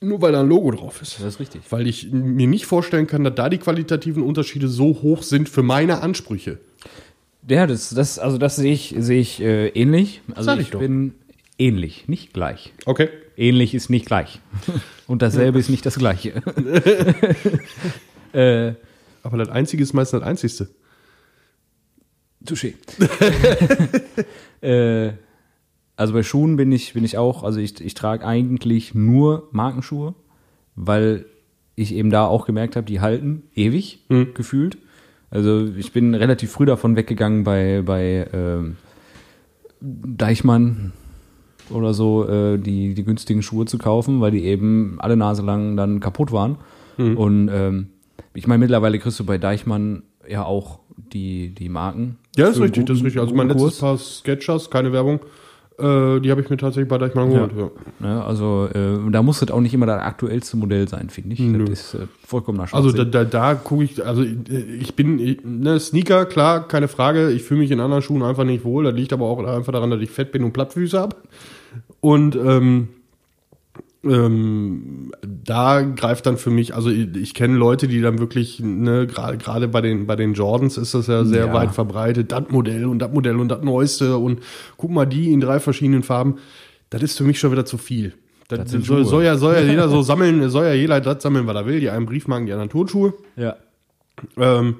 nur 0.00 0.20
weil 0.22 0.32
da 0.32 0.40
ein 0.40 0.48
Logo 0.48 0.70
drauf 0.70 1.00
ist. 1.02 1.18
Das 1.20 1.26
ist 1.34 1.40
richtig. 1.40 1.62
Weil 1.70 1.86
ich 1.86 2.10
mir 2.10 2.46
nicht 2.46 2.66
vorstellen 2.66 3.06
kann, 3.06 3.24
dass 3.24 3.34
da 3.34 3.48
die 3.48 3.58
qualitativen 3.58 4.22
Unterschiede 4.22 4.68
so 4.68 5.02
hoch 5.02 5.22
sind 5.22 5.48
für 5.48 5.62
meine 5.62 6.00
Ansprüche. 6.02 6.58
Ja, 7.48 7.66
das, 7.66 7.90
das, 7.90 8.18
also 8.18 8.38
das 8.38 8.56
sehe 8.56 8.72
ich, 8.72 8.94
sehe 8.98 9.20
ich 9.20 9.40
äh, 9.40 9.68
ähnlich. 9.68 10.22
Also 10.34 10.44
Sag 10.46 10.58
ich, 10.58 10.66
ich 10.66 10.70
doch. 10.70 10.80
bin 10.80 11.14
ähnlich, 11.58 12.08
nicht 12.08 12.32
gleich. 12.32 12.72
Okay. 12.86 13.08
Ähnlich 13.36 13.74
ist 13.74 13.90
nicht 13.90 14.06
gleich. 14.06 14.40
Und 15.06 15.20
dasselbe 15.20 15.58
ist 15.58 15.68
nicht 15.68 15.84
das 15.84 15.96
Gleiche. 15.98 16.42
äh, 18.32 18.72
Aber 19.24 19.38
das 19.38 19.48
Einzige 19.48 19.82
ist 19.82 19.94
meistens 19.94 20.20
das 20.20 20.28
Einzigste. 20.28 20.68
Touché. 22.46 22.74
äh, 24.60 25.14
also 25.96 26.12
bei 26.12 26.22
Schuhen 26.22 26.56
bin 26.56 26.70
ich, 26.72 26.92
bin 26.92 27.04
ich 27.04 27.16
auch, 27.16 27.42
also 27.42 27.58
ich, 27.58 27.80
ich 27.80 27.94
trage 27.94 28.26
eigentlich 28.26 28.94
nur 28.94 29.48
Markenschuhe, 29.50 30.14
weil 30.76 31.24
ich 31.74 31.94
eben 31.94 32.10
da 32.10 32.26
auch 32.26 32.44
gemerkt 32.46 32.76
habe, 32.76 32.86
die 32.86 33.00
halten 33.00 33.44
ewig 33.54 34.00
gefühlt. 34.34 34.76
Also 35.30 35.68
ich 35.76 35.92
bin 35.92 36.14
relativ 36.14 36.52
früh 36.52 36.66
davon 36.66 36.94
weggegangen 36.94 37.44
bei, 37.44 37.82
bei 37.82 38.28
ähm, 38.32 38.76
Deichmann 39.80 40.92
oder 41.70 41.94
so, 41.94 42.28
äh, 42.28 42.58
die, 42.58 42.94
die 42.94 43.04
günstigen 43.04 43.42
Schuhe 43.42 43.64
zu 43.64 43.78
kaufen, 43.78 44.20
weil 44.20 44.32
die 44.32 44.44
eben 44.44 44.96
alle 44.98 45.16
Nase 45.16 45.42
lang 45.42 45.76
dann 45.78 46.00
kaputt 46.00 46.30
waren. 46.30 46.58
Und 47.16 47.48
ähm, 47.50 47.88
ich 48.34 48.46
meine, 48.46 48.58
mittlerweile 48.58 48.98
kriegst 48.98 49.18
du 49.20 49.24
bei 49.24 49.38
Deichmann 49.38 50.02
ja 50.28 50.44
auch 50.44 50.80
die, 50.96 51.54
die 51.54 51.68
Marken. 51.68 52.18
Ja, 52.36 52.46
das 52.46 52.56
ist 52.56 52.62
richtig, 52.62 52.86
das 52.86 52.96
ist 52.96 53.00
guten- 53.02 53.06
richtig. 53.06 53.20
Also 53.22 53.34
mein 53.34 53.48
guten 53.48 53.60
letztes 53.64 53.80
Paar 53.80 53.98
Sketchers, 53.98 54.70
keine 54.70 54.92
Werbung, 54.92 55.20
äh, 55.78 56.20
die 56.20 56.30
habe 56.30 56.40
ich 56.40 56.50
mir 56.50 56.56
tatsächlich 56.56 56.88
bei 56.88 56.98
Deichmann 56.98 57.30
geholt. 57.30 57.52
Ja. 57.56 57.70
Ne, 57.98 58.24
also 58.24 58.68
äh, 58.72 59.10
da 59.10 59.22
muss 59.22 59.40
das 59.40 59.50
auch 59.50 59.60
nicht 59.60 59.74
immer 59.74 59.86
das 59.86 60.00
aktuellste 60.02 60.56
Modell 60.56 60.88
sein, 60.88 61.10
finde 61.10 61.34
ich. 61.34 61.40
Nö. 61.40 61.64
Das 61.64 61.80
ist 61.80 61.94
äh, 61.94 62.06
vollkommener 62.26 62.62
Also 62.72 62.90
Schwachsinn. 62.90 63.10
da, 63.10 63.24
da, 63.24 63.30
da 63.52 63.54
gucke 63.54 63.84
ich, 63.84 64.04
also 64.04 64.22
ich 64.22 64.36
ich 64.80 64.94
bin, 64.96 65.18
ich, 65.18 65.38
ne, 65.44 65.78
Sneaker, 65.80 66.26
klar, 66.26 66.66
keine 66.68 66.88
Frage. 66.88 67.30
Ich 67.30 67.42
fühle 67.42 67.60
mich 67.60 67.70
in 67.70 67.80
anderen 67.80 68.02
Schuhen 68.02 68.22
einfach 68.22 68.44
nicht 68.44 68.64
wohl. 68.64 68.84
Das 68.84 68.94
liegt 68.94 69.12
aber 69.12 69.26
auch 69.26 69.44
einfach 69.44 69.72
daran, 69.72 69.90
dass 69.90 70.00
ich 70.00 70.10
fett 70.10 70.30
bin 70.32 70.44
und 70.44 70.52
Plattfüße 70.52 70.98
habe. 70.98 71.16
Und 72.00 72.36
ähm, 72.36 72.88
ähm, 74.06 75.12
da 75.22 75.82
greift 75.82 76.26
dann 76.26 76.36
für 76.36 76.50
mich, 76.50 76.74
also 76.74 76.90
ich, 76.90 77.14
ich 77.16 77.34
kenne 77.34 77.56
Leute, 77.56 77.88
die 77.88 78.00
dann 78.00 78.18
wirklich, 78.18 78.60
ne, 78.60 79.06
gerade 79.06 79.38
gerade 79.38 79.68
bei 79.68 79.80
den 79.80 80.06
bei 80.06 80.16
den 80.16 80.34
Jordans 80.34 80.76
ist 80.78 80.94
das 80.94 81.06
ja 81.06 81.24
sehr 81.24 81.46
Ja. 81.46 81.52
weit 81.52 81.72
verbreitet, 81.72 82.32
das 82.32 82.44
Modell 82.50 82.84
und 82.86 82.98
das 83.00 83.12
Modell 83.12 83.36
und 83.38 83.48
das 83.48 83.62
Neueste 83.62 84.16
und 84.18 84.40
guck 84.76 84.90
mal 84.90 85.06
die 85.06 85.32
in 85.32 85.40
drei 85.40 85.60
verschiedenen 85.60 86.02
Farben. 86.02 86.36
Das 86.90 87.02
ist 87.02 87.16
für 87.18 87.24
mich 87.24 87.38
schon 87.38 87.52
wieder 87.52 87.64
zu 87.64 87.78
viel. 87.78 88.14
Das, 88.48 88.58
Das 88.60 88.70
sind 88.70 88.84
soll, 88.84 89.04
soll 89.04 89.24
ja 89.24 89.36
soll 89.36 89.54
ja 89.54 89.60
jeder 89.70 89.88
so 89.88 90.02
sammeln, 90.02 90.48
soll 90.50 90.66
ja 90.66 90.74
jeder 90.74 91.00
das 91.00 91.22
sammeln, 91.22 91.46
was 91.46 91.56
er 91.56 91.66
will. 91.66 91.80
Die 91.80 91.90
einen 91.90 92.06
Briefmarken, 92.06 92.46
die 92.46 92.52
anderen 92.52 92.70
Turnschuhe. 92.70 93.14
ja. 93.36 93.56
Ähm, 94.36 94.76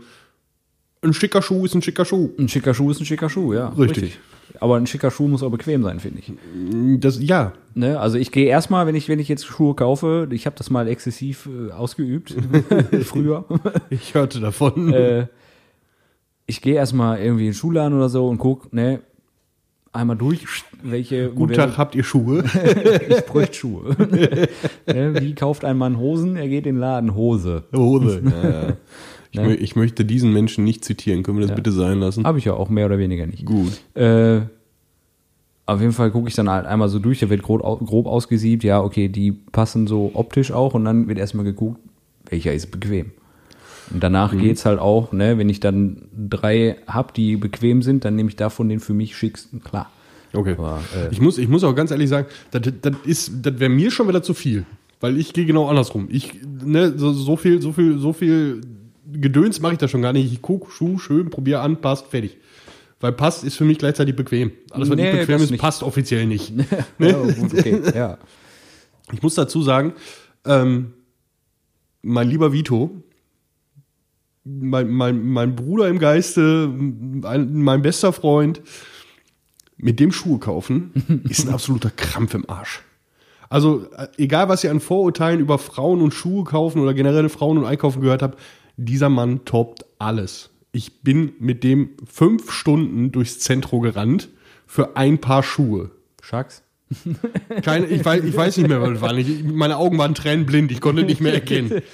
ein 1.03 1.13
schicker 1.13 1.43
Schuh 1.43 1.65
ist 1.67 1.75
ein 1.75 1.83
schicker 1.83 2.05
Schuh. 2.05 2.31
Ein 2.39 2.49
schicker 2.49 2.73
Schuh 2.73 2.91
ist 2.91 3.01
ein 3.01 3.05
schicker 3.05 3.29
Schuh, 3.29 3.53
ja. 3.53 3.69
Richtig. 3.71 4.19
Aber 4.61 4.77
ein 4.77 4.87
schicker 4.87 5.11
Schuh 5.11 5.29
muss 5.29 5.43
auch 5.43 5.51
bequem 5.51 5.83
sein, 5.83 6.01
finde 6.01 6.21
ich. 6.21 6.33
Das, 7.01 7.21
ja, 7.21 7.53
Ne? 7.75 7.99
Also 7.99 8.19
ich 8.19 8.31
gehe 8.31 8.47
erstmal, 8.47 8.87
wenn 8.87 8.95
ich, 8.95 9.09
wenn 9.09 9.19
ich 9.19 9.29
jetzt 9.29 9.45
Schuhe 9.45 9.75
kaufe, 9.75 10.29
ich 10.31 10.47
habe 10.47 10.55
das 10.57 10.71
mal 10.71 10.87
exzessiv 10.87 11.49
äh, 11.49 11.73
ausgeübt, 11.73 12.35
früher. 13.03 13.45
ich 13.91 14.15
hörte 14.15 14.41
davon. 14.41 14.93
äh, 14.93 15.27
ich 16.47 16.63
gehe 16.63 16.75
erstmal 16.75 17.19
irgendwie 17.19 17.47
in 17.47 17.51
den 17.51 17.55
Schuhladen 17.55 17.97
oder 17.97 18.09
so 18.09 18.29
und 18.29 18.39
guck, 18.39 18.73
ne, 18.73 19.01
einmal 19.93 20.17
durch, 20.17 20.47
welche 20.83 21.31
Guten 21.31 21.55
Tag, 21.55 21.77
habt 21.77 21.97
ihr 21.97 22.05
Schuhe? 22.05 22.45
ich 23.09 23.27
bräuchte 23.27 23.55
Schuhe. 23.55 23.97
ne, 24.87 25.21
wie 25.21 25.35
kauft 25.35 25.65
ein 25.65 25.77
Mann 25.77 25.99
Hosen? 25.99 26.37
Er 26.37 26.49
geht 26.49 26.67
in 26.67 26.77
den 26.77 26.81
Laden, 26.81 27.17
Hose. 27.17 27.65
Hose. 27.75 28.23
Ja, 28.25 28.51
ja. 28.51 28.77
Ich, 29.35 29.41
Ne? 29.41 29.49
mö- 29.49 29.59
ich 29.59 29.75
möchte 29.75 30.05
diesen 30.05 30.33
Menschen 30.33 30.63
nicht 30.63 30.85
zitieren. 30.85 31.25
Können 31.25 31.39
wir 31.39 31.43
das 31.43 31.51
Ja. 31.51 31.57
bitte 31.57 31.73
sein 31.73 31.99
lassen? 31.99 32.25
Habe 32.25 32.39
ich 32.39 32.45
ja 32.45 32.55
auch 32.55 32.69
mehr 32.69 32.87
oder 32.87 32.99
weniger 32.99 33.27
nicht. 33.27 33.45
Gut. 33.45 33.81
Äh, 33.95 34.43
auf 35.67 35.81
jeden 35.81 35.93
Fall 35.93 36.11
gucke 36.13 36.29
ich 36.29 36.35
dann 36.35 36.49
halt 36.49 36.67
einmal 36.67 36.89
so 36.89 36.99
durch, 37.01 37.19
der 37.21 37.31
wird 37.31 37.43
grob, 37.43 37.63
grob 37.85 38.07
ausgesiebt, 38.07 38.63
ja, 38.65 38.81
okay, 38.81 39.09
die 39.09 39.33
passen 39.33 39.87
so 39.87 40.11
optisch 40.15 40.53
auch 40.53 40.75
und 40.75 40.85
dann 40.85 41.09
wird 41.09 41.19
erstmal 41.19 41.45
geguckt, 41.45 41.81
welcher 42.29 42.53
ist 42.53 42.71
bequem. 42.71 43.11
Und 43.91 44.03
danach 44.03 44.37
geht's 44.37 44.65
halt 44.67 44.79
auch, 44.79 45.13
ne, 45.13 45.37
wenn 45.37 45.49
ich 45.49 45.61
dann 45.61 46.03
drei 46.31 46.77
hab, 46.87 47.13
die 47.15 47.37
bequem 47.37 47.83
sind, 47.83 48.05
dann 48.05 48.15
nehme 48.15 48.29
ich 48.29 48.37
davon 48.37 48.69
den 48.69 48.79
für 48.81 48.95
mich 48.95 49.17
schicksten, 49.17 49.63
klar. 49.65 49.91
Okay. 50.33 50.55
Aber, 50.57 50.81
äh, 50.97 51.11
ich, 51.13 51.21
muss, 51.21 51.39
ich 51.39 51.49
muss 51.49 51.65
auch 51.65 51.75
ganz 51.75 51.91
ehrlich 51.91 52.09
sagen, 52.09 52.29
das, 52.51 52.63
das, 52.81 52.95
ist- 53.05 53.33
das 53.43 53.59
wäre 53.59 53.71
mir 53.71 53.91
schon 53.91 54.07
wieder 54.09 54.23
zu 54.23 54.33
viel. 54.35 54.65
Weil 55.01 55.19
ich 55.19 55.33
gehe 55.33 55.45
genau 55.45 55.67
andersrum. 55.69 56.09
Ich, 56.11 56.33
ne, 56.65 56.95
so, 56.97 57.13
so 57.13 57.37
viel, 57.37 57.61
so 57.61 57.73
viel, 57.73 57.99
so 57.99 58.13
viel 58.13 58.61
Gedöns 59.13 59.61
mache 59.61 59.75
ich 59.75 59.79
da 59.79 59.89
schon 59.89 60.03
gar 60.03 60.13
nicht. 60.13 60.33
Ich 60.33 60.43
gucke, 60.43 60.71
Schuh, 60.71 60.99
schön, 60.99 61.31
probiere 61.31 61.61
an, 61.61 61.81
passt, 61.81 62.07
fertig. 62.07 62.39
Weil 63.01 63.13
passt 63.13 63.45
ist 63.45 63.57
für 63.57 63.65
mich 63.65 63.79
gleichzeitig 63.79 64.17
bequem. 64.17 64.53
Alles, 64.71 64.89
was 64.89 64.97
Nee, 64.97 65.11
nicht 65.13 65.21
bequem 65.21 65.43
ist, 65.43 65.51
nicht. 65.51 65.61
passt 65.61 65.83
offiziell 65.83 66.27
nicht. 66.27 66.53
ja, 66.99 67.13
gut, 67.13 67.53
okay, 67.53 67.83
ja. 67.95 68.19
Ich 69.13 69.23
muss 69.23 69.35
dazu 69.35 69.63
sagen, 69.63 69.93
ähm, 70.47 70.95
mein 72.03 72.29
lieber 72.29 72.53
Vito, 72.53 73.03
mein, 74.45 74.89
mein, 74.91 75.23
mein 75.27 75.55
Bruder 75.57 75.89
im 75.89 75.99
Geiste, 75.99 76.69
mein, 76.69 77.55
mein 77.55 77.83
bester 77.83 78.13
Freund, 78.13 78.63
mit 79.77 80.01
dem 80.01 80.13
Schuhe 80.13 80.39
kaufen, 80.39 81.25
ist 81.29 81.47
ein 81.47 81.53
absoluter 81.53 81.91
Krampf 81.91 82.35
im 82.35 82.49
Arsch. 82.49 82.83
Also, 83.49 83.87
äh, 83.97 84.09
egal 84.17 84.49
was 84.49 84.65
ihr 84.65 84.71
an 84.71 84.81
Vorurteilen 84.81 85.41
über 85.41 85.59
Frauen 85.59 86.01
und 86.01 86.15
Schuhe 86.15 86.45
kaufen 86.45 86.81
oder 86.81 86.95
generell 86.95 87.29
Frauen 87.29 87.59
und 87.59 87.65
Einkaufen 87.65 88.01
gehört 88.01 88.23
habt, 88.23 88.39
dieser 88.77 89.09
Mann 89.09 89.45
toppt 89.45 89.85
alles. 89.99 90.51
Ich 90.73 91.03
bin 91.03 91.33
mit 91.39 91.63
dem 91.63 91.91
fünf 92.07 92.51
Stunden 92.51 93.13
durchs 93.13 93.39
Zentrum 93.41 93.83
gerannt 93.83 94.29
für 94.67 94.97
ein 94.97 95.21
Paar 95.21 95.43
Schuhe. 95.43 95.91
Schacks? 96.21 96.63
Keine, 97.63 97.87
ich, 97.87 98.05
weiß, 98.05 98.25
ich 98.25 98.37
weiß 98.37 98.57
nicht 98.57 98.69
mehr, 98.69 98.81
was 98.81 99.01
war. 99.01 99.17
Ich, 99.17 99.45
meine 99.45 99.77
Augen 99.77 99.99
waren 99.99 100.15
tränenblind, 100.15 100.71
ich 100.71 100.81
konnte 100.81 101.03
nicht 101.03 101.21
mehr 101.21 101.35
erkennen. 101.35 101.83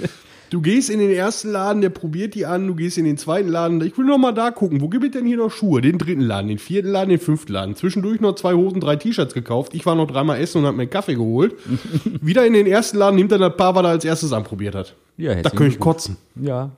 Du 0.50 0.60
gehst 0.60 0.90
in 0.90 0.98
den 0.98 1.12
ersten 1.12 1.52
Laden, 1.52 1.80
der 1.80 1.90
probiert 1.90 2.34
die 2.34 2.44
an, 2.44 2.66
du 2.66 2.74
gehst 2.74 2.98
in 2.98 3.04
den 3.04 3.16
zweiten 3.16 3.48
Laden, 3.48 3.80
ich 3.82 3.96
will 3.96 4.04
noch 4.04 4.18
mal 4.18 4.32
da 4.32 4.50
gucken, 4.50 4.80
wo 4.80 4.88
gibt 4.88 5.04
es 5.04 5.12
denn 5.12 5.24
hier 5.24 5.36
noch 5.36 5.52
Schuhe? 5.52 5.80
Den 5.80 5.96
dritten 5.96 6.22
Laden, 6.22 6.48
den 6.48 6.58
vierten 6.58 6.90
Laden, 6.90 7.10
den 7.10 7.20
fünften 7.20 7.52
Laden. 7.52 7.76
Zwischendurch 7.76 8.20
noch 8.20 8.34
zwei 8.34 8.54
Hosen, 8.54 8.80
drei 8.80 8.96
T-Shirts 8.96 9.32
gekauft. 9.32 9.74
Ich 9.74 9.86
war 9.86 9.94
noch 9.94 10.08
dreimal 10.08 10.40
essen 10.40 10.58
und 10.58 10.66
hab 10.66 10.74
mir 10.74 10.82
einen 10.82 10.90
Kaffee 10.90 11.14
geholt. 11.14 11.54
Wieder 12.20 12.44
in 12.44 12.52
den 12.52 12.66
ersten 12.66 12.98
Laden, 12.98 13.14
nimmt 13.14 13.30
dann 13.30 13.40
das 13.40 13.56
Paar, 13.56 13.76
was 13.76 13.84
er 13.84 13.90
als 13.90 14.04
erstes 14.04 14.32
anprobiert 14.32 14.74
hat. 14.74 14.96
Ja, 15.16 15.36
da 15.36 15.50
könnte 15.50 15.74
ich 15.74 15.78
kotzen. 15.78 16.16
Ja, 16.34 16.72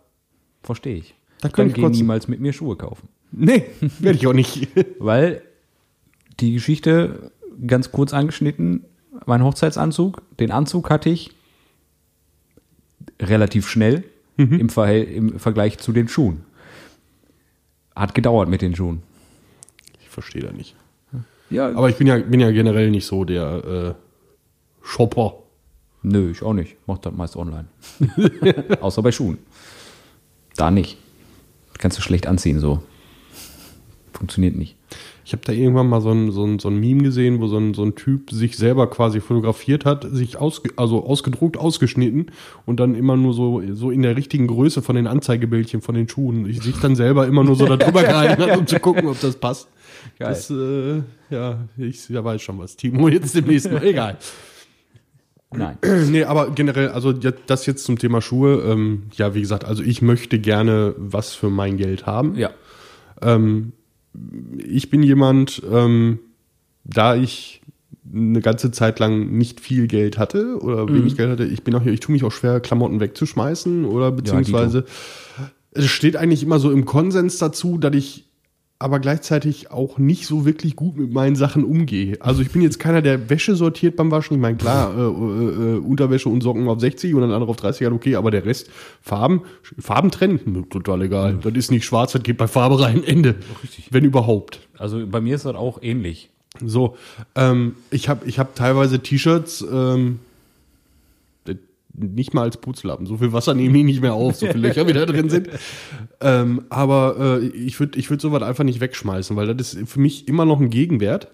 verstehe 0.62 0.96
ich. 0.96 1.14
Da 1.40 1.48
könnte 1.48 1.70
ich 1.70 1.76
geh 1.76 1.82
kotzen. 1.82 1.96
niemals 1.96 2.28
mit 2.28 2.40
mir 2.40 2.52
Schuhe 2.52 2.76
kaufen. 2.76 3.08
Nee, 3.32 3.64
werde 4.00 4.18
ich 4.18 4.26
auch 4.26 4.34
nicht. 4.34 4.68
Weil 4.98 5.40
die 6.40 6.52
Geschichte 6.52 7.32
ganz 7.66 7.90
kurz 7.90 8.12
angeschnitten, 8.12 8.84
mein 9.24 9.42
Hochzeitsanzug, 9.42 10.20
den 10.38 10.50
Anzug 10.50 10.90
hatte 10.90 11.08
ich 11.08 11.30
relativ 13.22 13.68
schnell, 13.68 14.04
im, 14.36 14.68
Verhält, 14.68 15.10
im 15.10 15.38
Vergleich 15.38 15.78
zu 15.78 15.92
den 15.92 16.08
Schuhen. 16.08 16.44
Hat 17.94 18.14
gedauert 18.14 18.48
mit 18.48 18.62
den 18.62 18.74
Schuhen. 18.74 19.02
Ich 20.00 20.08
verstehe 20.08 20.42
da 20.42 20.52
nicht. 20.52 20.74
Ja, 21.50 21.68
Aber 21.74 21.90
ich 21.90 21.96
bin 21.96 22.06
ja, 22.06 22.18
bin 22.18 22.40
ja 22.40 22.50
generell 22.50 22.90
nicht 22.90 23.06
so 23.06 23.24
der 23.24 23.96
äh, 24.00 24.86
Shopper. 24.86 25.34
Nö, 26.02 26.30
ich 26.30 26.42
auch 26.42 26.54
nicht. 26.54 26.76
Mach 26.86 26.98
das 26.98 27.12
meist 27.12 27.36
online. 27.36 27.66
Außer 28.80 29.02
bei 29.02 29.12
Schuhen. 29.12 29.38
Da 30.56 30.70
nicht. 30.70 30.96
Kannst 31.78 31.98
du 31.98 32.02
schlecht 32.02 32.26
anziehen, 32.26 32.58
so. 32.58 32.82
Funktioniert 34.12 34.56
nicht. 34.56 34.76
Ich 35.32 35.34
habe 35.34 35.46
da 35.46 35.52
irgendwann 35.54 35.88
mal 35.88 36.02
so 36.02 36.10
ein, 36.10 36.30
so, 36.30 36.44
ein, 36.44 36.58
so 36.58 36.68
ein 36.68 36.78
Meme 36.78 37.04
gesehen, 37.04 37.40
wo 37.40 37.46
so 37.46 37.56
ein, 37.56 37.72
so 37.72 37.82
ein 37.82 37.94
Typ 37.94 38.30
sich 38.30 38.58
selber 38.58 38.90
quasi 38.90 39.18
fotografiert 39.18 39.86
hat, 39.86 40.06
sich 40.10 40.36
ausge, 40.36 40.72
also 40.76 41.06
ausgedruckt, 41.06 41.56
ausgeschnitten 41.56 42.26
und 42.66 42.78
dann 42.80 42.94
immer 42.94 43.16
nur 43.16 43.32
so, 43.32 43.62
so 43.72 43.90
in 43.90 44.02
der 44.02 44.14
richtigen 44.14 44.46
Größe 44.46 44.82
von 44.82 44.94
den 44.94 45.06
Anzeigebildchen 45.06 45.80
von 45.80 45.94
den 45.94 46.06
Schuhen. 46.06 46.44
Ich 46.44 46.62
sich 46.62 46.78
dann 46.80 46.96
selber 46.96 47.26
immer 47.26 47.44
nur 47.44 47.56
so 47.56 47.64
darüber 47.64 48.02
gehalten 48.02 48.42
hat, 48.42 48.58
um 48.58 48.66
zu 48.66 48.78
gucken, 48.78 49.08
ob 49.08 49.18
das 49.22 49.36
passt. 49.36 49.68
Geil. 50.18 50.28
Das, 50.28 50.50
äh, 50.50 51.00
ja, 51.30 51.60
ich 51.78 52.10
ja, 52.10 52.22
weiß 52.22 52.42
schon 52.42 52.58
was. 52.58 52.76
Timo 52.76 53.08
jetzt 53.08 53.34
demnächst 53.34 53.72
mal. 53.72 53.82
Egal. 53.82 54.18
Nein. 55.50 55.78
Nee, 56.10 56.24
aber 56.24 56.50
generell, 56.50 56.88
also 56.88 57.14
das 57.14 57.64
jetzt 57.64 57.84
zum 57.84 57.98
Thema 57.98 58.20
Schuhe. 58.20 58.62
Ähm, 58.70 59.04
ja, 59.14 59.34
wie 59.34 59.40
gesagt, 59.40 59.64
also 59.64 59.82
ich 59.82 60.02
möchte 60.02 60.38
gerne 60.38 60.94
was 60.98 61.32
für 61.32 61.48
mein 61.48 61.78
Geld 61.78 62.04
haben. 62.04 62.36
Ja. 62.36 62.50
Ähm, 63.22 63.72
ich 64.58 64.90
bin 64.90 65.02
jemand, 65.02 65.62
ähm, 65.70 66.18
da 66.84 67.14
ich 67.16 67.62
eine 68.12 68.40
ganze 68.40 68.70
Zeit 68.72 68.98
lang 68.98 69.30
nicht 69.30 69.60
viel 69.60 69.86
Geld 69.86 70.18
hatte 70.18 70.58
oder 70.60 70.86
Mhm. 70.86 70.94
wenig 70.94 71.16
Geld 71.16 71.30
hatte, 71.30 71.44
ich 71.44 71.62
bin 71.62 71.74
auch 71.74 71.82
hier, 71.82 71.92
ich 71.92 72.00
tue 72.00 72.12
mich 72.12 72.24
auch 72.24 72.32
schwer, 72.32 72.60
Klamotten 72.60 73.00
wegzuschmeißen 73.00 73.84
oder 73.84 74.12
beziehungsweise 74.12 74.84
es 75.70 75.86
steht 75.86 76.16
eigentlich 76.16 76.42
immer 76.42 76.58
so 76.58 76.70
im 76.70 76.84
Konsens 76.84 77.38
dazu, 77.38 77.78
dass 77.78 77.94
ich 77.94 78.26
aber 78.82 78.98
gleichzeitig 78.98 79.70
auch 79.70 79.98
nicht 79.98 80.26
so 80.26 80.44
wirklich 80.44 80.74
gut 80.74 80.96
mit 80.96 81.12
meinen 81.12 81.36
Sachen 81.36 81.64
umgehe. 81.64 82.16
Also 82.20 82.42
ich 82.42 82.50
bin 82.50 82.62
jetzt 82.62 82.80
keiner, 82.80 83.00
der 83.00 83.30
Wäsche 83.30 83.54
sortiert 83.54 83.96
beim 83.96 84.10
Waschen. 84.10 84.36
Ich 84.36 84.40
meine, 84.40 84.56
klar, 84.56 84.92
äh, 84.96 85.00
äh, 85.00 85.04
äh, 85.04 85.78
Unterwäsche 85.78 86.28
und 86.28 86.42
Socken 86.42 86.66
auf 86.68 86.80
60 86.80 87.14
und 87.14 87.20
dann 87.20 87.30
andere 87.30 87.50
auf 87.50 87.56
30, 87.56 87.82
ja, 87.82 87.92
okay, 87.92 88.16
aber 88.16 88.30
der 88.30 88.44
Rest, 88.44 88.70
Farben, 89.00 89.42
Farben 89.78 90.10
trennen, 90.10 90.40
mir 90.44 90.68
total 90.68 91.02
egal. 91.02 91.38
Das 91.42 91.52
ist 91.54 91.70
nicht 91.70 91.84
schwarz, 91.84 92.12
das 92.12 92.22
geht 92.22 92.36
bei 92.36 92.48
Farbe 92.48 92.80
rein, 92.80 93.04
Ende. 93.04 93.36
Wenn 93.90 94.04
überhaupt. 94.04 94.60
Also 94.78 95.06
bei 95.06 95.20
mir 95.20 95.36
ist 95.36 95.44
das 95.44 95.54
auch 95.54 95.80
ähnlich. 95.80 96.30
So, 96.64 96.96
ähm, 97.34 97.76
ich 97.90 98.08
habe 98.08 98.26
ich 98.26 98.38
hab 98.38 98.54
teilweise 98.56 98.98
T-Shirts, 98.98 99.64
ähm, 99.72 100.18
äh, 100.18 100.31
nicht 101.94 102.34
mal 102.34 102.42
als 102.42 102.56
Putzlappen. 102.56 103.06
So 103.06 103.18
viel 103.18 103.32
Wasser 103.32 103.54
nehme 103.54 103.78
ich 103.78 103.84
nicht 103.84 104.00
mehr 104.02 104.14
auf, 104.14 104.36
so 104.36 104.46
viele 104.46 104.68
Löcher 104.68 104.86
wie 104.88 104.92
da 104.92 105.04
drin 105.06 105.28
sind. 105.28 105.48
Ähm, 106.20 106.62
aber 106.70 107.40
äh, 107.42 107.46
ich 107.48 107.78
würde 107.80 107.98
ich 107.98 108.08
würd 108.10 108.20
sowas 108.20 108.42
einfach 108.42 108.64
nicht 108.64 108.80
wegschmeißen, 108.80 109.36
weil 109.36 109.54
das 109.54 109.74
ist 109.74 109.88
für 109.90 110.00
mich 110.00 110.28
immer 110.28 110.44
noch 110.44 110.60
ein 110.60 110.70
Gegenwert, 110.70 111.32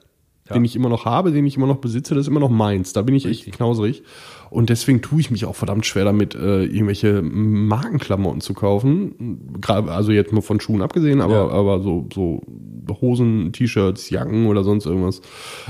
den 0.53 0.65
ich 0.65 0.75
immer 0.77 0.89
noch 0.89 1.05
habe, 1.05 1.31
den 1.31 1.45
ich 1.45 1.57
immer 1.59 1.67
noch 1.67 1.77
besitze, 1.77 2.15
das 2.15 2.23
ist 2.23 2.29
immer 2.29 2.41
noch 2.41 2.49
meins. 2.49 2.95
Da 2.95 3.03
bin 3.03 3.15
ich 3.15 3.27
echt 3.27 3.53
knauserig. 3.53 4.03
Und 4.49 4.71
deswegen 4.71 5.03
tue 5.03 5.21
ich 5.21 5.31
mich 5.31 5.45
auch 5.45 5.55
verdammt 5.55 5.85
schwer 5.85 6.05
damit, 6.07 6.35
äh, 6.35 6.65
irgendwelche 6.65 7.21
Markenklamotten 7.21 8.41
zu 8.41 8.55
kaufen. 8.55 9.59
Gerade, 9.61 9.93
also 9.93 10.11
jetzt 10.11 10.33
mal 10.33 10.41
von 10.41 10.59
Schuhen 10.59 10.81
abgesehen, 10.81 11.21
aber, 11.21 11.35
Ja. 11.35 11.49
aber 11.51 11.83
so, 11.83 12.09
so 12.15 12.41
Hosen, 13.03 13.53
T-Shirts, 13.53 14.09
Jacken 14.09 14.47
oder 14.47 14.65
sonst 14.65 14.87
irgendwas. 14.87 15.21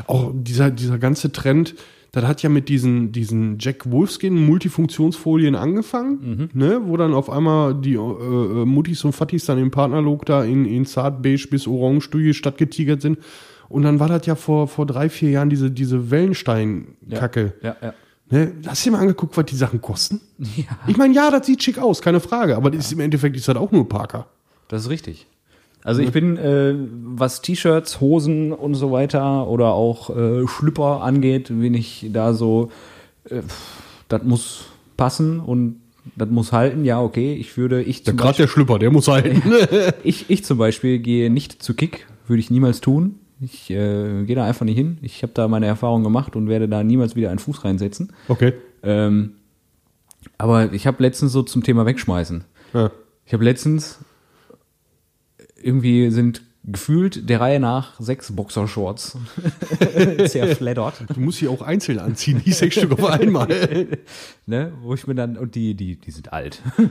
Auch 0.06 0.30
dieser, 0.32 0.70
dieser 0.70 0.98
ganze 0.98 1.32
Trend, 1.32 1.74
das 2.12 2.24
hat 2.24 2.42
ja 2.42 2.48
mit 2.48 2.68
diesen, 2.68 3.12
diesen 3.12 3.58
Jack 3.58 3.90
Wolfskin 3.90 4.46
Multifunktionsfolien 4.46 5.54
angefangen, 5.54 6.50
ne, 6.54 6.80
wo 6.84 6.96
dann 6.96 7.12
auf 7.12 7.28
einmal 7.28 7.74
die 7.74 7.94
äh, 7.94 7.98
äh, 7.98 8.64
Muttis 8.64 9.04
und 9.04 9.12
Fattis 9.12 9.44
dann 9.44 9.58
im 9.58 9.70
Partnerlook 9.70 10.24
da 10.24 10.42
in, 10.42 10.64
in 10.64 10.86
zart 10.86 11.22
beige 11.22 11.48
bis 11.50 11.66
orange 11.66 12.08
stattgetigert 12.32 13.02
sind. 13.02 13.18
Und 13.68 13.82
dann 13.82 14.00
war 14.00 14.08
das 14.08 14.24
ja 14.24 14.34
vor, 14.34 14.68
vor 14.68 14.86
drei, 14.86 15.10
vier 15.10 15.30
Jahren 15.30 15.50
diese, 15.50 15.70
diese 15.70 16.10
Wellenstein-Kacke. 16.10 17.52
Ja, 17.62 17.76
ja. 17.82 17.94
Ne? 18.30 18.52
Hast 18.66 18.84
du 18.84 18.90
dir 18.90 18.96
mal 18.96 19.02
angeguckt, 19.02 19.36
was 19.36 19.46
die 19.46 19.56
Sachen 19.56 19.80
kosten? 19.80 20.20
Ich 20.86 20.96
meine, 20.96 21.14
ja, 21.14 21.30
das 21.30 21.46
sieht 21.46 21.62
schick 21.62 21.78
aus, 21.78 22.00
keine 22.00 22.20
Frage, 22.20 22.56
aber 22.56 22.70
das 22.70 22.86
ist 22.86 22.92
im 22.92 23.00
Endeffekt 23.00 23.36
ist 23.36 23.48
das 23.48 23.56
auch 23.56 23.70
nur 23.70 23.88
Parker. 23.88 24.26
Das 24.68 24.82
ist 24.82 24.90
richtig. 24.90 25.26
Also 25.88 26.02
ich 26.02 26.12
bin, 26.12 26.36
äh, 26.36 26.74
was 27.16 27.40
T-Shirts, 27.40 28.02
Hosen 28.02 28.52
und 28.52 28.74
so 28.74 28.92
weiter 28.92 29.48
oder 29.48 29.72
auch 29.72 30.14
äh, 30.14 30.46
Schlüpper 30.46 31.00
angeht, 31.02 31.48
bin 31.48 31.72
ich 31.72 32.10
da 32.12 32.34
so, 32.34 32.70
äh, 33.24 33.40
das 34.08 34.22
muss 34.22 34.66
passen 34.98 35.40
und 35.40 35.80
das 36.14 36.28
muss 36.28 36.52
halten. 36.52 36.84
Ja, 36.84 37.00
okay, 37.00 37.32
ich 37.32 37.56
würde, 37.56 37.82
ich 37.82 38.04
zum, 38.04 38.18
Gerade 38.18 38.36
der 38.36 38.48
Schlüpper, 38.48 38.78
der 38.78 38.90
muss. 38.90 39.06
Beispiel, 39.06 39.40
ich, 40.04 40.28
ich 40.28 40.44
zum 40.44 40.58
Beispiel 40.58 40.98
gehe 40.98 41.30
nicht 41.30 41.62
zu 41.62 41.72
Kick, 41.72 42.06
würde 42.26 42.40
ich 42.40 42.50
niemals 42.50 42.82
tun. 42.82 43.14
Ich 43.40 43.70
äh, 43.70 44.24
gehe 44.24 44.36
da 44.36 44.44
einfach 44.44 44.66
nicht 44.66 44.76
hin. 44.76 44.98
Ich 45.00 45.22
habe 45.22 45.32
da 45.32 45.48
meine 45.48 45.64
Erfahrung 45.64 46.04
gemacht 46.04 46.36
und 46.36 46.50
werde 46.50 46.68
da 46.68 46.84
niemals 46.84 47.16
wieder 47.16 47.30
einen 47.30 47.38
Fuß 47.38 47.64
reinsetzen. 47.64 48.12
Okay. 48.28 48.52
Ähm, 48.82 49.36
aber 50.36 50.70
ich 50.74 50.86
habe 50.86 51.02
letztens 51.02 51.32
so 51.32 51.42
zum 51.42 51.64
Thema 51.64 51.86
Wegschmeißen. 51.86 52.44
Ja. 52.74 52.90
Ich 53.24 53.32
habe 53.32 53.44
letztens 53.44 54.00
irgendwie 55.62 56.10
sind 56.10 56.42
gefühlt 56.70 57.28
der 57.30 57.40
Reihe 57.40 57.60
nach 57.60 57.98
sechs 57.98 58.34
Boxershorts 58.34 59.16
zerfleddert. 60.26 61.04
Du 61.14 61.20
musst 61.20 61.38
sie 61.38 61.48
auch 61.48 61.62
einzeln 61.62 61.98
anziehen, 61.98 62.42
nicht 62.44 62.56
sechs 62.56 62.76
Stück 62.76 62.92
auf 62.92 63.04
einmal. 63.04 63.48
Ne, 64.46 64.72
wo 64.82 64.94
ich 64.94 65.06
mir 65.06 65.14
dann, 65.14 65.36
und 65.36 65.54
die, 65.54 65.74
die, 65.74 65.96
die 65.96 66.10
sind 66.10 66.32
alt. 66.32 66.62
dann 66.78 66.86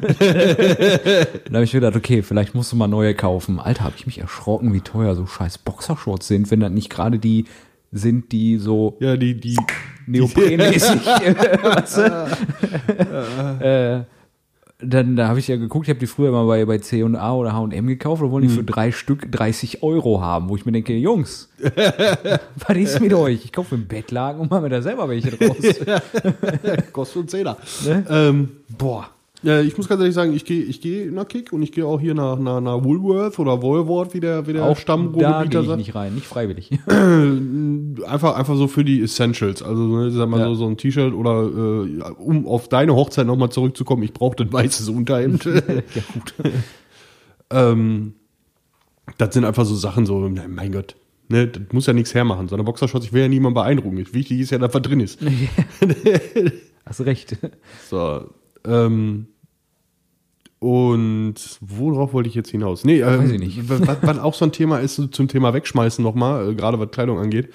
habe 1.55 1.63
ich 1.63 1.73
mir 1.73 1.79
gedacht, 1.79 1.95
okay, 1.95 2.21
vielleicht 2.21 2.53
musst 2.53 2.71
du 2.71 2.75
mal 2.75 2.87
neue 2.87 3.15
kaufen. 3.15 3.59
Alter, 3.59 3.83
habe 3.85 3.95
ich 3.97 4.05
mich 4.05 4.19
erschrocken, 4.19 4.73
wie 4.73 4.81
teuer 4.81 5.15
so 5.15 5.25
scheiß 5.25 5.57
Boxershorts 5.59 6.27
sind, 6.27 6.51
wenn 6.51 6.59
das 6.59 6.71
nicht 6.71 6.91
gerade 6.91 7.17
die 7.17 7.45
sind, 7.91 8.31
die 8.31 8.57
so 8.57 8.95
Ja, 8.99 9.17
die, 9.17 9.39
die, 9.39 9.57
neoprenmäßig, 10.05 11.03
weißt 11.03 11.97
du? 11.97 13.63
äh, 13.65 14.03
dann 14.79 15.15
da 15.15 15.27
habe 15.27 15.39
ich 15.39 15.47
ja 15.47 15.55
geguckt, 15.55 15.87
ich 15.87 15.89
habe 15.89 15.99
die 15.99 16.07
früher 16.07 16.31
mal 16.31 16.45
bei, 16.45 16.63
bei 16.65 16.77
C&A 16.77 17.33
oder 17.33 17.53
H&M 17.53 17.87
gekauft, 17.87 18.21
da 18.21 18.29
wollen 18.29 18.47
die 18.47 18.53
für 18.53 18.63
drei 18.63 18.91
Stück 18.91 19.31
30 19.31 19.81
Euro 19.81 20.21
haben, 20.21 20.49
wo 20.49 20.55
ich 20.55 20.65
mir 20.65 20.71
denke, 20.71 20.93
Jungs, 20.93 21.49
was 21.59 22.77
ist 22.77 22.99
mit 23.01 23.13
euch? 23.13 23.43
Ich 23.45 23.51
kaufe 23.51 23.75
einen 23.75 23.87
Bettlaken 23.87 24.41
und 24.41 24.51
mache 24.51 24.61
mir 24.61 24.69
da 24.69 24.81
selber 24.81 25.09
welche 25.09 25.31
draus. 25.31 25.57
kostet 26.93 27.17
einen 27.17 27.27
Zehner. 27.27 27.57
Ne? 27.85 28.05
Ähm, 28.09 28.49
Boah. 28.77 29.09
Ja, 29.47 29.61
ich 29.61 29.77
muss 29.77 29.87
ganz 29.87 30.01
ehrlich 30.01 30.13
sagen, 30.13 30.33
ich 30.33 30.43
gehe 30.43 30.61
ich 30.61 30.81
geh 30.81 31.05
nach 31.05 31.25
Kick 31.25 31.53
und 31.53 31.61
ich 31.61 31.71
gehe 31.71 31.85
auch 31.85 32.01
hier 32.01 32.13
nach, 32.13 32.37
nach, 32.37 32.59
nach 32.59 32.83
Woolworth 32.83 33.39
oder 33.39 33.61
Woolworth, 33.61 34.13
wie 34.13 34.19
der, 34.19 34.45
wie 34.45 34.51
der 34.51 34.65
Auch 34.65 34.77
da 34.81 34.97
gehe 35.45 35.61
ich 35.61 35.67
sagt. 35.67 35.77
nicht 35.77 35.95
rein, 35.95 36.15
nicht 36.15 36.27
freiwillig. 36.27 36.69
Einfach, 38.05 38.35
einfach 38.35 38.57
so 38.57 38.67
für 38.67 38.83
die 38.83 39.01
Essentials. 39.01 39.63
Also, 39.63 39.83
ne, 39.83 40.11
sag 40.11 40.27
mal 40.27 40.41
Ja. 40.41 40.47
so, 40.47 40.55
so 40.55 40.67
ein 40.67 40.75
T-Shirt 40.75 41.13
oder, 41.13 41.43
äh, 41.45 42.01
um 42.17 42.45
auf 42.45 42.67
deine 42.67 42.93
Hochzeit 42.93 43.25
nochmal 43.25 43.49
zurückzukommen, 43.49 44.03
ich 44.03 44.11
brauchte 44.11 44.43
ein 44.43 44.51
weißes 44.51 44.89
Unterhemd. 44.89 45.45
ja, 45.45 45.61
gut. 46.13 46.33
ähm, 47.49 48.15
das 49.17 49.33
sind 49.33 49.45
einfach 49.45 49.63
so 49.65 49.75
Sachen, 49.75 50.05
so, 50.05 50.29
mein 50.29 50.73
Gott. 50.73 50.97
Ne, 51.29 51.47
das 51.47 51.61
muss 51.71 51.85
ja 51.85 51.93
nichts 51.93 52.13
hermachen. 52.13 52.49
So 52.49 52.55
eine 52.57 52.65
Boxershorts, 52.65 53.05
ich 53.05 53.13
will 53.13 53.21
ja 53.21 53.29
niemand 53.29 53.55
beeindrucken. 53.55 53.97
Wichtig 54.11 54.41
ist 54.41 54.51
ja, 54.51 54.57
dass 54.57 54.73
was 54.73 54.81
drin 54.81 54.99
ist. 54.99 55.19
Hast 56.85 57.05
recht. 57.05 57.37
So, 57.89 58.29
ähm, 58.65 59.27
und 60.59 61.35
worauf 61.61 62.13
wollte 62.13 62.29
ich 62.29 62.35
jetzt 62.35 62.49
hinaus? 62.49 62.83
Nee, 62.83 63.01
ähm, 63.01 63.19
Weiß 63.19 63.31
ich 63.31 63.39
nicht. 63.39 63.69
Was, 63.69 64.19
auch 64.19 64.33
so 64.33 64.45
ein 64.45 64.51
Thema 64.51 64.79
ist, 64.79 64.95
so 64.95 65.07
zum 65.07 65.27
Thema 65.27 65.53
Wegschmeißen 65.53 66.03
nochmal, 66.03 66.49
äh, 66.49 66.55
gerade 66.55 66.79
was 66.79 66.91
Kleidung 66.91 67.19
angeht. 67.19 67.53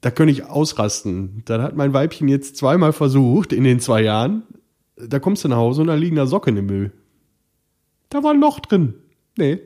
Da 0.00 0.10
könnte 0.10 0.32
ich 0.32 0.44
ausrasten. 0.44 1.42
Da 1.46 1.62
hat 1.62 1.76
mein 1.76 1.94
Weibchen 1.94 2.28
jetzt 2.28 2.56
zweimal 2.56 2.92
versucht 2.92 3.54
in 3.54 3.64
den 3.64 3.80
zwei 3.80 4.02
Jahren. 4.02 4.42
Da 4.96 5.18
kommst 5.18 5.44
du 5.44 5.48
nach 5.48 5.56
Hause 5.56 5.80
und 5.80 5.86
da 5.86 5.94
liegen 5.94 6.16
da 6.16 6.26
Socken 6.26 6.56
im 6.58 6.66
Müll. 6.66 6.92
Da 8.10 8.22
war 8.22 8.32
ein 8.32 8.40
Loch 8.40 8.60
drin. 8.60 8.94
Nee. 9.38 9.60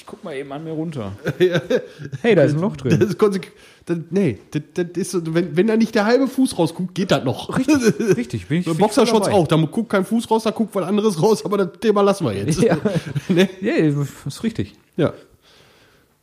Ich 0.00 0.06
guck 0.06 0.24
mal 0.24 0.34
eben 0.34 0.50
an 0.50 0.64
mir 0.64 0.70
runter. 0.72 1.12
Hey, 2.22 2.34
da 2.34 2.44
ist 2.44 2.54
ein 2.54 2.60
Loch 2.60 2.74
Das 2.78 2.88
drin. 2.96 3.02
ist 3.02 3.18
konsequent. 3.18 3.52
Das, 3.84 3.98
nee, 4.08 4.38
das, 4.50 4.62
das 4.72 4.86
ist 4.94 5.10
so, 5.10 5.34
wenn, 5.34 5.54
wenn 5.58 5.66
da 5.66 5.76
nicht 5.76 5.94
der 5.94 6.06
halbe 6.06 6.26
Fuß 6.26 6.58
rausguckt, 6.58 6.94
geht 6.94 7.10
das 7.10 7.22
noch. 7.22 7.58
Richtig, 7.58 7.76
richtig. 8.16 8.46
Bin 8.46 8.60
ich, 8.60 8.64
bin 8.64 8.78
Boxershorts 8.78 9.28
auch, 9.28 9.46
da 9.46 9.56
guckt 9.56 9.90
kein 9.90 10.06
Fuß 10.06 10.30
raus, 10.30 10.44
da 10.44 10.52
guckt 10.52 10.74
was 10.74 10.84
anderes 10.86 11.20
raus, 11.22 11.44
aber 11.44 11.58
das 11.58 11.68
Thema 11.80 12.00
lassen 12.00 12.24
wir 12.24 12.32
jetzt. 12.32 12.62
Ja. 12.62 12.78
ne? 13.28 13.46
Ja, 13.60 13.74
ist 13.74 14.42
richtig. 14.42 14.72
ja. 14.96 15.12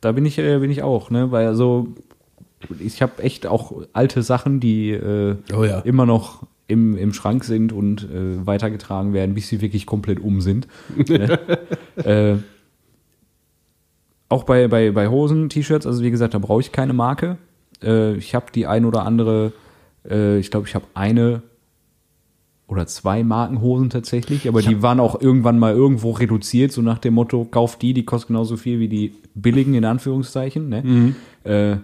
Da 0.00 0.10
bin 0.10 0.26
ich, 0.26 0.38
äh, 0.38 0.58
bin 0.58 0.72
ich 0.72 0.82
auch, 0.82 1.10
ne? 1.10 1.30
Weil 1.30 1.46
also 1.46 1.86
ich 2.80 3.00
habe 3.00 3.22
echt 3.22 3.46
auch 3.46 3.82
alte 3.92 4.22
Sachen, 4.22 4.58
die 4.58 4.90
äh, 4.90 5.36
Oh 5.54 5.62
ja. 5.62 5.78
immer 5.80 6.04
noch 6.04 6.42
im, 6.66 6.96
im 6.96 7.12
Schrank 7.12 7.44
sind 7.44 7.72
und 7.72 8.02
äh, 8.10 8.44
weitergetragen 8.44 9.12
werden, 9.12 9.34
bis 9.36 9.48
sie 9.48 9.60
wirklich 9.60 9.86
komplett 9.86 10.18
um 10.18 10.40
sind. 10.40 10.66
ne? 10.96 11.38
äh, 12.04 12.36
auch 14.28 14.44
bei, 14.44 14.68
bei, 14.68 14.90
bei 14.90 15.08
Hosen, 15.08 15.48
T-Shirts, 15.48 15.86
also 15.86 16.02
wie 16.02 16.10
gesagt, 16.10 16.34
da 16.34 16.38
brauche 16.38 16.60
ich 16.60 16.72
keine 16.72 16.92
Marke. 16.92 17.38
Äh, 17.82 18.14
ich 18.14 18.34
habe 18.34 18.46
die 18.54 18.66
ein 18.66 18.84
oder 18.84 19.04
andere, 19.04 19.52
äh, 20.08 20.38
ich 20.38 20.50
glaube, 20.50 20.66
ich 20.66 20.74
habe 20.74 20.86
eine 20.94 21.42
oder 22.66 22.86
zwei 22.86 23.24
Markenhosen 23.24 23.88
tatsächlich, 23.88 24.46
aber 24.46 24.60
die 24.60 24.82
waren 24.82 25.00
auch 25.00 25.18
irgendwann 25.20 25.58
mal 25.58 25.72
irgendwo 25.72 26.10
reduziert, 26.10 26.70
so 26.70 26.82
nach 26.82 26.98
dem 26.98 27.14
Motto, 27.14 27.46
kauf 27.46 27.78
die, 27.78 27.94
die 27.94 28.04
kosten 28.04 28.34
genauso 28.34 28.58
viel 28.58 28.78
wie 28.78 28.88
die 28.88 29.14
billigen, 29.34 29.72
in 29.72 29.86
Anführungszeichen. 29.86 30.68
Ne? 30.68 31.14
Äh, 31.44 31.78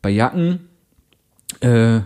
bei 0.00 0.08
Jacken, 0.08 0.60
äh, 1.60 2.00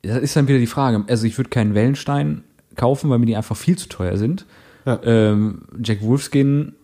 das 0.00 0.18
ist 0.22 0.34
dann 0.34 0.48
wieder 0.48 0.58
die 0.58 0.66
Frage. 0.66 1.04
Also 1.08 1.26
ich 1.26 1.36
würde 1.36 1.50
keinen 1.50 1.74
Wellenstein 1.74 2.42
kaufen, 2.74 3.10
weil 3.10 3.18
mir 3.18 3.26
die 3.26 3.36
einfach 3.36 3.56
viel 3.56 3.76
zu 3.76 3.88
teuer 3.88 4.16
sind. 4.16 4.46
Ja. 4.86 5.00
Ähm, 5.04 5.62
Jack 5.82 6.02
Wolfskin 6.02 6.74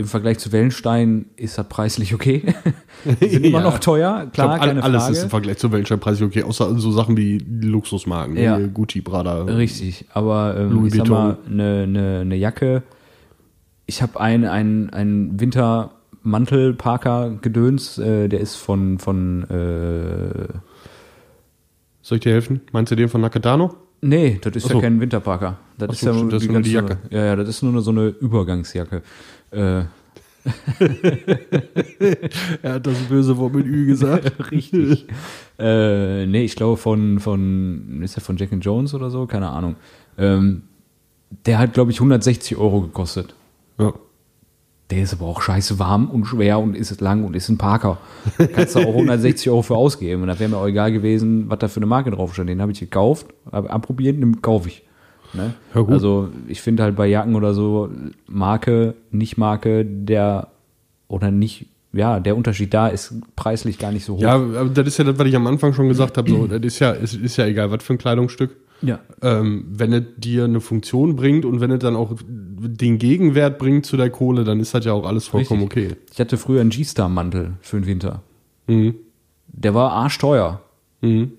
im 0.00 0.06
Vergleich 0.06 0.38
zu 0.38 0.50
Wellenstein 0.50 1.26
ist 1.36 1.58
das 1.58 1.68
preislich 1.68 2.14
okay. 2.14 2.54
Die 3.20 3.28
sind 3.28 3.44
immer 3.44 3.58
Ja. 3.58 3.64
noch 3.64 3.78
teuer, 3.78 4.26
klar, 4.32 4.56
glaub, 4.56 4.60
keine 4.68 4.82
alles 4.82 5.02
Frage. 5.02 5.12
ist 5.16 5.22
im 5.24 5.30
Vergleich 5.30 5.58
zur 5.58 5.72
Weltsteinpreis 5.72 6.20
okay, 6.22 6.42
außer 6.42 6.76
so 6.78 6.90
Sachen 6.90 7.16
wie 7.16 7.38
die 7.38 7.66
Luxusmarken, 7.66 8.36
Ja. 8.36 8.58
ne? 8.58 8.68
Gucci, 8.68 9.02
Prada. 9.02 9.44
Richtig, 9.44 10.06
aber 10.12 10.56
ähm, 10.58 10.70
Louis 10.72 10.92
ich 10.94 10.98
sag 11.00 11.08
mal, 11.08 11.38
eine 11.46 11.86
ne, 11.86 12.24
ne 12.24 12.34
Jacke. 12.36 12.82
Ich 13.86 14.02
habe 14.02 14.18
einen 14.20 14.44
ein, 14.46 14.90
ein 14.90 15.38
Wintermantel 15.40 16.74
Parker 16.74 17.30
Gedöns, 17.42 17.98
äh, 17.98 18.28
der 18.28 18.40
ist 18.40 18.56
von 18.56 18.98
von 18.98 19.44
äh, 19.50 20.48
Soll 22.02 22.16
ich 22.16 22.22
dir 22.22 22.32
helfen? 22.32 22.60
Meinst 22.72 22.90
du 22.90 22.96
den 22.96 23.08
von 23.08 23.20
Nakatano? 23.20 23.74
nee, 24.02 24.38
das 24.40 24.56
ist 24.56 24.64
Ach 24.64 24.68
ja 24.70 24.74
so. 24.76 24.80
kein 24.80 24.98
Winterparker. 25.00 25.58
Das 25.76 25.88
Ach 25.90 25.92
ist 25.92 26.00
so, 26.00 26.12
ja 26.12 26.28
das 26.30 26.48
ganz 26.48 26.66
die 26.66 26.72
Jacke. 26.72 26.98
Ja, 27.10 27.24
ja, 27.26 27.36
das 27.36 27.48
ist 27.48 27.62
nur 27.62 27.80
so 27.82 27.90
eine 27.90 28.06
Übergangsjacke. 28.08 29.02
Äh, 29.50 29.82
Er 32.62 32.74
hat 32.74 32.86
das 32.86 32.98
böse 33.08 33.36
Wort 33.36 33.54
mit 33.54 33.66
Ü 33.66 33.86
gesagt. 33.86 34.32
richtig. 34.50 35.06
äh, 35.58 36.26
nee, 36.26 36.44
ich 36.44 36.56
glaube 36.56 36.76
von 36.76 37.20
von 37.20 38.00
ist 38.02 38.16
der 38.16 38.22
von 38.22 38.36
Jack 38.36 38.52
and 38.52 38.64
Jones 38.64 38.94
oder 38.94 39.10
so, 39.10 39.26
keine 39.26 39.50
Ahnung. 39.50 39.76
Ähm, 40.18 40.62
der 41.46 41.58
hat 41.58 41.74
glaube 41.74 41.90
ich 41.90 41.98
160 41.98 42.56
Euro 42.56 42.82
gekostet. 42.82 43.34
ja. 43.78 43.92
Der 44.90 45.04
ist 45.04 45.12
aber 45.12 45.26
auch 45.26 45.40
scheiße 45.40 45.78
warm 45.78 46.10
und 46.10 46.24
schwer 46.24 46.58
und 46.58 46.74
ist 46.74 47.00
lang 47.00 47.22
und 47.22 47.36
ist 47.36 47.48
ein 47.48 47.58
Parker. 47.58 47.98
Da 48.38 48.48
kannst 48.48 48.74
du 48.74 48.80
auch 48.80 48.88
160 48.88 49.48
Euro 49.48 49.62
für 49.62 49.76
ausgeben. 49.76 50.22
Und 50.22 50.28
da 50.28 50.36
wäre 50.40 50.50
mir 50.50 50.56
auch 50.56 50.66
egal 50.66 50.90
gewesen, 50.90 51.48
was 51.48 51.60
da 51.60 51.68
für 51.68 51.76
eine 51.76 51.86
Marke 51.86 52.10
drauf 52.10 52.34
stand. 52.34 52.50
Den 52.50 52.60
habe 52.60 52.72
ich 52.72 52.80
gekauft, 52.80 53.28
habe 53.52 53.70
anprobiert, 53.70 54.20
den 54.20 54.42
kaufe 54.42 54.68
ich. 54.68 54.82
Ne? 55.32 55.54
Ja. 55.74 55.84
Also 55.86 56.28
ich 56.48 56.60
finde 56.60 56.82
halt 56.82 56.96
bei 56.96 57.06
Jacken 57.06 57.34
oder 57.34 57.54
so 57.54 57.88
Marke, 58.26 58.94
nicht 59.10 59.38
Marke, 59.38 59.84
der 59.84 60.48
oder 61.08 61.30
nicht, 61.30 61.66
ja, 61.92 62.20
der 62.20 62.36
Unterschied 62.36 62.72
da 62.72 62.88
ist 62.88 63.14
preislich 63.36 63.78
gar 63.78 63.92
nicht 63.92 64.04
so 64.04 64.16
hoch. 64.16 64.20
Ja, 64.20 64.34
aber 64.34 64.66
das 64.66 64.86
ist 64.86 64.98
ja 64.98 65.04
das, 65.04 65.18
was 65.18 65.26
ich 65.26 65.36
am 65.36 65.46
Anfang 65.46 65.72
schon 65.72 65.88
gesagt 65.88 66.16
habe. 66.18 66.30
So, 66.30 66.46
das 66.48 66.60
ist 66.60 66.78
ja, 66.78 66.92
es 66.92 67.14
ist 67.14 67.36
ja 67.36 67.46
egal, 67.46 67.70
was 67.70 67.82
für 67.82 67.94
ein 67.94 67.98
Kleidungsstück. 67.98 68.56
ja. 68.82 69.00
Ähm, 69.22 69.64
wenn 69.70 69.92
es 69.92 70.04
dir 70.16 70.44
eine 70.44 70.60
Funktion 70.60 71.16
bringt 71.16 71.44
und 71.44 71.60
wenn 71.60 71.70
es 71.70 71.80
dann 71.80 71.96
auch 71.96 72.16
den 72.26 72.98
Gegenwert 72.98 73.58
bringt 73.58 73.86
zu 73.86 73.96
der 73.96 74.10
Kohle, 74.10 74.44
dann 74.44 74.60
ist 74.60 74.74
das 74.74 74.84
ja 74.84 74.92
auch 74.92 75.06
alles 75.06 75.26
vollkommen 75.28 75.62
okay. 75.62 75.96
Ich 76.12 76.20
hatte 76.20 76.36
früher 76.36 76.60
einen 76.60 76.70
G-Star-Mantel 76.70 77.54
für 77.60 77.78
den 77.78 77.86
Winter. 77.86 78.22
Mhm. 78.66 78.94
Der 79.48 79.74
war 79.74 79.92
arschteuer. 79.92 80.62
Mhm. 81.00 81.32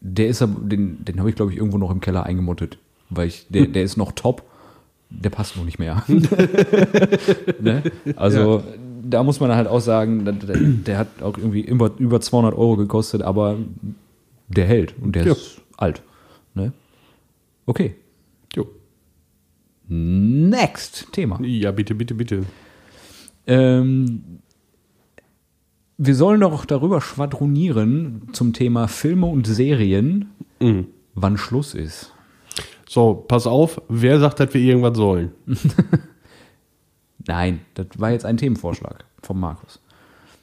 Der 0.00 0.28
ist 0.28 0.42
aber, 0.42 0.60
den, 0.60 1.04
den 1.04 1.20
habe 1.20 1.30
ich, 1.30 1.36
glaube 1.36 1.52
ich, 1.52 1.58
irgendwo 1.58 1.78
noch 1.78 1.90
im 1.90 2.00
Keller 2.00 2.24
eingemottet. 2.24 2.78
Weil 3.14 3.28
ich, 3.28 3.46
der, 3.48 3.66
der 3.66 3.82
ist 3.82 3.96
noch 3.96 4.12
top, 4.12 4.42
der 5.10 5.30
passt 5.30 5.56
noch 5.56 5.64
nicht 5.64 5.78
mehr. 5.78 6.02
ne? 7.60 7.82
Also, 8.16 8.62
da 9.02 9.22
muss 9.22 9.40
man 9.40 9.54
halt 9.54 9.68
auch 9.68 9.80
sagen, 9.80 10.24
der, 10.24 10.32
der, 10.34 10.56
der 10.58 10.98
hat 10.98 11.22
auch 11.22 11.36
irgendwie 11.36 11.60
über, 11.60 11.90
über 11.98 12.20
200 12.20 12.54
Euro 12.54 12.76
gekostet, 12.76 13.22
aber 13.22 13.56
der 14.48 14.66
hält 14.66 14.94
und 15.00 15.14
der 15.16 15.26
Ja. 15.26 15.32
ist 15.32 15.60
alt. 15.76 16.02
Ne? 16.54 16.72
Okay. 17.66 17.94
Jo. 18.54 18.66
Next 19.88 21.08
Thema. 21.12 21.38
Ja, 21.42 21.70
bitte, 21.72 21.94
bitte, 21.94 22.14
bitte. 22.14 22.44
Ähm, 23.46 24.22
wir 25.98 26.14
sollen 26.14 26.40
doch 26.40 26.64
darüber 26.64 27.00
schwadronieren 27.00 28.28
zum 28.32 28.52
Thema 28.52 28.88
Filme 28.88 29.26
und 29.26 29.46
Serien, 29.46 30.30
Mhm. 30.60 30.86
wann 31.14 31.36
Schluss 31.36 31.74
ist. 31.74 32.11
So, 32.92 33.14
pass 33.26 33.46
auf, 33.46 33.80
wer 33.88 34.20
sagt, 34.20 34.38
dass 34.38 34.52
wir 34.52 34.60
irgendwas 34.60 34.98
sollen? 34.98 35.32
Nein, 37.26 37.60
das 37.72 37.86
war 37.96 38.10
jetzt 38.10 38.26
ein 38.26 38.36
Themenvorschlag 38.36 39.06
von 39.22 39.40
Markus. 39.40 39.80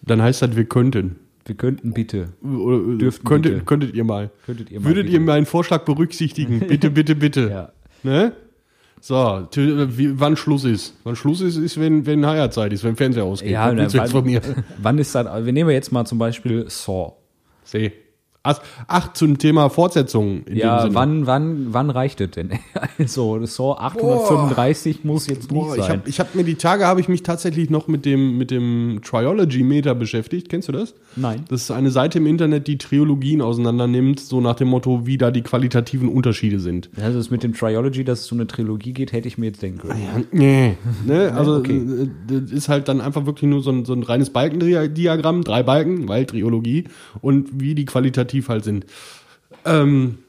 Dann 0.02 0.20
heißt 0.20 0.42
das, 0.42 0.56
wir 0.56 0.66
könnten. 0.66 1.18
Wir 1.46 1.54
könnten 1.54 1.94
bitte, 1.94 2.30
Oder, 2.42 2.98
Dürften 2.98 3.24
könntet, 3.28 3.52
bitte. 3.54 3.66
könntet 3.66 3.94
ihr 3.94 4.04
mal. 4.04 4.32
könntet 4.48 4.72
ihr 4.72 4.80
mal 4.80 4.88
Würdet 4.88 5.04
bitte. 5.06 5.18
ihr 5.18 5.22
meinen 5.24 5.46
Vorschlag 5.46 5.86
berücksichtigen? 5.86 6.60
Bitte, 6.68 6.90
bitte, 6.90 7.16
bitte. 7.16 7.50
Ja. 7.52 7.72
Ne? 8.02 8.34
So, 9.00 9.42
t- 9.42 9.96
wie, 9.98 10.20
wann 10.20 10.36
Schluss 10.36 10.64
ist. 10.64 10.96
Wann 11.04 11.16
Schluss 11.16 11.42
ist, 11.42 11.56
ist, 11.56 11.80
wenn, 11.80 12.08
wenn 12.08 12.26
Heierzeit 12.26 12.74
ist, 12.74 12.84
wenn 12.84 12.96
Fernseher 12.96 13.26
ausgeht. 13.26 13.52
Ja, 13.52 13.72
du 13.72 13.94
wann, 13.96 14.08
von 14.10 14.26
mir? 14.26 14.42
wann 14.82 14.98
ist 14.98 15.14
das? 15.14 15.46
Wir 15.46 15.54
nehmen 15.54 15.70
jetzt 15.70 15.92
mal 15.92 16.06
zum 16.06 16.18
Beispiel 16.18 16.66
Saw. 16.68 17.14
Seh. 17.64 17.92
Ach, 18.42 19.14
zum 19.14 19.38
Thema 19.38 19.70
Fortsetzung. 19.70 20.44
Ja, 20.50 20.88
wann, 20.94 21.28
wann, 21.28 21.74
wann 21.74 21.90
reicht 21.90 22.22
es 22.22 22.32
denn? 22.32 22.52
Also, 22.98 23.46
Saw 23.46 23.78
835 23.78 25.04
muss 25.04 25.28
jetzt 25.28 25.52
nicht 25.52 25.62
Boah, 25.62 25.76
ich 25.76 25.84
sein. 25.84 26.00
habe 26.00 26.10
ich 26.10 26.20
hab 26.20 26.36
mir 26.36 26.44
die 26.44 26.56
Tage 26.56 26.86
habe 26.86 27.00
ich 27.00 27.08
mich 27.08 27.24
tatsächlich 27.24 27.70
noch 27.70 27.88
mit 27.88 28.06
dem 28.06 28.38
mit 28.38 28.52
dem 28.52 29.00
Triology 29.04 29.64
Meter 29.64 29.96
beschäftigt. 29.96 30.50
Kennst 30.50 30.68
du 30.68 30.74
das? 30.74 30.96
Nein. 31.16 31.46
Das 31.50 31.62
ist 31.62 31.72
eine 31.72 31.92
Seite 31.92 32.18
im 32.18 32.28
Internet, 32.28 32.68
die 32.68 32.78
Triologien 32.78 33.42
auseinander 33.42 33.88
nimmt, 33.88 34.20
so 34.20 34.42
nach 34.42 34.56
dem 34.56 34.68
Motto, 34.68 35.06
wie 35.06 35.18
da 35.18 35.32
die 35.32 35.42
qualitativen 35.42 36.10
Unterschiede 36.10 36.60
sind. 36.60 36.90
Also, 37.02 37.18
das 37.18 37.32
mit 37.32 37.44
dem 37.44 37.54
Triology, 37.54 38.04
dass 38.04 38.22
es 38.22 38.32
um 38.32 38.40
eine 38.40 38.48
Trilogie 38.48 38.94
geht, 38.94 39.14
hätte 39.14 39.28
ich 39.28 39.38
mir 39.38 39.48
jetzt 39.48 39.62
denken 39.62 39.80
können. 39.80 40.28
Nee. 40.32 40.78
ne? 41.06 41.34
Also 41.34 41.56
okay. 41.56 41.78
äh, 41.78 42.10
das 42.28 42.52
ist 42.52 42.70
halt 42.70 42.88
dann 42.88 43.02
einfach 43.02 43.26
wirklich 43.26 43.50
nur 43.50 43.62
so 43.62 43.72
ein, 43.72 43.86
so 43.86 43.94
ein 43.94 44.04
reines 44.04 44.30
Balkendiagramm, 44.30 45.44
drei 45.44 45.64
Balken, 45.64 46.08
weil 46.08 46.26
Triologie 46.26 46.86
und 47.22 47.60
wie 47.60 47.76
die 47.76 47.86
qualitativ 48.30 48.50
halt 48.50 48.64
sind. 48.64 48.86
Ähm, 49.66 50.20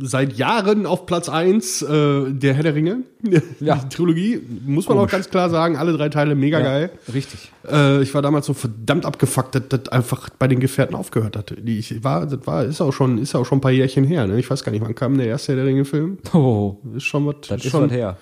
seit 0.00 0.34
Jahren 0.34 0.86
auf 0.86 1.06
Platz 1.06 1.28
1 1.28 1.82
äh, 1.82 2.32
der 2.32 2.54
Herr 2.54 2.62
der 2.62 2.74
Ringe. 2.74 3.02
Ja. 3.60 3.76
Die 3.76 3.88
Trilogie, 3.88 4.40
muss 4.66 4.86
man 4.86 4.98
auch 4.98 5.02
Komisch. 5.02 5.12
ganz 5.12 5.30
klar 5.30 5.48
sagen, 5.48 5.76
alle 5.76 5.92
drei 5.96 6.10
Teile 6.10 6.34
mega 6.34 6.60
geil. 6.60 6.90
Richtig. 7.12 7.50
Äh, 7.66 8.02
ich 8.02 8.12
war 8.12 8.20
damals 8.20 8.44
so 8.44 8.52
verdammt 8.52 9.06
abgefuckt, 9.06 9.54
dass 9.54 9.62
das 9.68 9.88
einfach 9.88 10.28
bei 10.30 10.46
den 10.46 10.60
Gefährten 10.60 10.94
aufgehört 10.94 11.36
hatte. 11.36 11.54
Die, 11.54 11.78
ich 11.78 12.04
war, 12.04 12.26
das 12.26 12.46
war, 12.46 12.64
ist 12.64 12.82
auch 12.82 12.92
schon, 12.92 13.16
ist 13.16 13.34
auch 13.34 13.46
schon 13.46 13.58
ein 13.58 13.60
paar 13.62 13.70
Jährchen 13.70 14.04
her. 14.04 14.26
Ne? 14.26 14.38
Ich 14.38 14.50
weiß 14.50 14.62
gar 14.64 14.72
nicht, 14.72 14.84
wann 14.84 14.94
kam 14.94 15.16
der 15.16 15.28
erste 15.28 15.52
Herr 15.52 15.56
der 15.56 15.66
Ringe-Film? 15.66 16.18
Oh, 16.34 16.76
Ist 16.94 17.04
schon 17.04 17.26
was. 17.26 17.36
das 17.48 17.64
ist 17.64 17.70
schon, 17.70 17.84
was 17.84 17.92
her. 17.92 18.18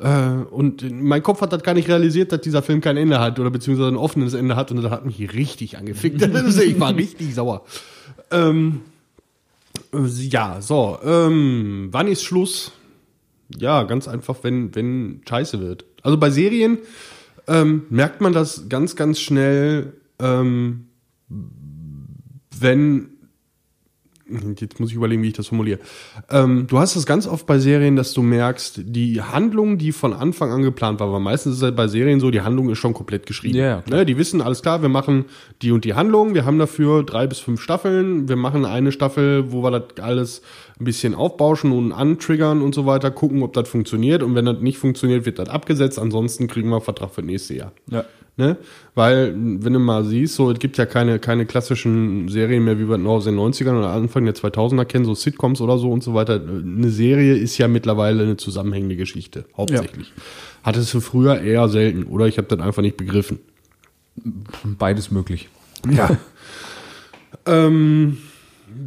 Äh, 0.00 0.44
und 0.50 0.90
mein 0.90 1.22
Kopf 1.22 1.40
hat 1.40 1.52
das 1.52 1.62
gar 1.62 1.74
nicht 1.74 1.88
realisiert, 1.88 2.32
dass 2.32 2.40
dieser 2.40 2.62
Film 2.62 2.80
kein 2.80 2.96
Ende 2.96 3.20
hat 3.20 3.38
oder 3.38 3.50
beziehungsweise 3.50 3.88
ein 3.88 3.96
offenes 3.96 4.34
Ende 4.34 4.56
hat 4.56 4.70
und 4.70 4.82
das 4.82 4.90
hat 4.90 5.04
mich 5.04 5.32
richtig 5.32 5.76
angefickt. 5.76 6.22
Ich 6.60 6.80
war 6.80 6.94
richtig 6.96 7.34
sauer. 7.34 7.64
Ähm, 8.30 8.82
äh, 9.92 10.06
ja, 10.06 10.60
so. 10.60 10.98
Ähm, 11.04 11.88
wann 11.90 12.08
ist 12.08 12.24
Schluss? 12.24 12.72
Ja, 13.58 13.82
ganz 13.84 14.08
einfach, 14.08 14.36
wenn, 14.42 14.74
wenn 14.74 15.22
scheiße 15.28 15.60
wird. 15.60 15.84
Also 16.02 16.16
bei 16.16 16.30
Serien 16.30 16.78
ähm, 17.46 17.82
merkt 17.90 18.20
man 18.20 18.32
das 18.32 18.68
ganz, 18.68 18.96
ganz 18.96 19.20
schnell, 19.20 19.94
ähm, 20.18 20.86
wenn 22.58 23.10
Jetzt 24.58 24.80
muss 24.80 24.90
ich 24.90 24.96
überlegen, 24.96 25.22
wie 25.22 25.28
ich 25.28 25.34
das 25.34 25.48
formuliere. 25.48 25.78
Ähm, 26.30 26.66
du 26.68 26.78
hast 26.78 26.96
das 26.96 27.06
ganz 27.06 27.26
oft 27.26 27.46
bei 27.46 27.58
Serien, 27.58 27.96
dass 27.96 28.12
du 28.12 28.22
merkst, 28.22 28.82
die 28.84 29.20
Handlung, 29.20 29.78
die 29.78 29.92
von 29.92 30.12
Anfang 30.12 30.52
an 30.52 30.62
geplant 30.62 31.00
war, 31.00 31.12
weil 31.12 31.20
meistens 31.20 31.52
ist 31.52 31.58
es 31.58 31.64
halt 31.64 31.76
bei 31.76 31.88
Serien 31.88 32.20
so, 32.20 32.30
die 32.30 32.40
Handlung 32.40 32.70
ist 32.70 32.78
schon 32.78 32.94
komplett 32.94 33.26
geschrieben. 33.26 33.54
Klar. 33.82 33.98
ne, 33.98 34.06
die 34.06 34.16
wissen, 34.16 34.40
alles 34.40 34.62
klar, 34.62 34.82
wir 34.82 34.88
machen 34.88 35.26
die 35.62 35.72
und 35.72 35.84
die 35.84 35.94
Handlung, 35.94 36.34
wir 36.34 36.44
haben 36.44 36.58
dafür 36.58 37.02
drei 37.02 37.26
bis 37.26 37.38
fünf 37.38 37.60
Staffeln, 37.60 38.28
wir 38.28 38.36
machen 38.36 38.64
eine 38.64 38.92
Staffel, 38.92 39.52
wo 39.52 39.62
wir 39.62 39.70
das 39.70 40.02
alles 40.02 40.42
ein 40.78 40.84
bisschen 40.84 41.14
aufbauschen 41.14 41.72
und 41.72 41.92
antriggern 41.92 42.62
und 42.62 42.74
so 42.74 42.86
weiter, 42.86 43.10
gucken, 43.10 43.42
ob 43.42 43.52
das 43.52 43.68
funktioniert 43.68 44.22
und 44.22 44.34
wenn 44.34 44.46
das 44.46 44.60
nicht 44.60 44.78
funktioniert, 44.78 45.26
wird 45.26 45.38
das 45.38 45.48
abgesetzt, 45.48 45.98
ansonsten 45.98 46.48
kriegen 46.48 46.68
wir 46.68 46.76
einen 46.76 46.84
Vertrag 46.84 47.10
für 47.10 47.22
das 47.22 47.30
nächste 47.30 47.54
Jahr. 47.54 47.72
Ja. 47.88 48.04
Ne? 48.40 48.56
Weil, 48.94 49.34
wenn 49.34 49.74
du 49.74 49.78
mal 49.78 50.02
siehst, 50.02 50.34
so, 50.34 50.50
es 50.50 50.58
gibt 50.58 50.78
ja 50.78 50.86
keine, 50.86 51.18
keine 51.18 51.44
klassischen 51.44 52.26
Serien 52.28 52.64
mehr, 52.64 52.78
wie 52.78 52.88
wir 52.88 52.96
noch 52.96 53.16
aus 53.16 53.24
den 53.24 53.38
90ern 53.38 53.78
oder 53.78 53.90
Anfang 53.90 54.24
der 54.24 54.34
2000er 54.34 54.86
kennen, 54.86 55.04
so 55.04 55.14
Sitcoms 55.14 55.60
oder 55.60 55.76
so 55.76 55.92
und 55.92 56.02
so 56.02 56.14
weiter. 56.14 56.40
Eine 56.40 56.88
Serie 56.88 57.34
ist 57.34 57.58
ja 57.58 57.68
mittlerweile 57.68 58.22
eine 58.22 58.38
zusammenhängende 58.38 58.96
Geschichte, 58.96 59.44
hauptsächlich. 59.54 60.10
Hattest 60.62 60.94
du 60.94 61.00
früher 61.00 61.42
eher 61.42 61.68
selten, 61.68 62.04
oder? 62.04 62.28
Ich 62.28 62.38
habe 62.38 62.48
das 62.48 62.60
einfach 62.60 62.80
nicht 62.80 62.96
begriffen. 62.96 63.40
Beides 64.64 65.10
möglich. 65.10 65.50
Ja. 65.86 66.16
ähm, 67.46 68.16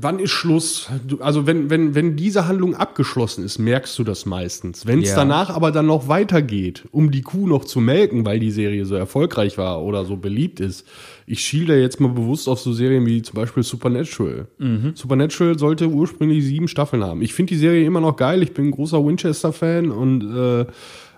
wann 0.02 0.20
ist 0.20 0.32
Schluss? 0.32 0.90
Also 1.20 1.46
wenn, 1.48 1.70
wenn, 1.70 1.96
wenn 1.96 2.16
diese 2.16 2.48
Handlung 2.48 2.76
abgeschlossen 2.76 3.44
ist, 3.44 3.60
merkst 3.60 3.98
du 4.00 4.04
das 4.04 4.26
meistens. 4.26 4.86
Wenn 4.86 5.02
es 5.02 5.10
Ja. 5.10 5.16
danach 5.18 5.50
aber 5.50 5.72
dann 5.72 5.86
noch 5.86 6.08
weitergeht, 6.08 6.84
um 6.92 7.12
die 7.12 7.22
Kuh 7.22 7.48
noch 7.48 7.66
zu 7.66 7.80
melken, 7.80 8.26
weil 8.26 8.40
die 8.40 8.52
Serie 8.52 8.86
so 8.86 8.96
erfolgreich 8.96 9.58
war 9.58 9.82
oder 9.84 10.06
so 10.06 10.18
beliebt 10.18 10.60
ist. 10.60 10.86
Ich 11.26 11.42
schiel 11.42 11.66
da 11.66 11.74
jetzt 11.76 12.00
mal 12.00 12.10
bewusst 12.10 12.50
auf 12.50 12.60
so 12.60 12.74
Serien 12.74 13.06
wie 13.06 13.22
zum 13.22 13.36
Beispiel 13.36 13.64
Supernatural. 13.64 14.48
Supernatural 14.94 15.58
sollte 15.58 15.88
ursprünglich 15.88 16.44
sieben 16.44 16.68
Staffeln 16.68 17.04
haben. 17.04 17.22
Ich 17.22 17.34
finde 17.34 17.54
die 17.54 17.60
Serie 17.60 17.86
immer 17.86 18.02
noch 18.02 18.16
geil. 18.16 18.44
Ich 18.44 18.54
bin 18.54 18.66
ein 18.68 18.72
großer 18.72 19.04
Winchester-Fan 19.06 19.90
und 19.92 20.24
äh, 20.24 20.66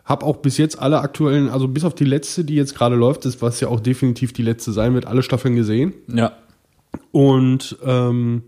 habe 0.06 0.26
auch 0.26 0.38
bis 0.38 0.58
jetzt 0.58 0.78
alle 0.80 1.00
aktuellen, 1.00 1.50
also 1.50 1.68
bis 1.68 1.84
auf 1.84 1.96
die 1.96 2.06
letzte, 2.06 2.44
die 2.46 2.54
jetzt 2.56 2.76
gerade 2.76 2.96
läuft, 2.96 3.26
ist, 3.26 3.42
was 3.42 3.60
ja 3.60 3.70
auch 3.70 3.80
definitiv 3.80 4.34
die 4.34 4.44
letzte 4.44 4.72
sein 4.72 4.94
wird, 4.94 5.08
alle 5.08 5.24
Staffeln 5.24 5.56
gesehen. 5.56 5.94
Ja. 6.08 6.34
Und 7.12 7.78
ähm, 7.86 8.44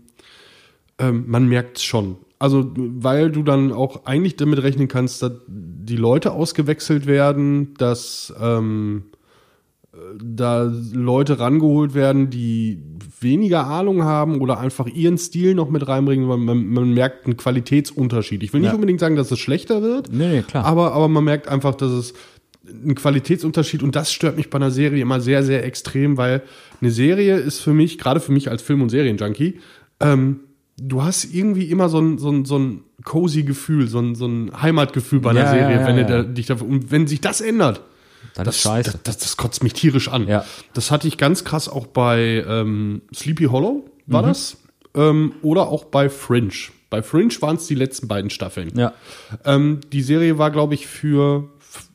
ähm, 0.98 1.24
man 1.26 1.48
merkt 1.48 1.78
es 1.78 1.84
schon. 1.84 2.16
Also, 2.40 2.70
weil 2.76 3.30
du 3.32 3.42
dann 3.42 3.72
auch 3.72 4.04
eigentlich 4.04 4.36
damit 4.36 4.62
rechnen 4.62 4.86
kannst, 4.88 5.22
dass 5.22 5.32
die 5.48 5.96
Leute 5.96 6.32
ausgewechselt 6.32 7.06
werden, 7.06 7.74
dass 7.78 8.32
ähm, 8.40 9.04
äh, 9.92 9.96
da 10.22 10.70
Leute 10.92 11.40
rangeholt 11.40 11.94
werden, 11.94 12.30
die 12.30 12.80
weniger 13.20 13.66
Ahnung 13.66 14.04
haben 14.04 14.40
oder 14.40 14.60
einfach 14.60 14.86
ihren 14.86 15.18
Stil 15.18 15.56
noch 15.56 15.68
mit 15.70 15.88
reinbringen, 15.88 16.28
weil 16.28 16.36
man, 16.38 16.64
man 16.68 16.94
merkt 16.94 17.26
einen 17.26 17.36
Qualitätsunterschied. 17.36 18.42
Ich 18.44 18.52
will 18.52 18.60
nicht 18.60 18.68
Ja. 18.68 18.74
unbedingt 18.74 19.00
sagen, 19.00 19.16
dass 19.16 19.32
es 19.32 19.38
schlechter 19.40 19.82
wird, 19.82 20.12
Nee, 20.12 20.42
klar. 20.42 20.64
aber, 20.64 20.92
aber 20.92 21.08
man 21.08 21.24
merkt 21.24 21.48
einfach, 21.48 21.74
dass 21.74 21.90
es 21.90 22.14
ein 22.70 22.94
Qualitätsunterschied 22.94 23.82
und 23.82 23.96
das 23.96 24.12
stört 24.12 24.36
mich 24.36 24.50
bei 24.50 24.56
einer 24.56 24.70
Serie 24.70 25.02
immer 25.02 25.20
sehr, 25.20 25.42
sehr 25.42 25.64
extrem, 25.64 26.16
weil 26.18 26.42
eine 26.80 26.90
Serie 26.92 27.36
ist 27.36 27.58
für 27.60 27.72
mich, 27.72 27.98
gerade 27.98 28.20
für 28.20 28.30
mich 28.30 28.48
als 28.50 28.62
Film- 28.62 28.82
und 28.82 28.90
Serienjunkie, 28.90 29.58
ähm, 30.00 30.40
du 30.80 31.02
hast 31.02 31.24
irgendwie 31.32 31.64
immer 31.70 31.88
so 31.88 31.98
ein, 32.00 32.18
so 32.18 32.30
ein, 32.30 32.44
so 32.44 32.58
ein 32.58 32.84
cozy 33.04 33.42
Gefühl, 33.42 33.88
so 33.88 33.98
ein, 34.00 34.14
so 34.14 34.26
ein 34.26 34.50
Heimatgefühl 34.62 35.20
bei 35.20 35.30
einer 35.30 35.40
Ja, 35.44 35.50
Serie, 35.50 35.80
ja, 35.80 35.86
wenn 35.86 35.96
ja, 35.98 36.04
da, 36.04 36.22
dich 36.22 36.46
dafür, 36.46 36.66
und 36.68 36.90
wenn 36.90 37.06
sich 37.06 37.20
das 37.20 37.40
ändert, 37.40 37.82
Das, 38.34 38.44
das, 38.44 38.56
ist 38.56 38.62
scheiße. 38.62 38.90
Das, 38.92 39.02
das, 39.02 39.18
das 39.18 39.36
kotzt 39.36 39.62
mich 39.62 39.72
tierisch 39.74 40.08
an. 40.08 40.26
Ja. 40.28 40.44
Das 40.74 40.90
hatte 40.90 41.08
ich 41.08 41.16
ganz 41.18 41.44
krass 41.44 41.68
auch 41.68 41.86
bei 41.86 42.44
ähm, 42.48 43.02
Sleepy 43.14 43.44
Hollow, 43.44 43.84
war 44.06 44.22
Mhm. 44.22 44.26
das? 44.26 44.56
Ähm, 44.94 45.32
oder 45.42 45.68
auch 45.68 45.84
bei 45.84 46.08
Fringe. 46.08 46.52
Bei 46.90 47.02
Fringe 47.02 47.34
waren 47.40 47.56
es 47.56 47.66
die 47.66 47.74
letzten 47.74 48.08
beiden 48.08 48.30
Staffeln. 48.30 48.72
ja. 48.76 48.94
Ähm, 49.44 49.80
die 49.92 50.00
Serie 50.02 50.38
war, 50.38 50.50
glaube 50.50 50.74
ich, 50.74 50.86
für 50.86 51.48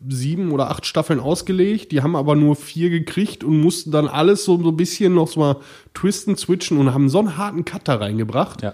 sieben 0.07 0.51
oder 0.51 0.69
acht 0.69 0.85
Staffeln 0.85 1.19
ausgelegt. 1.19 1.91
Die 1.91 2.01
haben 2.01 2.15
aber 2.15 2.35
nur 2.35 2.55
vier 2.55 2.89
gekriegt 2.89 3.43
und 3.43 3.59
mussten 3.59 3.91
dann 3.91 4.07
alles 4.07 4.45
so, 4.45 4.61
so 4.61 4.69
ein 4.69 4.77
bisschen 4.77 5.13
noch 5.13 5.27
so 5.27 5.39
mal 5.39 5.57
twisten, 5.93 6.35
switchen 6.35 6.77
und 6.77 6.93
haben 6.93 7.09
so 7.09 7.19
einen 7.19 7.37
harten 7.37 7.65
Cut 7.65 7.87
da 7.87 7.95
reingebracht, 7.95 8.61
ja. 8.61 8.73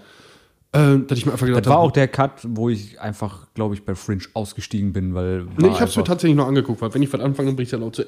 äh, 0.72 0.98
dass 0.98 1.18
ich 1.18 1.26
mir 1.26 1.32
einfach 1.32 1.46
gedacht 1.46 1.64
Das 1.64 1.70
war 1.70 1.78
habe, 1.78 1.88
auch 1.88 1.92
der 1.92 2.08
Cut, 2.08 2.40
wo 2.48 2.68
ich 2.68 3.00
einfach, 3.00 3.46
glaube 3.54 3.74
ich, 3.74 3.84
bei 3.84 3.94
Fringe 3.94 4.24
ausgestiegen 4.34 4.92
bin, 4.92 5.14
weil. 5.14 5.46
nee, 5.58 5.68
ich 5.68 5.80
habe 5.80 5.86
es 5.86 5.96
mir 5.96 6.04
tatsächlich 6.04 6.36
noch 6.36 6.48
angeguckt, 6.48 6.80
weil 6.80 6.92
wenn 6.94 7.02
ich 7.02 7.12
was 7.12 7.20
anfange, 7.20 7.48
dann 7.48 7.56
bricht 7.56 7.72
dann 7.72 7.82
auch 7.82 7.92
zu 7.92 8.04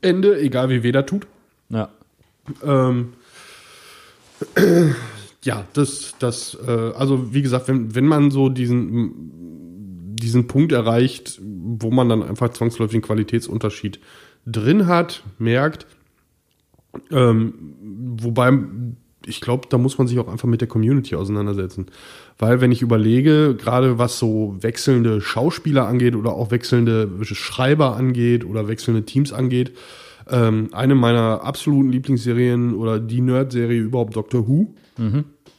Ende, 0.00 0.40
egal 0.40 0.70
wie 0.70 0.82
weh 0.82 0.92
das 0.92 1.06
tut. 1.06 1.26
Ja. 1.68 1.90
Ähm, 2.64 3.12
ja, 5.44 5.64
das, 5.74 6.14
das, 6.18 6.56
äh, 6.66 6.70
also 6.70 7.32
wie 7.34 7.42
gesagt, 7.42 7.68
wenn, 7.68 7.94
wenn 7.94 8.06
man 8.06 8.30
so 8.30 8.48
diesen, 8.48 9.39
diesen 10.20 10.46
Punkt 10.46 10.72
erreicht, 10.72 11.40
wo 11.42 11.90
man 11.90 12.08
dann 12.08 12.22
einfach 12.22 12.50
zwangsläufig 12.50 12.94
einen 12.94 13.02
Qualitätsunterschied 13.02 14.00
drin 14.46 14.86
hat, 14.86 15.24
merkt, 15.38 15.86
ähm, 17.10 17.74
wobei 18.20 18.52
ich 19.26 19.40
glaube, 19.40 19.68
da 19.68 19.78
muss 19.78 19.98
man 19.98 20.06
sich 20.06 20.18
auch 20.18 20.28
einfach 20.28 20.48
mit 20.48 20.60
der 20.60 20.68
Community 20.68 21.14
auseinandersetzen. 21.14 21.86
Weil 22.38 22.60
wenn 22.60 22.72
ich 22.72 22.82
überlege, 22.82 23.54
gerade 23.54 23.98
was 23.98 24.18
so 24.18 24.56
wechselnde 24.60 25.20
Schauspieler 25.20 25.86
angeht 25.86 26.16
oder 26.16 26.32
auch 26.32 26.50
wechselnde 26.50 27.08
Schreiber 27.22 27.96
angeht 27.96 28.44
oder 28.44 28.66
wechselnde 28.66 29.04
Teams 29.04 29.32
angeht, 29.32 29.72
ähm, 30.28 30.68
eine 30.72 30.94
meiner 30.94 31.42
absoluten 31.44 31.92
Lieblingsserien 31.92 32.74
oder 32.74 32.98
die 32.98 33.20
Nerd-Serie 33.20 33.80
überhaupt 33.80 34.16
Doctor 34.16 34.48
Who, 34.48 34.74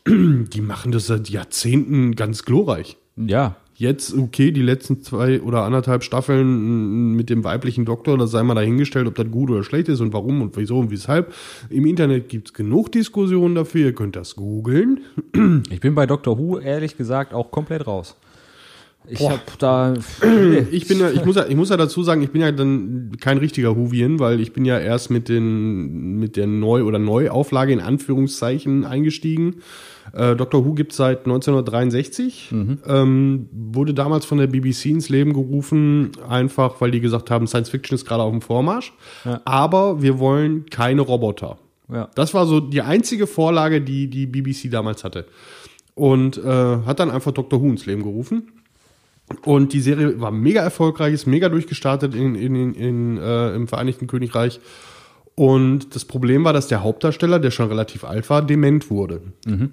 die 0.07 0.61
machen 0.61 0.91
das 0.91 1.07
seit 1.07 1.29
Jahrzehnten 1.29 2.15
ganz 2.15 2.43
glorreich. 2.43 2.97
Ja. 3.15 3.57
Jetzt, 3.81 4.15
okay, 4.15 4.51
die 4.51 4.61
letzten 4.61 5.01
zwei 5.01 5.41
oder 5.41 5.63
anderthalb 5.63 6.03
Staffeln 6.03 7.15
mit 7.15 7.31
dem 7.31 7.43
weiblichen 7.43 7.83
Doktor, 7.83 8.15
das 8.15 8.29
sei 8.29 8.43
mal 8.43 8.53
dahingestellt, 8.53 9.07
ob 9.07 9.15
das 9.15 9.31
gut 9.31 9.49
oder 9.49 9.63
schlecht 9.63 9.89
ist 9.89 10.01
und 10.01 10.13
warum 10.13 10.43
und 10.43 10.55
wieso 10.55 10.77
und 10.77 10.91
weshalb. 10.91 11.33
Im 11.71 11.87
Internet 11.87 12.29
gibt's 12.29 12.53
genug 12.53 12.91
Diskussionen 12.91 13.55
dafür, 13.55 13.87
ihr 13.87 13.95
könnt 13.95 14.15
das 14.15 14.35
googeln. 14.35 14.99
Ich 15.71 15.79
bin 15.79 15.95
bei 15.95 16.05
Doctor 16.05 16.37
Who, 16.37 16.59
ehrlich 16.59 16.95
gesagt, 16.95 17.33
auch 17.33 17.49
komplett 17.49 17.87
raus. 17.87 18.15
Ich 19.07 19.19
habe 19.19 19.41
da. 19.57 19.93
Ich 20.71 20.87
bin 20.87 20.99
ja, 20.99 21.09
ich 21.09 21.25
muss 21.25 21.35
ja, 21.35 21.45
ich 21.47 21.55
muss 21.55 21.69
ja 21.69 21.77
dazu 21.77 22.03
sagen, 22.03 22.21
ich 22.21 22.31
bin 22.31 22.41
ja 22.41 22.51
dann 22.51 23.11
kein 23.19 23.37
richtiger 23.37 23.75
Whovian, 23.75 24.19
weil 24.19 24.39
ich 24.39 24.53
bin 24.53 24.63
ja 24.63 24.79
erst 24.79 25.09
mit 25.09 25.27
den, 25.27 26.17
mit 26.17 26.37
der 26.37 26.47
Neu- 26.47 26.83
oder 26.83 26.99
Neuauflage 26.99 27.73
in 27.73 27.79
Anführungszeichen 27.79 28.85
eingestiegen. 28.85 29.57
Äh, 30.13 30.35
Doctor 30.35 30.65
Who 30.65 30.73
gibt 30.73 30.93
seit 30.93 31.19
1963, 31.19 32.51
ähm, 32.87 33.49
wurde 33.51 33.93
damals 33.93 34.25
von 34.25 34.37
der 34.37 34.47
BBC 34.47 34.87
ins 34.87 35.09
Leben 35.09 35.33
gerufen, 35.33 36.11
einfach 36.27 36.81
weil 36.81 36.91
die 36.91 37.01
gesagt 37.01 37.31
haben, 37.31 37.47
Science 37.47 37.69
Fiction 37.69 37.95
ist 37.95 38.05
gerade 38.05 38.23
auf 38.23 38.31
dem 38.31 38.41
Vormarsch, 38.41 38.93
aber 39.45 40.01
wir 40.01 40.19
wollen 40.19 40.65
keine 40.69 41.01
Roboter. 41.01 41.57
Ja. 41.91 42.09
Das 42.15 42.33
war 42.33 42.45
so 42.45 42.59
die 42.59 42.81
einzige 42.81 43.27
Vorlage, 43.27 43.81
die 43.81 44.07
die 44.09 44.25
BBC 44.25 44.71
damals 44.71 45.03
hatte. 45.03 45.25
Und 45.93 46.37
äh, 46.37 46.41
hat 46.85 46.99
dann 46.99 47.11
einfach 47.11 47.31
Dr. 47.31 47.61
Who 47.61 47.67
ins 47.67 47.85
Leben 47.85 48.03
gerufen. 48.03 48.60
Und 49.45 49.73
die 49.73 49.81
Serie 49.81 50.19
war 50.19 50.31
mega 50.31 50.61
erfolgreich, 50.61 51.13
ist 51.13 51.27
mega 51.27 51.49
durchgestartet 51.49 52.15
in, 52.15 52.35
in, 52.35 52.73
in, 52.73 53.17
äh, 53.17 53.55
im 53.55 53.67
Vereinigten 53.67 54.07
Königreich. 54.07 54.59
Und 55.35 55.95
das 55.95 56.05
Problem 56.05 56.43
war, 56.43 56.53
dass 56.53 56.67
der 56.67 56.83
Hauptdarsteller, 56.83 57.39
der 57.39 57.51
schon 57.51 57.69
relativ 57.69 58.03
alt 58.03 58.29
war, 58.29 58.41
dement 58.45 58.89
wurde. 58.89 59.21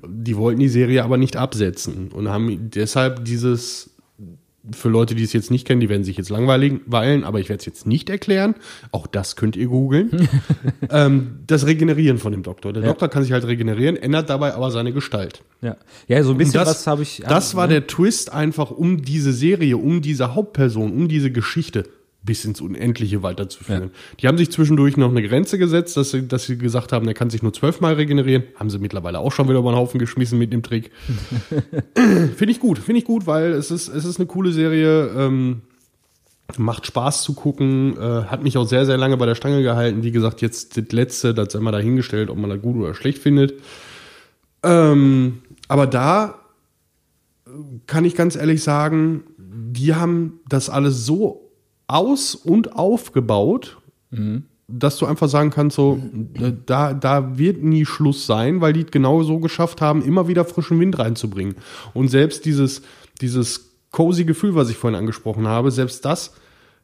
Die 0.07 0.37
wollten 0.37 0.61
die 0.61 0.69
Serie 0.69 1.05
aber 1.05 1.17
nicht 1.17 1.37
absetzen 1.37 2.09
und 2.13 2.29
haben 2.29 2.71
deshalb 2.71 3.25
dieses, 3.25 3.91
für 4.73 4.89
Leute, 4.89 5.15
die 5.15 5.23
es 5.23 5.33
jetzt 5.33 5.51
nicht 5.51 5.67
kennen, 5.67 5.81
die 5.81 5.89
werden 5.89 6.05
sich 6.05 6.17
jetzt 6.17 6.31
langweilig 6.31 6.81
weilen, 6.87 7.25
aber 7.25 7.41
ich 7.41 7.49
werde 7.49 7.61
es 7.61 7.67
jetzt 7.67 7.87
nicht 7.87 8.11
erklären. 8.11 8.55
Auch 8.93 9.07
das 9.07 9.37
könnt 9.37 9.57
ihr 9.57 9.69
googeln. 9.69 10.29
ähm, 10.91 11.41
das 11.47 11.67
Regenerieren 11.67 12.19
von 12.19 12.33
dem 12.33 12.43
Doktor. 12.43 12.73
Der 12.73 12.83
Ja. 12.83 12.89
Doktor 12.89 13.09
kann 13.09 13.23
sich 13.23 13.33
halt 13.33 13.47
regenerieren, 13.47 13.97
ändert 13.97 14.29
dabei 14.29 14.55
aber 14.55 14.71
seine 14.71 14.93
Gestalt. 14.93 15.43
Ja. 15.63 15.77
ja, 16.07 16.23
so 16.23 16.33
ein 16.33 16.39
bisschen 16.39 16.55
das, 16.55 16.69
was 16.69 16.87
habe 16.87 17.03
ich. 17.03 17.23
Das 17.27 17.55
war 17.55 17.67
ne? 17.67 17.75
der 17.75 17.87
Twist 17.87 18.33
einfach, 18.33 18.71
um 18.71 19.03
diese 19.03 19.33
Serie, 19.33 19.77
um 19.77 20.03
diese 20.03 20.35
Hauptperson, 20.35 20.93
um 20.93 21.09
diese 21.09 21.31
Geschichte 21.31 21.85
bis 22.29 22.45
ins 22.45 22.61
Unendliche 22.61 23.23
weiterzuführen. 23.23 23.91
Die 24.21 24.29
haben 24.29 24.37
sich 24.37 24.53
zwischendurch 24.53 24.99
noch 24.99 25.09
eine 25.09 25.27
Grenze 25.27 25.57
gesetzt, 25.57 25.97
dass 25.97 26.11
sie, 26.11 26.29
dass 26.29 26.45
sie 26.45 26.59
gesagt 26.59 26.93
haben, 26.93 27.07
der 27.07 27.15
kann 27.15 27.31
sich 27.31 27.43
nur 27.43 27.55
zwölfmal 27.55 27.95
regenerieren. 27.95 28.43
Haben 28.57 28.69
sie 28.69 28.79
mittlerweile 28.79 29.19
auch 29.19 29.33
schon 29.33 29.49
wieder 29.49 29.61
über 29.61 29.73
den 29.73 29.79
Haufen 29.79 29.99
geschmissen 29.99 30.39
mit 30.39 30.53
dem 30.53 30.63
Trick. 30.63 30.91
finde 31.95 32.51
ich 32.51 32.61
gut, 32.61 32.79
finde 32.79 32.99
ich 32.99 33.07
gut, 33.07 33.27
weil 33.27 33.53
es 33.53 33.71
ist, 33.71 33.89
es 33.89 34.05
ist 34.05 34.19
eine 34.19 34.27
coole 34.27 34.53
Serie. 34.53 35.09
Ähm, 35.17 35.63
macht 36.59 36.85
Spaß 36.85 37.23
zu 37.23 37.33
gucken, 37.33 37.97
äh, 37.97 38.25
hat 38.25 38.43
mich 38.43 38.59
auch 38.59 38.67
sehr, 38.67 38.85
sehr 38.85 38.99
lange 38.99 39.17
bei 39.17 39.25
der 39.25 39.35
Stange 39.35 39.63
gehalten. 39.63 40.03
Wie 40.03 40.13
gesagt, 40.13 40.43
jetzt 40.43 40.77
das 40.77 40.93
letzte, 40.93 41.33
das 41.33 41.55
sei 41.55 41.61
mal 41.61 41.73
dahingestellt, 41.73 42.29
ob 42.29 42.37
man 42.37 42.51
das 42.51 42.61
gut 42.61 42.77
oder 42.77 42.93
schlecht 42.93 43.23
findet. 43.23 43.55
Ähm, 44.63 45.39
aber 45.67 45.87
da 45.87 46.41
äh, 47.47 47.51
kann 47.87 48.05
ich 48.05 48.15
ganz 48.15 48.37
ehrlich 48.37 48.63
sagen, 48.63 49.25
die 49.39 49.95
haben 49.95 50.41
das 50.47 50.69
alles 50.69 51.07
so 51.07 51.48
aus- 51.89 52.35
und 52.37 52.77
aufgebaut, 52.77 53.79
dass 54.69 54.99
du 54.99 55.07
einfach 55.07 55.29
sagen 55.29 55.51
kannst, 55.51 55.77
so, 55.77 56.01
da, 56.67 56.93
da 56.93 57.39
wird 57.39 57.63
nie 57.63 57.87
Schluss 57.87 58.27
sein, 58.27 58.61
weil 58.61 58.75
die 58.75 58.83
es 58.83 58.91
genau 58.91 59.23
so 59.23 59.39
geschafft 59.39 59.81
haben, 59.81 60.03
immer 60.03 60.29
wieder 60.29 60.45
frischen 60.45 60.79
Wind 60.79 60.99
reinzubringen. 60.99 61.57
Und 61.95 62.09
selbst 62.09 62.45
dieses, 62.45 62.83
dieses 63.21 63.73
cozy 63.91 64.25
Gefühl, 64.25 64.55
was 64.55 64.69
ich 64.71 64.77
vorhin 64.77 64.99
angesprochen 64.99 65.49
habe, 65.49 65.71
selbst 65.71 66.05
das, 66.05 66.35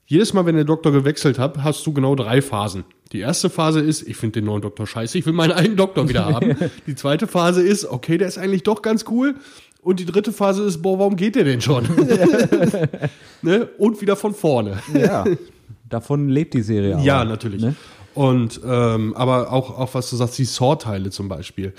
jedes 0.07 0.33
Mal, 0.33 0.45
wenn 0.47 0.55
der 0.55 0.65
Doktor 0.65 0.93
gewechselt 0.93 1.39
hat, 1.39 1.63
hast 1.63 1.87
du 1.87 1.93
genau 1.93 2.15
drei 2.15 2.43
Phasen. 2.43 2.85
Die 3.13 3.21
erste 3.21 3.49
Phase 3.49 3.81
ist, 3.81 4.03
ich 4.07 4.17
finde 4.17 4.41
den 4.41 4.47
neuen 4.47 4.61
Doktor 4.61 4.87
scheiße, 4.87 5.17
ich 5.17 5.25
will 5.25 5.33
meinen 5.33 5.53
alten 5.53 5.77
Doktor 5.77 6.09
wieder 6.09 6.27
haben. 6.27 6.57
Die 6.87 6.95
zweite 6.95 7.27
Phase 7.27 7.63
ist, 7.63 7.87
okay, 7.87 8.19
der 8.19 8.29
ist 8.29 8.39
eigentlich 8.39 8.65
doch 8.65 8.83
ganz 8.83 9.05
cool. 9.09 9.37
Und 9.85 10.01
die 10.01 10.07
dritte 10.07 10.33
Phase 10.33 10.65
ist, 10.65 10.81
boah, 10.81 10.99
warum 10.99 11.15
geht 11.15 11.37
der 11.37 11.45
denn 11.45 11.61
schon? 11.61 11.85
ne? 13.43 13.69
Und 13.77 14.01
wieder 14.01 14.17
von 14.17 14.33
vorne. 14.33 14.79
Ja. 14.95 15.25
Davon 15.91 16.31
lebt 16.31 16.55
die 16.55 16.63
Serie. 16.63 16.99
Ja, 17.03 17.21
aber, 17.21 17.31
natürlich. 17.31 17.61
ne? 17.61 17.77
Und 18.15 18.61
ähm, 18.65 19.15
aber 19.15 19.53
auch, 19.53 19.79
auch 19.79 19.95
was 19.95 20.09
du 20.09 20.17
sagst, 20.17 20.39
die 20.39 20.47
Saw-Teile 20.47 21.11
zum 21.11 21.29
Beispiel. 21.29 21.75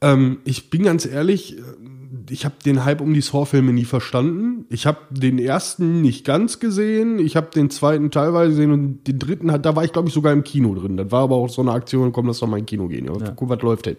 Ähm, 0.00 0.38
ich 0.44 0.70
bin 0.70 0.84
ganz 0.84 1.04
ehrlich, 1.04 1.58
äh, 1.58 1.62
ich 2.30 2.44
habe 2.44 2.54
den 2.64 2.84
Hype 2.84 3.00
um 3.00 3.12
die 3.12 3.20
Saw-Filme 3.20 3.72
nie 3.72 3.84
verstanden. 3.84 4.66
Ich 4.70 4.86
habe 4.86 4.98
den 5.10 5.40
ersten 5.40 6.02
nicht 6.02 6.24
ganz 6.24 6.60
gesehen. 6.60 7.18
Ich 7.18 7.34
habe 7.34 7.48
den 7.52 7.68
zweiten 7.70 8.12
teilweise 8.12 8.50
gesehen 8.50 8.70
und 8.70 9.08
den 9.08 9.18
dritten 9.18 9.50
hat, 9.50 9.66
da 9.66 9.74
war 9.74 9.84
ich 9.84 9.92
glaube 9.92 10.06
ich 10.06 10.14
sogar 10.14 10.32
im 10.32 10.44
Kino 10.44 10.72
drin. 10.76 10.96
Das 10.96 11.10
war 11.10 11.24
aber 11.24 11.34
auch 11.34 11.48
so 11.48 11.62
eine 11.62 11.72
Aktion, 11.72 12.12
komm, 12.12 12.28
lass 12.28 12.38
doch 12.38 12.46
mal 12.46 12.58
in 12.58 12.66
Kino 12.66 12.86
gehen. 12.86 13.06
Ja. 13.06 13.32
Guck, 13.34 13.48
was 13.48 13.60
läuft 13.60 13.86
denn. 13.86 13.96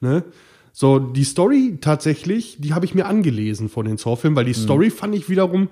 Ne? 0.00 0.24
So, 0.72 0.98
die 0.98 1.24
Story 1.24 1.78
tatsächlich, 1.80 2.58
die 2.60 2.72
habe 2.74 2.84
ich 2.84 2.94
mir 2.94 3.06
angelesen 3.06 3.68
von 3.68 3.86
den 3.86 3.96
Saw-Filmen, 3.96 4.36
weil 4.36 4.44
die 4.44 4.50
Mhm. 4.58 4.64
Story 4.64 4.90
fand 4.90 5.14
ich 5.14 5.28
wiederum 5.28 5.68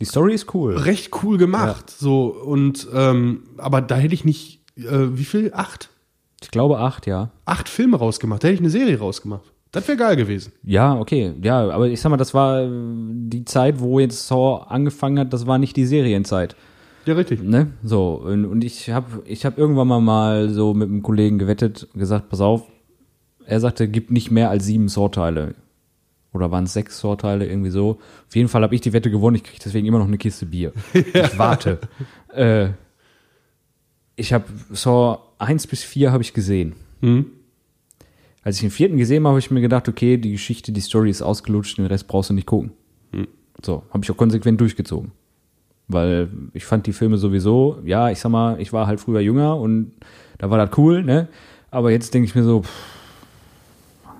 Die 0.00 0.04
Story 0.06 0.34
ist 0.34 0.54
cool. 0.54 0.76
recht 0.76 1.10
cool 1.22 1.38
gemacht. 1.38 1.90
So, 1.90 2.26
und 2.28 2.88
ähm, 2.94 3.42
aber 3.58 3.80
da 3.82 3.96
hätte 3.96 4.14
ich 4.14 4.24
nicht, 4.24 4.60
äh, 4.76 4.82
wie 5.12 5.24
viel? 5.24 5.52
Acht? 5.54 5.90
Ich 6.42 6.50
glaube 6.50 6.78
acht, 6.78 7.06
ja. 7.06 7.30
Acht 7.44 7.68
Filme 7.68 7.98
rausgemacht. 7.98 8.42
Da 8.42 8.48
hätte 8.48 8.54
ich 8.54 8.60
eine 8.60 8.70
Serie 8.70 8.98
rausgemacht. 8.98 9.52
Das 9.72 9.86
wäre 9.86 9.98
geil 9.98 10.16
gewesen. 10.16 10.52
Ja, 10.64 10.98
okay. 10.98 11.32
Ja, 11.42 11.68
aber 11.70 11.86
ich 11.88 12.00
sag 12.00 12.10
mal, 12.10 12.16
das 12.16 12.32
war 12.34 12.66
die 12.66 13.44
Zeit, 13.44 13.78
wo 13.78 14.00
jetzt 14.00 14.26
Saw 14.26 14.64
angefangen 14.68 15.18
hat, 15.18 15.32
das 15.32 15.46
war 15.46 15.58
nicht 15.58 15.76
die 15.76 15.84
Serienzeit. 15.84 16.56
Ja, 17.06 17.14
richtig. 17.14 17.42
Ne? 17.42 17.68
So, 17.84 18.14
und, 18.24 18.46
und 18.46 18.64
ich 18.64 18.90
habe 18.90 19.22
ich 19.26 19.44
hab 19.46 19.58
irgendwann 19.58 19.86
mal, 19.88 20.00
mal 20.00 20.48
so 20.50 20.74
mit 20.74 20.88
einem 20.88 21.02
Kollegen 21.02 21.38
gewettet, 21.38 21.88
gesagt, 21.94 22.28
pass 22.30 22.40
auf, 22.40 22.62
er 23.50 23.58
sagte, 23.58 23.88
gibt 23.88 24.12
nicht 24.12 24.30
mehr 24.30 24.48
als 24.48 24.64
sieben 24.64 24.88
Saw-Teile. 24.88 25.56
Oder 26.32 26.52
waren 26.52 26.64
es 26.64 26.72
sechs 26.72 27.00
Saw-Teile, 27.00 27.46
irgendwie 27.46 27.70
so. 27.70 27.98
Auf 28.28 28.36
jeden 28.36 28.48
Fall 28.48 28.62
habe 28.62 28.76
ich 28.76 28.80
die 28.80 28.92
Wette 28.92 29.10
gewonnen, 29.10 29.34
ich 29.36 29.42
kriege 29.42 29.60
deswegen 29.64 29.88
immer 29.88 29.98
noch 29.98 30.06
eine 30.06 30.18
Kiste 30.18 30.46
Bier. 30.46 30.72
Ich 30.94 31.36
warte. 31.36 31.78
äh, 32.32 32.68
ich 34.14 34.32
habe 34.32 34.44
Saw 34.70 35.18
1 35.38 35.66
bis 35.66 35.82
4 35.82 36.12
habe 36.12 36.22
ich 36.22 36.32
gesehen. 36.32 36.74
Mhm. 37.00 37.26
Als 38.44 38.56
ich 38.56 38.60
den 38.60 38.70
vierten 38.70 38.96
gesehen 38.96 39.24
habe, 39.24 39.30
habe 39.30 39.40
ich 39.40 39.50
mir 39.50 39.60
gedacht, 39.60 39.88
okay, 39.88 40.16
die 40.16 40.30
Geschichte, 40.30 40.70
die 40.70 40.80
Story 40.80 41.10
ist 41.10 41.20
ausgelutscht, 41.20 41.78
den 41.78 41.86
Rest 41.86 42.06
brauchst 42.06 42.30
du 42.30 42.34
nicht 42.34 42.46
gucken. 42.46 42.70
So, 43.62 43.82
habe 43.90 44.04
ich 44.04 44.10
auch 44.12 44.16
konsequent 44.16 44.60
durchgezogen. 44.60 45.10
Weil 45.88 46.28
ich 46.54 46.64
fand 46.64 46.86
die 46.86 46.92
Filme 46.92 47.18
sowieso, 47.18 47.80
ja, 47.84 48.10
ich 48.10 48.20
sag 48.20 48.30
mal, 48.30 48.60
ich 48.60 48.72
war 48.72 48.86
halt 48.86 49.00
früher 49.00 49.20
jünger 49.20 49.56
und 49.56 49.92
da 50.38 50.50
war 50.50 50.64
das 50.64 50.78
cool, 50.78 51.02
ne? 51.02 51.28
Aber 51.72 51.90
jetzt 51.90 52.14
denke 52.14 52.26
ich 52.26 52.34
mir 52.36 52.44
so, 52.44 52.62
pff, 52.62 52.99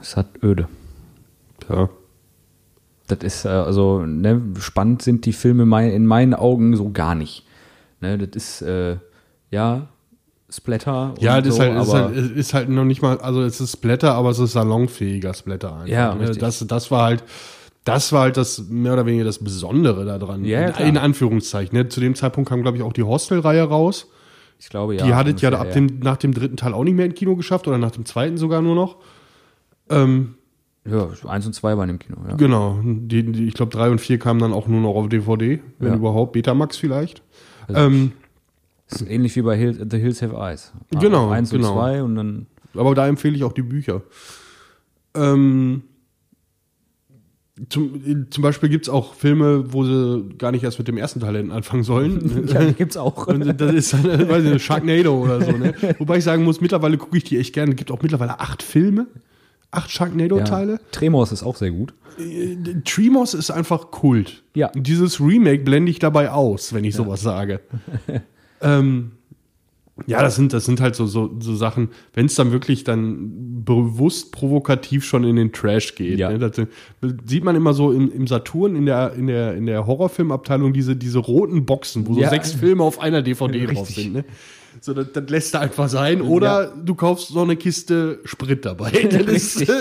es 0.01 0.17
hat 0.17 0.29
öde. 0.43 0.69
Ja. 1.69 1.89
Das 3.07 3.19
ist, 3.21 3.45
äh, 3.45 3.49
also, 3.49 4.05
ne, 4.07 4.41
spannend 4.59 5.03
sind 5.03 5.27
die 5.27 5.33
Filme 5.33 5.67
mei- 5.67 5.91
in 5.93 6.07
meinen 6.07 6.35
Augen 6.35 6.77
so 6.77 6.91
gar 6.91 7.15
nicht. 7.15 7.45
Ne, 8.01 8.19
das 8.19 8.31
ist, 8.35 8.63
äh, 8.63 8.97
ja, 9.51 9.89
Splatter. 10.49 11.15
Ja, 11.21 11.41
das 11.41 11.57
so, 11.57 11.63
ist, 11.63 11.69
halt, 11.69 11.83
ist, 11.83 11.95
halt, 11.95 12.37
ist 12.37 12.55
halt 12.55 12.69
noch 12.69 12.85
nicht 12.85 13.03
mal, 13.03 13.19
also 13.19 13.43
es 13.43 13.61
ist 13.61 13.73
Splatter, 13.73 14.15
aber 14.15 14.31
es 14.31 14.39
ist 14.39 14.53
salonfähiger 14.53 15.35
Splatter 15.35 15.75
einfach. 15.75 15.89
Ja, 15.89 16.15
ne? 16.15 16.33
das, 16.33 16.67
das 16.67 16.91
war 16.91 17.05
halt, 17.05 17.25
das 17.85 18.13
war 18.13 18.23
halt 18.23 18.37
das 18.37 18.65
mehr 18.69 18.93
oder 18.93 19.07
weniger 19.07 19.25
das 19.25 19.39
Besondere 19.39 20.05
daran. 20.05 20.45
Ja, 20.45 20.61
ja, 20.63 20.69
in, 20.79 20.89
in 20.89 20.99
Anführungszeichen. 20.99 21.77
Ne? 21.77 21.89
Zu 21.89 22.01
dem 22.01 22.15
Zeitpunkt 22.15 22.49
kam, 22.49 22.63
glaube 22.63 22.77
ich, 22.77 22.83
auch 22.83 22.93
die 22.93 23.03
Hostel-Reihe 23.03 23.63
raus. 23.63 24.09
ich 24.59 24.69
glaube, 24.69 24.97
ja. 24.97 25.05
die 25.05 25.15
hattet 25.15 25.41
ja 25.41 25.51
ab 25.53 25.73
dem, 25.73 26.01
nach 26.01 26.17
dem 26.17 26.35
dritten 26.35 26.57
Teil 26.57 26.75
auch 26.75 26.85
nicht 26.85 26.97
mehr 26.97 27.07
ins 27.07 27.15
Kino 27.15 27.37
geschafft 27.37 27.69
oder 27.69 27.79
nach 27.79 27.93
dem 27.93 28.05
zweiten 28.05 28.37
sogar 28.37 28.61
nur 28.61 28.75
noch. 28.75 28.97
Ähm, 29.91 30.35
Ja, 30.89 31.09
eins 31.27 31.45
und 31.47 31.53
zwei 31.53 31.77
waren 31.77 31.91
im 31.91 31.99
Kino, 31.99 32.17
ja. 32.29 32.37
genau. 32.37 32.81
Die, 32.83 33.23
die, 33.23 33.47
ich 33.47 33.55
glaube, 33.55 33.71
drei 33.71 33.91
und 33.91 34.01
vier 34.01 34.19
kamen 34.19 34.41
dann 34.41 34.53
auch 34.53 34.67
nur 34.67 34.81
noch 34.81 34.95
auf 34.95 35.09
DVD, 35.09 35.61
wenn 35.79 35.89
Ja. 35.93 35.97
überhaupt. 35.97 36.33
Betamax 36.33 36.77
vielleicht. 36.77 37.23
Also- 37.69 37.81
ähm, 37.81 38.13
ist 38.89 39.03
ähnlich 39.09 39.37
wie 39.37 39.43
bei 39.43 39.57
Hill, 39.57 39.87
The 39.89 39.99
Hills 39.99 40.21
Have 40.23 40.35
Eyes. 40.37 40.73
Genau, 40.99 41.31
Eins 41.31 41.53
und 41.53 41.61
genau. 41.61 41.75
zwei 41.75 42.03
und 42.03 42.17
dann. 42.17 42.47
Aber 42.75 42.95
da 42.97 43.07
empfehle 43.07 43.37
ich 43.37 43.45
auch 43.45 43.53
die 43.53 43.63
Bücher. 43.63 44.03
Ähm, 45.15 45.83
zum, 47.69 48.27
zum 48.31 48.43
Beispiel 48.43 48.69
gibt 48.71 48.87
es 48.87 48.89
auch 48.89 49.13
Filme, 49.15 49.73
wo 49.73 49.85
sie 49.85 50.25
gar 50.39 50.51
nicht 50.51 50.65
erst 50.65 50.79
mit 50.79 50.89
dem 50.89 50.97
ersten 50.97 51.21
Teil 51.21 51.51
anfangen 51.53 51.83
sollen. 51.83 52.49
Ja, 52.53 52.65
die 52.65 52.73
gibt's 52.73 52.97
auch. 52.97 53.27
Und 53.27 53.61
das 53.61 53.75
ist 53.75 53.93
dann, 53.93 54.29
weiß 54.29 54.45
ich 54.45 54.65
Sharknado 54.65 55.13
oder 55.23 55.43
so. 55.43 55.53
Ne? 55.53 55.75
Wobei 55.99 56.19
ich 56.19 56.25
sagen 56.25 56.43
muss, 56.45 56.61
mittlerweile 56.61 56.97
gucke 56.97 57.17
ich 57.19 57.25
die 57.25 57.39
echt 57.39 57.53
gerne. 57.53 57.73
Es 57.73 57.77
gibt 57.77 57.91
auch 57.91 58.01
mittlerweile 58.03 58.41
acht 58.41 58.63
Filme, 58.63 59.07
acht 59.71 59.91
Sharknado-Teile. 59.91 60.73
Ja. 60.73 60.79
Tremors 60.93 61.33
ist 61.33 61.43
auch 61.43 61.57
sehr 61.57 61.71
gut. 61.71 61.95
Äh, 62.19 62.57
Tremors 62.85 63.35
ist 63.35 63.51
einfach 63.51 63.91
Kult. 63.91 64.43
Ja. 64.55 64.71
Und 64.75 64.87
Dieses 64.87 65.21
Remake 65.21 65.63
blende 65.65 65.91
ich 65.91 65.99
dabei 65.99 66.31
aus, 66.31 66.73
wenn 66.73 66.85
ich 66.85 66.95
sowas 66.95 67.23
sage. 67.23 67.61
ähm, 68.61 69.13
ja, 70.07 70.23
das 70.23 70.37
sind, 70.37 70.53
das 70.53 70.65
sind 70.65 70.81
halt 70.81 70.95
so, 70.95 71.07
so, 71.07 71.31
so 71.41 71.55
Sachen, 71.55 71.91
wenn 72.15 72.27
es 72.27 72.35
dann 72.35 72.53
wirklich 72.53 72.85
dann 72.85 73.63
bewusst 73.65 74.33
provokativ 74.33 75.05
schon 75.05 75.25
in 75.25 75.37
den 75.37 75.53
Trash 75.53 75.95
geht. 75.95 76.19
Ja. 76.19 76.31
Ne? 76.31 76.39
Das 76.39 76.67
sieht 77.27 77.45
man 77.45 77.55
immer 77.55 77.75
so 77.75 77.93
im, 77.93 78.11
im 78.11 78.27
Saturn, 78.27 78.77
in 78.77 78.87
der, 78.87 79.13
in 79.13 79.27
der, 79.27 79.55
in 79.55 79.67
der 79.67 79.87
Horrorfilmabteilung, 79.87 80.73
diese, 80.73 80.97
diese 80.97 81.19
roten 81.19 81.67
Boxen, 81.67 82.07
wo 82.07 82.15
so 82.15 82.21
Ja. 82.21 82.31
sechs 82.31 82.53
Filme 82.53 82.83
auf 82.83 82.99
einer 82.99 83.23
DVD 83.23 83.67
drauf 83.67 83.89
Richtig. 83.89 84.05
sind. 84.05 84.13
Ne? 84.15 84.25
So, 84.81 84.95
das, 84.95 85.07
das 85.13 85.29
lässt 85.29 85.55
du 85.55 85.61
einfach 85.61 85.89
sein. 85.89 86.23
Oder 86.23 86.65
Ja. 86.65 86.73
du 86.85 86.95
kaufst 86.95 87.29
so 87.29 87.43
eine 87.43 87.57
Kiste 87.57 88.21
Sprit 88.25 88.65
dabei. 88.65 88.91
Das 89.11 89.27
ist, 89.57 89.69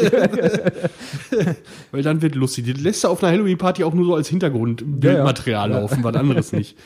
weil 1.92 2.04
dann 2.04 2.22
wird 2.22 2.36
lustig. 2.36 2.66
Die 2.66 2.74
lässt 2.74 3.04
du 3.04 3.08
auf 3.08 3.24
einer 3.24 3.34
Halloween-Party 3.34 3.84
auch 3.84 3.94
nur 3.94 4.06
so 4.06 4.16
als 4.16 4.28
Hintergrundbildmaterial 4.30 5.70
Ja, 5.70 5.76
ja. 5.76 5.82
laufen, 5.82 6.04
was 6.04 6.16
anderes 6.16 6.52
nicht. 6.54 6.78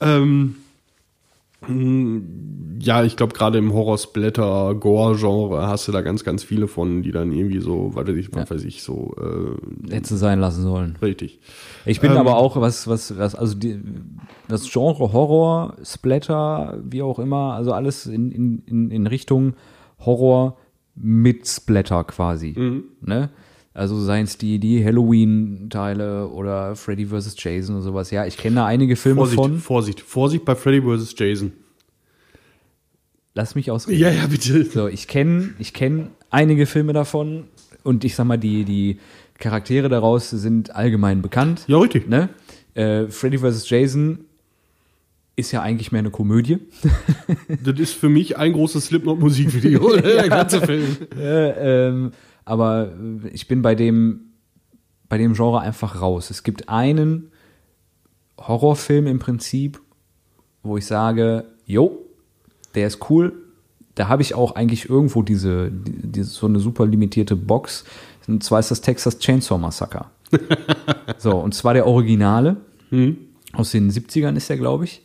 Ähm, 0.00 0.56
ja, 2.78 3.02
ich 3.02 3.16
glaube, 3.16 3.32
gerade 3.32 3.58
im 3.58 3.72
Horror-Splatter, 3.72 4.74
Gore-Genre 4.74 5.66
hast 5.66 5.88
du 5.88 5.92
da 5.92 6.02
ganz, 6.02 6.24
ganz 6.24 6.42
viele 6.42 6.68
von, 6.68 7.02
die 7.02 7.12
dann 7.12 7.32
irgendwie 7.32 7.60
so, 7.60 7.90
was 7.94 8.06
weiß 8.06 8.16
ich, 8.16 8.34
was 8.34 8.50
weiß 8.50 8.64
ich, 8.64 8.82
so 8.82 9.14
äh, 9.18 9.92
Hätte 9.92 10.16
sein 10.16 10.40
lassen 10.40 10.62
sollen. 10.62 10.96
richtig. 11.00 11.40
Ich 11.86 12.00
bin 12.00 12.12
Ähm, 12.12 12.18
aber 12.18 12.36
auch, 12.36 12.60
was, 12.60 12.88
was, 12.88 13.16
was, 13.16 13.34
also 13.34 13.54
die, 13.54 13.80
das 14.48 14.70
Genre 14.70 15.12
Horror, 15.12 15.76
Splatter, 15.82 16.78
wie 16.84 17.02
auch 17.02 17.18
immer, 17.18 17.54
also 17.54 17.72
alles 17.72 18.06
in, 18.06 18.30
in, 18.30 18.62
in, 18.66 18.90
in 18.90 19.06
Richtung 19.06 19.54
Horror 20.00 20.58
mit 20.94 21.46
Splatter 21.46 22.04
quasi. 22.04 22.54
Mhm. 22.56 22.84
Ne? 23.00 23.30
Also 23.74 24.00
seien 24.00 24.22
es 24.24 24.38
die, 24.38 24.60
die 24.60 24.84
Halloween-Teile 24.84 26.28
oder 26.28 26.76
Freddy 26.76 27.06
vs. 27.06 27.34
Jason 27.36 27.74
oder 27.74 27.84
sowas. 27.84 28.12
Ja, 28.12 28.24
ich 28.24 28.36
kenne 28.36 28.56
da 28.56 28.66
einige 28.66 28.94
Filme 28.94 29.18
Vorsicht, 29.22 29.36
von. 29.36 29.58
Vorsicht, 29.58 30.00
Vorsicht 30.00 30.44
bei 30.44 30.54
Freddy 30.54 30.80
vs. 30.80 31.14
Jason. 31.18 31.52
Lass 33.34 33.56
mich 33.56 33.72
ausreden. 33.72 34.00
Ja, 34.00 34.10
ja, 34.10 34.28
bitte. 34.28 34.64
So, 34.64 34.86
ich 34.86 35.08
kenne 35.08 35.54
ich 35.58 35.74
kenn 35.74 36.10
einige 36.30 36.66
Filme 36.66 36.92
davon 36.92 37.48
und 37.82 38.04
ich 38.04 38.14
sag 38.14 38.26
mal, 38.26 38.36
die, 38.36 38.64
die 38.64 39.00
Charaktere 39.38 39.88
daraus 39.88 40.30
sind 40.30 40.74
allgemein 40.76 41.20
bekannt. 41.20 41.64
Ja, 41.66 41.78
richtig. 41.78 42.08
Ne? 42.08 42.28
Äh, 42.74 43.08
Freddy 43.08 43.38
vs. 43.38 43.68
Jason 43.68 44.20
ist 45.34 45.50
ja 45.50 45.62
eigentlich 45.62 45.90
mehr 45.90 45.98
eine 45.98 46.10
Komödie. 46.10 46.58
Das 47.64 47.80
ist 47.80 47.94
für 47.94 48.08
mich 48.08 48.38
ein 48.38 48.52
großes 48.52 48.86
Slipknot-Musikvideo, 48.86 49.96
der 50.00 50.28
ganze 50.28 50.60
Film. 50.60 50.96
Äh, 51.18 51.88
ähm, 51.88 52.12
aber 52.44 52.92
äh, 53.24 53.28
ich 53.28 53.48
bin 53.48 53.62
bei 53.62 53.74
dem, 53.74 54.32
bei 55.08 55.18
dem 55.18 55.34
Genre 55.34 55.60
einfach 55.60 56.00
raus. 56.00 56.30
Es 56.30 56.42
gibt 56.42 56.68
einen 56.68 57.30
Horrorfilm 58.38 59.06
im 59.06 59.18
Prinzip, 59.18 59.80
wo 60.62 60.76
ich 60.76 60.86
sage, 60.86 61.44
jo, 61.66 62.04
der 62.74 62.86
ist 62.86 63.10
cool. 63.10 63.32
Da 63.94 64.08
habe 64.08 64.22
ich 64.22 64.34
auch 64.34 64.56
eigentlich 64.56 64.88
irgendwo 64.88 65.22
diese, 65.22 65.70
die, 65.70 66.10
diese 66.10 66.30
so 66.30 66.46
eine 66.46 66.58
super 66.58 66.86
limitierte 66.86 67.36
Box. 67.36 67.84
Und 68.26 68.42
zwar 68.42 68.60
ist 68.60 68.70
das 68.70 68.80
Texas 68.80 69.18
Chainsaw 69.18 69.58
Massacre. 69.58 70.06
so, 71.18 71.36
und 71.36 71.54
zwar 71.54 71.74
der 71.74 71.86
Originale. 71.86 72.56
Aus 73.52 73.70
den 73.70 73.90
70ern 73.90 74.36
ist 74.36 74.50
der, 74.50 74.56
glaube 74.56 74.84
ich. 74.84 75.02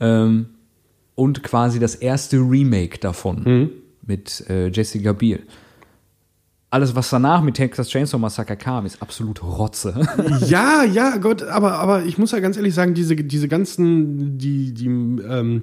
Ähm, 0.00 0.46
und 1.14 1.44
quasi 1.44 1.78
das 1.78 1.94
erste 1.94 2.38
Remake 2.38 2.98
davon 2.98 3.70
mit 4.06 4.48
äh, 4.48 4.68
Jessica 4.68 5.12
Biel. 5.12 5.46
Alles, 6.74 6.96
was 6.96 7.08
danach 7.08 7.40
mit 7.40 7.54
Texas 7.54 7.88
Chainsaw 7.88 8.18
Massacre 8.18 8.56
kam, 8.56 8.84
ist 8.84 9.00
absolut 9.00 9.44
Rotze. 9.44 9.94
Ja, 10.48 10.82
ja, 10.82 11.18
Gott, 11.18 11.40
aber, 11.44 11.74
aber 11.74 12.02
ich 12.02 12.18
muss 12.18 12.32
ja 12.32 12.40
ganz 12.40 12.56
ehrlich 12.56 12.74
sagen, 12.74 12.94
diese, 12.94 13.14
diese 13.14 13.46
ganzen, 13.46 14.38
die, 14.38 14.74
die, 14.74 14.86
ähm, 14.86 15.62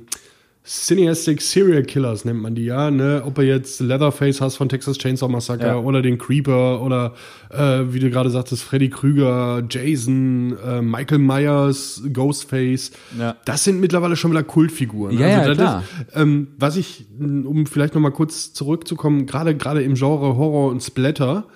Cineastic 0.64 1.42
Serial 1.42 1.82
Killers 1.82 2.24
nennt 2.24 2.40
man 2.40 2.54
die 2.54 2.66
ja, 2.66 2.92
ne? 2.92 3.24
Ob 3.26 3.40
er 3.40 3.46
jetzt 3.46 3.80
Leatherface 3.80 4.42
hast 4.42 4.58
von 4.58 4.70
Texas 4.70 5.00
Chainsaw 5.00 5.28
Massacre 5.28 5.66
Ja. 5.66 5.78
oder 5.78 6.04
den 6.04 6.20
Creeper 6.20 6.82
oder 6.84 7.16
äh, 7.50 7.92
wie 7.92 8.00
du 8.00 8.12
gerade 8.12 8.30
sagtest, 8.30 8.62
Freddy 8.64 8.90
Krüger, 8.90 9.64
Jason, 9.68 10.56
äh, 10.64 10.82
Michael 10.84 11.18
Myers, 11.18 12.04
Ghostface. 12.14 12.92
Ja. 13.18 13.38
Das 13.46 13.64
sind 13.64 13.80
mittlerweile 13.80 14.16
schon 14.16 14.30
wieder 14.32 14.44
Kultfiguren. 14.44 15.18
Ja, 15.18 15.28
ja, 15.28 15.48
das 15.48 15.58
klar. 15.58 15.84
Ist, 16.08 16.16
ähm, 16.16 16.50
was 16.60 16.76
ich, 16.78 17.06
um 17.20 17.66
vielleicht 17.66 17.96
noch 17.96 18.02
mal 18.02 18.12
kurz 18.12 18.54
zurückzukommen, 18.54 19.26
gerade 19.26 19.56
gerade 19.58 19.82
im 19.82 19.96
Genre 19.96 20.38
Horror 20.38 20.70
und 20.70 20.82
Splatter, 20.84 21.48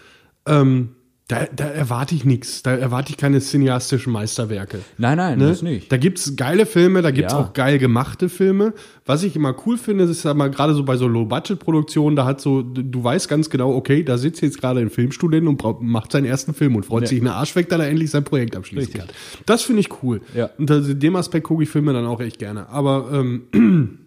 ähm, 0.48 0.90
da, 1.28 1.46
da 1.56 1.66
erwarte 1.66 2.14
ich 2.14 2.24
nichts. 2.24 2.62
Da 2.62 2.76
erwarte 2.76 3.10
ich 3.10 3.18
keine 3.18 3.40
cineastischen 3.40 4.14
Meisterwerke. 4.14 4.82
nein, 5.00 5.18
nein, 5.18 5.40
Ne? 5.40 5.48
das 5.48 5.64
nicht. 5.64 5.92
Da 5.92 5.98
gibt's 5.98 6.36
geile 6.36 6.68
Filme, 6.68 7.02
da 7.02 7.10
gibt's 7.10 7.34
Ja. 7.34 7.40
auch 7.40 7.54
geil 7.54 7.80
gemachte 7.80 8.30
Filme. 8.30 8.74
Was 9.08 9.24
ich 9.24 9.36
immer 9.36 9.56
cool 9.66 9.80
finde, 9.80 10.04
ist 10.04 10.24
ja 10.24 10.36
mal 10.36 10.52
gerade 10.52 10.76
so 10.76 10.84
bei 10.84 10.98
so 10.98 11.08
Low-Budget-Produktionen, 11.08 12.16
da 12.16 12.26
hat 12.26 12.42
so, 12.42 12.62
du 12.62 13.04
weißt 13.04 13.28
ganz 13.28 13.50
genau, 13.50 13.74
okay, 13.76 14.04
da 14.04 14.20
sitzt 14.20 14.42
jetzt 14.44 14.62
gerade 14.62 14.82
ein 14.82 14.92
Filmstudent 14.92 15.48
und 15.48 15.82
macht 15.82 16.12
seinen 16.12 16.26
ersten 16.26 16.54
Film 16.54 16.76
und 16.76 16.86
freut 16.86 17.04
Ja. 17.04 17.08
sich 17.08 17.18
einen 17.20 17.30
Arsch 17.30 17.56
weg, 17.56 17.70
da 17.70 17.78
er 17.78 17.90
endlich 17.90 18.12
sein 18.12 18.24
Projekt 18.24 18.56
abschließen 18.56 18.94
Richtig. 18.94 19.08
kann. 19.08 19.44
Das 19.48 19.64
finde 19.64 19.80
ich 19.80 20.04
cool. 20.04 20.22
Ja. 20.36 20.52
Und 20.60 20.70
in 20.70 21.00
dem 21.00 21.16
Aspekt 21.16 21.48
gucke 21.48 21.64
ich 21.64 21.70
Filme 21.70 21.92
dann 21.94 22.06
auch 22.06 22.22
echt 22.22 22.38
gerne. 22.38 22.70
Aber 22.70 23.10
ähm, 23.12 23.98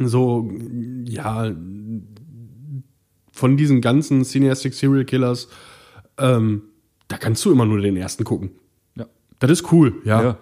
so, 0.00 0.50
ja, 1.04 1.52
von 3.32 3.56
diesen 3.56 3.80
ganzen 3.80 4.24
Cineastic 4.24 4.74
Serial 4.74 5.04
Killers, 5.04 5.48
ähm, 6.18 6.62
da 7.08 7.16
kannst 7.16 7.44
du 7.44 7.52
immer 7.52 7.64
nur 7.66 7.80
den 7.80 7.96
ersten 7.96 8.24
gucken. 8.24 8.50
Ja. 8.96 9.06
Das 9.38 9.50
ist 9.50 9.72
cool, 9.72 9.94
ja. 10.04 10.22
Ja. 10.22 10.38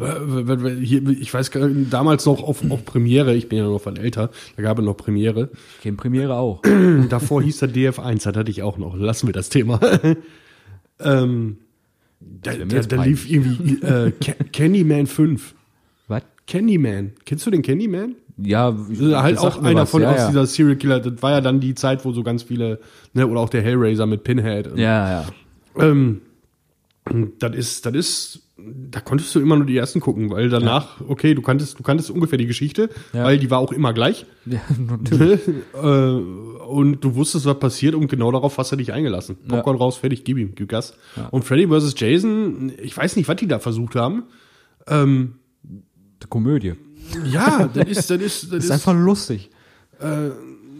Äh, 0.00 0.72
ich 0.80 1.32
weiß 1.32 1.52
damals 1.88 2.26
noch 2.26 2.42
auf, 2.42 2.68
auf 2.68 2.84
Premiere, 2.84 3.34
ich 3.34 3.48
bin 3.48 3.58
ja 3.58 3.64
noch 3.64 3.78
von 3.80 3.96
älter, 3.96 4.30
da 4.56 4.62
gab 4.62 4.78
es 4.78 4.84
noch 4.84 4.96
Premiere. 4.96 5.50
Ich 5.76 5.82
kenne 5.82 5.96
Premiere 5.96 6.34
auch. 6.34 6.62
Davor 7.08 7.42
hieß 7.42 7.58
der 7.58 7.70
DF1, 7.70 8.24
das 8.24 8.36
hatte 8.36 8.50
ich 8.50 8.62
auch 8.62 8.76
noch. 8.76 8.96
Lassen 8.96 9.28
wir 9.28 9.32
das 9.32 9.50
Thema. 9.50 9.78
ähm, 11.00 11.58
da, 12.20 12.52
mir 12.56 12.66
da, 12.66 12.76
jetzt 12.76 12.90
da 12.92 13.04
lief 13.04 13.30
irgendwie 13.30 13.74
äh, 13.86 14.10
Ca- 14.12 14.44
Candyman 14.52 15.06
5. 15.06 15.54
Candyman. 16.46 17.12
Kennst 17.24 17.46
du 17.46 17.50
den 17.50 17.62
Candyman? 17.62 18.16
Ja, 18.36 18.76
ist 18.90 19.00
halt 19.00 19.38
auch 19.38 19.62
einer 19.62 19.82
was. 19.82 19.90
von 19.90 20.02
ja, 20.02 20.10
aus 20.12 20.18
ja. 20.18 20.28
dieser 20.28 20.46
Serial 20.46 20.76
Killer. 20.76 21.00
Das 21.00 21.22
war 21.22 21.30
ja 21.30 21.40
dann 21.40 21.60
die 21.60 21.74
Zeit, 21.74 22.04
wo 22.04 22.12
so 22.12 22.22
ganz 22.22 22.42
viele, 22.42 22.80
ne, 23.12 23.26
oder 23.28 23.40
auch 23.40 23.48
der 23.48 23.62
Hellraiser 23.62 24.06
mit 24.06 24.24
Pinhead. 24.24 24.76
Ja, 24.76 25.22
ja. 25.22 25.26
Ähm, 25.78 26.20
das 27.38 27.54
ist, 27.54 27.86
das 27.86 27.94
ist, 27.94 28.42
da 28.56 29.00
konntest 29.00 29.34
du 29.34 29.40
immer 29.40 29.56
nur 29.56 29.66
die 29.66 29.76
ersten 29.76 30.00
gucken, 30.00 30.30
weil 30.30 30.48
danach, 30.48 31.00
okay, 31.06 31.34
du 31.34 31.42
kanntest, 31.42 31.78
du 31.78 31.82
kanntest 31.82 32.10
ungefähr 32.10 32.38
die 32.38 32.46
Geschichte, 32.46 32.88
Ja. 33.12 33.24
weil 33.24 33.38
die 33.38 33.50
war 33.50 33.58
auch 33.58 33.72
immer 33.72 33.92
gleich. 33.92 34.26
ja 34.46 34.60
natürlich. 34.78 35.40
äh, 35.74 35.78
und 35.78 37.04
du 37.04 37.14
wusstest, 37.14 37.46
was 37.46 37.58
passiert 37.58 37.94
und 37.94 38.08
genau 38.08 38.32
darauf 38.32 38.56
hast 38.58 38.72
du 38.72 38.76
dich 38.76 38.92
eingelassen. 38.92 39.36
Popcorn 39.46 39.76
raus, 39.76 39.98
fertig, 39.98 40.24
gib 40.24 40.38
ihm, 40.38 40.54
gib 40.54 40.68
Gas. 40.70 40.94
Und 41.30 41.44
Freddy 41.44 41.68
vs. 41.68 41.94
Jason, 41.98 42.72
ich 42.82 42.96
weiß 42.96 43.16
nicht, 43.16 43.28
was 43.28 43.36
die 43.36 43.46
da 43.46 43.58
versucht 43.58 43.94
haben. 43.96 44.24
Ähm, 44.88 45.34
Die 46.24 46.28
Komödie. 46.28 46.74
ja, 47.30 47.68
das 47.72 47.88
ist, 47.88 48.10
das 48.10 48.20
ist, 48.20 48.42
das 48.44 48.50
Das 48.50 48.64
ist, 48.64 48.70
einfach 48.70 48.94
lustig. 48.94 49.50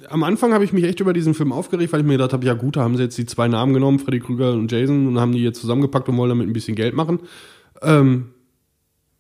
am 0.09 0.22
Anfang 0.24 0.53
habe 0.53 0.64
ich 0.64 0.72
mich 0.72 0.84
echt 0.84 1.01
über 1.01 1.12
diesen 1.12 1.34
Film 1.34 1.53
aufgeregt, 1.53 1.92
weil 1.92 2.01
ich 2.01 2.07
mir 2.07 2.14
gedacht 2.14 2.32
habe, 2.32 2.45
ja 2.47 2.55
gut, 2.55 2.76
da 2.76 2.82
haben 2.82 2.97
sie 2.97 3.03
jetzt 3.05 3.16
die 3.18 3.26
zwei 3.26 3.49
Namen 3.49 3.74
genommen, 3.74 3.99
Freddy 3.99 4.20
Krüger 4.20 4.53
und 4.53 4.70
Jason, 4.72 5.07
und 5.07 5.20
haben 5.20 5.32
die 5.32 5.42
jetzt 5.42 5.61
zusammengepackt 5.61 6.09
und 6.09 6.16
wollen 6.16 6.30
damit 6.30 6.49
ein 6.49 6.53
bisschen 6.53 6.74
Geld 6.74 6.95
machen. 6.95 7.20
Ähm, 7.82 8.26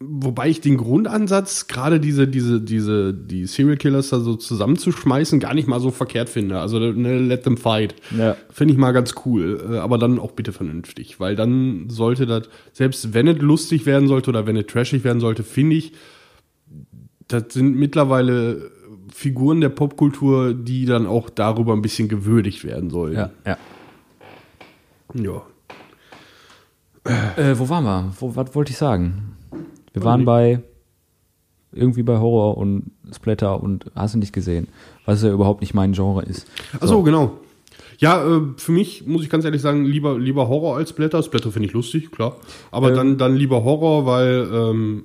wobei 0.00 0.48
ich 0.48 0.60
den 0.60 0.76
Grundansatz, 0.76 1.66
gerade 1.66 2.00
diese, 2.00 2.26
diese, 2.28 2.60
diese, 2.60 3.14
die 3.14 3.46
Serial 3.46 3.76
Killers 3.76 4.10
da 4.10 4.20
so 4.20 4.34
zusammenzuschmeißen, 4.34 5.40
gar 5.40 5.54
nicht 5.54 5.68
mal 5.68 5.80
so 5.80 5.90
verkehrt 5.90 6.28
finde. 6.28 6.58
Also 6.58 6.78
ne, 6.78 7.18
let 7.18 7.44
them 7.44 7.56
fight. 7.56 7.94
Ja. 8.16 8.36
Finde 8.50 8.74
ich 8.74 8.78
mal 8.78 8.92
ganz 8.92 9.14
cool. 9.24 9.62
Äh, 9.70 9.76
Aber 9.78 9.98
dann 9.98 10.18
auch 10.18 10.32
bitte 10.32 10.52
vernünftig. 10.52 11.20
Weil 11.20 11.36
dann 11.36 11.88
sollte 11.88 12.26
das, 12.26 12.48
selbst 12.72 13.14
wenn 13.14 13.28
es 13.28 13.38
lustig 13.40 13.86
werden 13.86 14.08
sollte 14.08 14.30
oder 14.30 14.46
wenn 14.46 14.56
es 14.56 14.66
trashig 14.66 15.04
werden 15.04 15.20
sollte, 15.20 15.42
finde 15.42 15.76
ich, 15.76 15.92
das 17.40 17.54
sind 17.54 17.76
mittlerweile 17.76 18.70
Figuren 19.12 19.60
der 19.60 19.68
Popkultur, 19.68 20.54
die 20.54 20.86
dann 20.86 21.06
auch 21.06 21.30
darüber 21.30 21.72
ein 21.72 21.82
bisschen 21.82 22.08
gewürdigt 22.08 22.64
werden 22.64 22.90
sollen. 22.90 23.14
Ja, 23.14 23.30
ja. 23.46 23.56
ja. 25.14 25.42
Äh, 27.36 27.58
wo 27.58 27.68
waren 27.68 27.84
wir? 27.84 28.12
Wo, 28.18 28.34
was 28.34 28.54
wollte 28.54 28.70
ich 28.70 28.78
sagen? 28.78 29.36
Wir 29.92 30.02
waren 30.02 30.24
bei 30.24 30.62
irgendwie 31.72 32.02
bei 32.02 32.18
Horror 32.18 32.56
und 32.56 32.90
Splatter 33.12 33.62
und 33.62 33.90
hast 33.94 34.14
du 34.14 34.18
nicht 34.18 34.32
gesehen, 34.32 34.68
was 35.04 35.22
ja 35.22 35.30
überhaupt 35.30 35.60
nicht 35.60 35.74
mein 35.74 35.92
Genre 35.92 36.22
ist. 36.22 36.46
Achso, 36.80 37.02
genau. 37.02 37.38
Ja, 37.98 38.24
äh, 38.24 38.40
für 38.56 38.72
mich 38.72 39.06
muss 39.06 39.22
ich 39.22 39.30
ganz 39.30 39.44
ehrlich 39.44 39.60
sagen, 39.62 39.84
lieber, 39.84 40.18
lieber 40.18 40.48
Horror 40.48 40.76
als 40.76 40.90
Splatter. 40.90 41.22
Splatter 41.22 41.52
finde 41.52 41.68
ich 41.68 41.74
lustig, 41.74 42.10
klar. 42.10 42.36
Aber 42.70 42.90
Ähm. 42.90 42.96
dann, 42.96 43.18
dann 43.18 43.36
lieber 43.36 43.64
Horror, 43.64 44.06
weil, 44.06 44.48
ähm, 44.52 45.04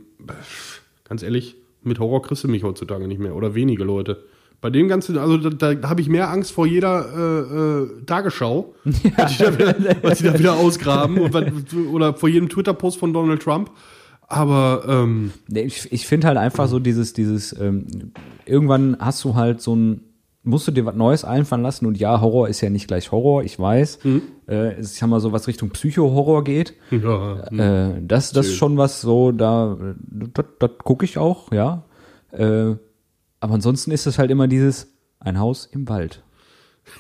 ganz 1.04 1.24
ehrlich, 1.24 1.56
mit 1.90 2.00
Horror 2.00 2.22
kriegst 2.22 2.46
du 2.46 2.48
mich 2.48 2.64
heutzutage 2.64 3.08
nicht 3.08 3.20
mehr. 3.20 3.36
Oder 3.36 3.56
wenige 3.56 3.84
Leute. 3.84 4.24
Bei 4.62 4.70
dem 4.70 4.88
Ganzen, 4.88 5.18
also 5.18 5.38
da, 5.38 5.74
da 5.74 5.90
habe 5.90 6.02
ich 6.02 6.10
mehr 6.10 6.30
Angst 6.30 6.52
vor 6.52 6.66
jeder 6.66 7.06
äh, 7.16 7.82
äh, 7.84 8.06
Tagesschau, 8.06 8.74
was, 8.84 9.38
die 9.38 9.44
da 9.44 9.58
wieder, 9.58 9.76
was 10.02 10.18
die 10.18 10.24
da 10.26 10.38
wieder 10.38 10.54
ausgraben. 10.56 11.18
und 11.18 11.34
oder 11.92 12.14
vor 12.14 12.30
jedem 12.30 12.50
Twitter-Post 12.50 13.00
von 13.00 13.14
Donald 13.14 13.42
Trump. 13.42 13.72
Aber 14.28 14.84
ähm, 14.88 15.32
Ich, 15.52 15.92
ich 15.92 16.06
finde 16.06 16.28
halt 16.28 16.38
einfach 16.38 16.68
so 16.68 16.80
dieses, 16.80 17.14
dieses, 17.14 17.58
ähm, 17.60 17.88
irgendwann 18.46 18.98
hast 19.00 19.24
du 19.24 19.36
halt 19.36 19.62
so 19.62 19.76
ein, 19.76 20.02
musst 20.44 20.68
du 20.68 20.72
dir 20.72 20.86
was 20.86 20.96
Neues 20.96 21.26
einfallen 21.26 21.62
lassen 21.64 21.86
und 21.86 21.98
ja, 21.98 22.22
Horror 22.22 22.48
ist 22.48 22.62
ja 22.62 22.70
nicht 22.70 22.88
gleich 22.88 23.12
Horror, 23.12 23.44
ich 23.44 23.60
weiß. 23.60 24.00
Äh, 24.48 24.54
es 24.80 24.92
ist 24.94 25.00
ja 25.00 25.08
mal 25.08 25.20
so 25.20 25.32
was 25.32 25.48
Richtung 25.48 25.70
Psycho-Horror 25.70 26.44
geht. 26.44 26.74
ja, 26.92 27.40
Äh, 27.48 28.02
das, 28.02 28.32
das 28.32 28.48
ist 28.48 28.56
schon 28.56 28.78
was 28.78 29.02
so, 29.02 29.32
da, 29.32 29.74
äh, 29.74 30.28
das, 30.60 30.70
gucke 30.84 31.06
ich 31.06 31.18
auch, 31.18 31.52
ja. 31.52 31.84
Äh, 32.32 32.76
aber 33.42 33.54
ansonsten 33.54 33.92
ist 33.92 34.06
es 34.08 34.18
halt 34.18 34.32
immer 34.32 34.48
dieses, 34.48 34.88
ein 35.20 35.40
Haus 35.40 35.66
im 35.72 35.88
Wald. 35.90 36.24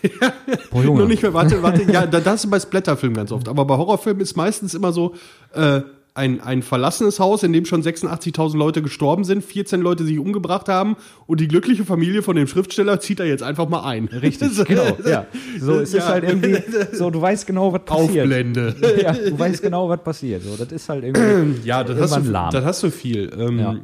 Boah, 0.72 0.84
Junge. 0.84 1.02
Noch 1.02 1.08
nicht 1.08 1.24
mehr, 1.24 1.34
warte, 1.34 1.64
warte, 1.64 1.84
ja, 1.92 2.06
da- 2.08 2.20
das 2.20 2.44
ist 2.44 2.52
bei 2.52 2.60
Splatterfilmen 2.60 3.16
ganz 3.16 3.32
oft. 3.32 3.48
Aber 3.48 3.66
bei 3.66 3.78
Horrorfilmen 3.78 4.22
ist 4.22 4.36
meistens 4.38 4.74
immer 4.74 4.92
so, 4.92 5.16
äh, 5.54 5.82
ein, 6.20 6.42
ein 6.42 6.62
verlassenes 6.62 7.20
Haus, 7.20 7.44
in 7.44 7.54
dem 7.54 7.64
schon 7.66 7.82
86.000 7.82 8.58
Leute 8.58 8.82
gestorben 8.82 9.24
sind, 9.24 9.42
14 9.44 9.80
Leute 9.82 10.04
sich 10.04 10.20
umgebracht 10.20 10.68
haben 10.68 10.98
und 11.28 11.40
die 11.40 11.48
glückliche 11.48 11.86
Familie 11.86 12.22
von 12.22 12.36
dem 12.36 12.46
Schriftsteller 12.48 13.00
zieht 13.00 13.20
da 13.22 13.24
jetzt 13.24 13.42
einfach 13.42 13.70
mal 13.70 13.84
ein. 13.84 14.06
Richtig, 14.08 14.50
genau, 14.68 14.98
ja. 15.08 15.26
So, 15.60 15.80
es 15.80 15.90
ist 15.94 16.04
Ja. 16.04 16.08
halt 16.10 16.26
irgendwie, 16.26 16.58
so, 16.94 17.10
du 17.10 17.22
weißt 17.22 17.48
genau, 17.48 17.72
was 17.72 17.86
passiert. 17.86 18.26
Aufblende. 18.26 18.76
Ja, 19.02 19.14
du 19.14 19.40
weißt 19.40 19.62
genau, 19.62 19.88
was 19.88 20.04
passiert. 20.04 20.44
So, 20.44 20.56
das 20.58 20.72
ist 20.74 20.90
halt 20.90 21.06
irgendwie 21.06 21.62
Ja, 21.64 21.84
das 21.84 21.98
hast, 22.12 22.26
du, 22.26 22.32
lahm. 22.32 22.52
das 22.52 22.66
hast 22.66 22.84
du 22.84 22.92
viel. 22.92 23.32
Ähm, 23.38 23.60
Ja. 23.60 23.76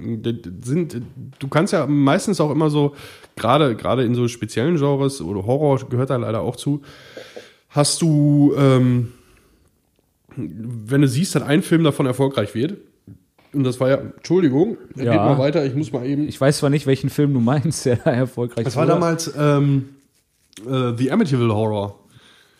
sind, 0.64 1.02
du 1.40 1.48
kannst 1.48 1.72
ja 1.74 1.88
meistens 1.88 2.42
auch 2.42 2.52
immer 2.52 2.70
so, 2.70 2.94
gerade 3.38 3.76
gerade 3.76 4.04
in 4.04 4.14
so 4.14 4.28
speziellen 4.28 4.76
Genres, 4.78 5.22
oder 5.22 5.46
Horror 5.46 5.80
gehört 5.90 6.10
da 6.10 6.18
leider 6.18 6.42
auch 6.42 6.58
zu, 6.58 6.82
hast 7.70 8.02
du, 8.02 8.54
ähm, 8.58 9.14
wenn 10.38 11.02
du 11.02 11.08
siehst, 11.08 11.36
dass 11.36 11.44
ein 11.44 11.62
Film 11.62 11.84
davon 11.84 12.06
erfolgreich 12.06 12.54
wird, 12.56 12.78
und 13.54 13.64
das 13.64 13.80
war 13.80 13.90
ja, 13.90 13.96
Entschuldigung, 13.96 14.78
Ja. 14.96 15.12
geht 15.14 15.22
mal 15.22 15.38
weiter, 15.38 15.66
ich 15.66 15.76
muss 15.76 15.92
mal 15.92 16.06
eben. 16.06 16.28
ich 16.28 16.40
weiß 16.40 16.58
zwar 16.58 16.70
nicht, 16.70 16.86
welchen 16.88 17.10
Film 17.10 17.34
du 17.34 17.40
meinst, 17.40 17.86
der 17.86 17.96
da 17.98 18.12
erfolgreich 18.12 18.66
das 18.66 18.76
war 18.76 18.86
damals 18.86 19.34
ähm, 19.38 19.90
äh, 20.70 20.92
The 20.98 21.12
Amityville 21.12 21.54
Horror. 21.56 22.00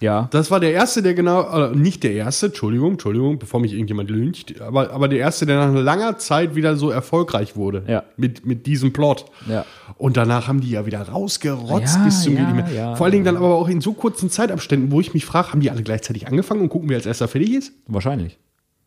Ja. 0.02 0.28
Das 0.32 0.52
war 0.52 0.60
der 0.60 0.74
erste, 0.74 1.02
der 1.02 1.14
genau, 1.14 1.70
äh, 1.72 1.76
nicht 1.76 2.04
der 2.04 2.14
erste, 2.14 2.48
Entschuldigung, 2.48 2.94
Entschuldigung, 2.94 3.40
bevor 3.40 3.60
mich 3.62 3.72
irgendjemand 3.74 4.10
lyncht, 4.10 4.60
aber, 4.62 4.92
aber 4.92 5.08
der 5.08 5.20
erste, 5.20 5.46
der 5.46 5.68
nach 5.68 5.74
langer 5.82 6.18
Zeit 6.18 6.56
wieder 6.56 6.76
so 6.76 6.90
erfolgreich 6.90 7.56
wurde. 7.56 7.84
Ja. 7.88 8.04
Mit, 8.18 8.46
mit 8.46 8.66
diesem 8.66 8.92
Plot. 8.94 9.26
Ja. 9.50 9.66
Und 9.98 10.18
danach 10.18 10.48
haben 10.48 10.60
die 10.60 10.72
ja 10.72 10.86
wieder 10.86 11.02
rausgerotzt 11.02 11.96
Ja, 11.96 12.04
bis 12.04 12.24
zum 12.24 12.36
ja, 12.36 12.54
mehr. 12.54 12.70
ja, 12.72 12.96
Vor 12.96 13.06
allen 13.06 13.14
Dingen 13.14 13.26
dann 13.26 13.38
aber 13.38 13.56
auch 13.56 13.70
in 13.70 13.80
so 13.80 13.94
kurzen 13.94 14.30
Zeitabständen, 14.30 14.92
wo 14.92 15.00
ich 15.00 15.14
mich 15.14 15.26
frage, 15.26 15.52
haben 15.52 15.62
die 15.62 15.72
alle 15.72 15.84
gleichzeitig 15.84 16.28
angefangen 16.28 16.62
und 16.62 16.70
gucken, 16.70 16.90
wer 16.90 16.98
als 16.98 17.06
erster 17.06 17.28
fertig 17.28 17.54
ist? 17.54 17.74
Wahrscheinlich. 17.88 18.38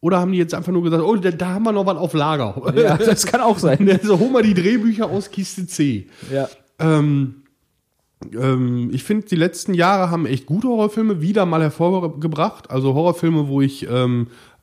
Oder 0.01 0.21
haben 0.21 0.33
die 0.33 0.39
jetzt 0.39 0.55
einfach 0.55 0.71
nur 0.71 0.83
gesagt, 0.83 1.03
oh, 1.03 1.17
da, 1.17 1.31
da 1.31 1.49
haben 1.49 1.65
wir 1.65 1.73
noch 1.73 1.87
was 1.87 1.97
auf 1.97 2.13
Lager. 2.13 2.73
Ja, 2.77 2.97
das 2.99 3.27
kann 3.27 3.41
auch 3.41 3.59
sein. 3.59 3.99
so, 4.03 4.19
hol 4.19 4.31
mal 4.31 4.43
die 4.43 4.55
Drehbücher 4.55 5.09
aus 5.09 5.31
Kiste 5.31 5.67
C. 5.67 6.09
Ja. 6.33 6.49
Ähm, 6.79 7.43
ähm, 8.33 8.91
ich 8.93 9.03
finde, 9.03 9.27
die 9.27 9.37
letzten 9.37 9.75
Jahre 9.75 10.11
haben 10.11 10.27
echt 10.27 10.47
gute 10.47 10.69
Horrorfilme 10.69 11.21
wieder 11.21 11.47
mal 11.47 11.63
hervorgebracht. 11.63 12.71
Also 12.71 12.95
Horrorfilme, 12.95 13.49
wo 13.49 13.61
ich, 13.61 13.89
ähm, 13.89 14.29
äh, 14.29 14.58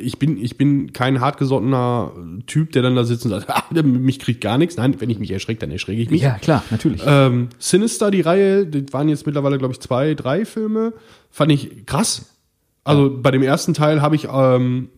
ich 0.00 0.18
bin, 0.18 0.42
ich 0.42 0.56
bin 0.56 0.92
kein 0.92 1.20
hartgesottener 1.20 2.12
Typ, 2.46 2.72
der 2.72 2.82
dann 2.82 2.96
da 2.96 3.04
sitzt 3.04 3.24
und 3.24 3.30
sagt, 3.30 3.48
ah, 3.48 3.64
mich 3.82 4.18
kriegt 4.18 4.40
gar 4.40 4.58
nichts. 4.58 4.76
Nein, 4.76 5.00
wenn 5.00 5.10
ich 5.10 5.18
mich 5.18 5.30
erschrecke, 5.30 5.60
dann 5.60 5.70
erschrecke 5.70 6.00
ich 6.00 6.10
mich. 6.10 6.22
Ja, 6.22 6.38
klar, 6.38 6.64
natürlich. 6.70 7.02
Ähm, 7.06 7.48
Sinister, 7.58 8.10
die 8.10 8.20
Reihe, 8.20 8.66
das 8.66 8.92
waren 8.92 9.08
jetzt 9.08 9.26
mittlerweile, 9.26 9.58
glaube 9.58 9.72
ich, 9.74 9.80
zwei, 9.80 10.14
drei 10.14 10.44
Filme. 10.44 10.94
Fand 11.30 11.52
ich 11.52 11.86
krass. 11.86 12.34
Also 12.82 13.20
bei 13.20 13.30
dem 13.30 13.42
ersten 13.42 13.74
Teil 13.74 14.02
habe 14.02 14.16
ich 14.16 14.26
ähm, 14.32 14.88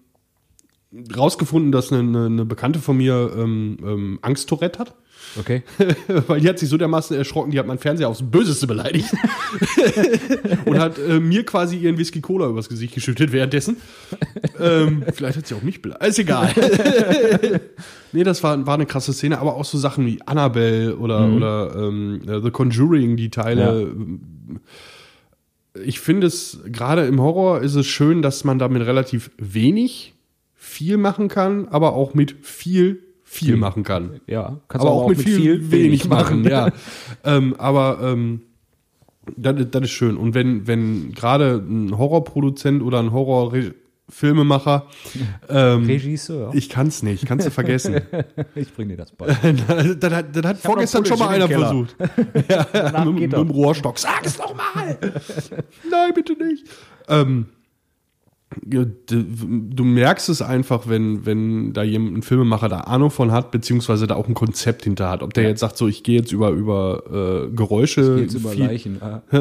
rausgefunden, 1.16 1.72
dass 1.72 1.92
eine, 1.92 2.00
eine, 2.00 2.26
eine 2.26 2.44
Bekannte 2.44 2.78
von 2.78 2.96
mir 2.96 3.32
ähm, 3.36 3.76
ähm, 3.82 4.18
Angst-Tourette 4.22 4.78
hat. 4.78 4.94
Okay. 5.38 5.62
Weil 6.26 6.40
die 6.40 6.48
hat 6.48 6.58
sich 6.58 6.68
so 6.68 6.76
dermaßen 6.76 7.16
erschrocken, 7.16 7.50
die 7.50 7.58
hat 7.58 7.66
meinen 7.66 7.78
Fernseher 7.78 8.08
aufs 8.08 8.22
Böseste 8.22 8.66
beleidigt. 8.66 9.08
und 10.64 10.78
hat 10.78 10.98
äh, 10.98 11.20
mir 11.20 11.44
quasi 11.44 11.76
ihren 11.76 11.98
Whisky 11.98 12.20
Cola 12.20 12.48
übers 12.48 12.68
Gesicht 12.68 12.94
geschüttet 12.94 13.32
währenddessen. 13.32 13.76
ähm, 14.58 15.04
vielleicht 15.12 15.38
hat 15.38 15.46
sie 15.46 15.54
auch 15.54 15.62
mich 15.62 15.82
beleidigt. 15.82 16.08
Ist 16.08 16.18
egal. 16.18 16.52
nee, 18.12 18.24
das 18.24 18.42
war, 18.42 18.66
war 18.66 18.74
eine 18.74 18.86
krasse 18.86 19.12
Szene, 19.12 19.38
aber 19.38 19.54
auch 19.54 19.64
so 19.64 19.78
Sachen 19.78 20.06
wie 20.06 20.20
Annabelle 20.26 20.96
oder, 20.96 21.28
oder 21.28 21.74
ähm, 21.76 22.22
äh, 22.26 22.40
The 22.40 22.50
Conjuring, 22.50 23.16
die 23.16 23.30
Teile. 23.30 23.92
Ich 25.84 26.00
finde 26.00 26.26
es, 26.26 26.58
gerade 26.66 27.06
im 27.06 27.20
Horror 27.20 27.60
ist 27.60 27.76
es 27.76 27.86
schön, 27.86 28.22
dass 28.22 28.42
man 28.42 28.58
damit 28.58 28.84
relativ 28.84 29.30
wenig 29.38 30.14
viel 30.56 30.96
machen 30.96 31.28
kann, 31.28 31.68
aber 31.68 31.94
auch 31.94 32.14
mit 32.14 32.34
viel 32.42 33.02
viel 33.32 33.56
machen 33.56 33.84
kann 33.84 34.20
Ja, 34.26 34.58
kannst 34.66 34.84
aber 34.84 34.96
du 34.96 35.02
auch, 35.02 35.08
mit 35.08 35.20
viel, 35.20 35.70
wenig 35.70 36.08
machen, 36.08 36.42
ja. 36.44 36.72
ähm, 37.24 37.54
aber 37.58 38.00
ähm, 38.02 38.40
das, 39.36 39.54
das 39.70 39.82
ist 39.82 39.90
schön. 39.90 40.16
Und 40.16 40.34
wenn, 40.34 40.66
wenn 40.66 41.12
gerade 41.12 41.64
ein 41.64 41.96
Horrorproduzent 41.96 42.82
oder 42.82 42.98
ein 42.98 43.12
Horrorfilm 43.12 43.74
Filmemacher. 44.08 44.86
Ähm, 45.48 45.86
Regisseur. 45.86 46.50
ich 46.54 46.68
kann's 46.68 47.02
nicht, 47.02 47.26
kannst 47.26 47.46
du 47.46 47.50
vergessen. 47.50 48.00
Ich 48.54 48.72
bring 48.72 48.88
dir 48.88 48.96
das 48.96 49.12
bei. 49.12 49.26
das 49.26 50.12
hat, 50.12 50.36
das 50.36 50.44
hat 50.44 50.58
vorgestern 50.58 51.04
schon 51.04 51.18
mal 51.18 51.28
einer 51.28 51.48
versucht. 51.48 51.96
ja, 52.48 53.04
mit, 53.04 53.14
mit 53.14 53.32
dem 53.32 53.50
Rohrstock. 53.50 53.98
Sag 53.98 54.24
es 54.24 54.38
noch 54.38 54.54
mal. 54.54 54.98
Nein, 55.90 56.12
bitte 56.14 56.32
nicht. 56.32 56.66
Ähm, 57.08 57.46
du 58.66 59.84
merkst 59.84 60.28
es 60.28 60.42
einfach, 60.42 60.88
wenn, 60.88 61.24
wenn 61.24 61.72
da 61.72 61.84
jemand, 61.84 62.18
ein 62.18 62.22
Filmemacher 62.22 62.68
da 62.68 62.78
Ahnung 62.80 63.10
von 63.10 63.30
hat, 63.30 63.52
beziehungsweise 63.52 64.08
da 64.08 64.16
auch 64.16 64.26
ein 64.26 64.34
Konzept 64.34 64.84
hinter 64.84 65.08
hat. 65.08 65.22
Ob 65.22 65.32
der 65.34 65.44
jetzt 65.44 65.60
sagt, 65.60 65.76
so, 65.76 65.86
ich 65.86 66.02
gehe 66.02 66.18
jetzt 66.18 66.32
über, 66.32 66.50
über 66.50 67.46
äh, 67.46 67.50
Geräusche. 67.54 68.18
Jetzt 68.20 68.34
über 68.34 68.52
Leichen. 68.54 69.00
Ah. 69.00 69.22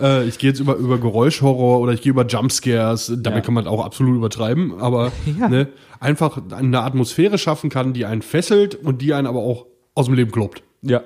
äh, 0.00 0.26
ich 0.26 0.38
gehe 0.38 0.50
jetzt 0.50 0.60
über, 0.60 0.76
über 0.76 0.98
Geräuschhorror 0.98 1.80
oder 1.80 1.92
ich 1.92 2.02
gehe 2.02 2.10
über 2.10 2.26
Jumpscares. 2.26 3.06
Damit 3.08 3.26
Ja. 3.26 3.40
kann 3.40 3.54
man 3.54 3.66
auch 3.66 3.84
absolut 3.84 4.16
übertreiben, 4.16 4.78
aber 4.78 5.12
Ja. 5.38 5.48
ne, 5.48 5.68
einfach 6.00 6.40
eine 6.50 6.80
Atmosphäre 6.80 7.38
schaffen 7.38 7.70
kann, 7.70 7.92
die 7.92 8.04
einen 8.06 8.22
fesselt 8.22 8.74
und 8.74 9.02
die 9.02 9.12
einen 9.12 9.26
aber 9.26 9.40
auch 9.40 9.66
aus 9.94 10.06
dem 10.06 10.14
Leben 10.14 10.30
kloppt. 10.30 10.62
Ja. 10.82 11.02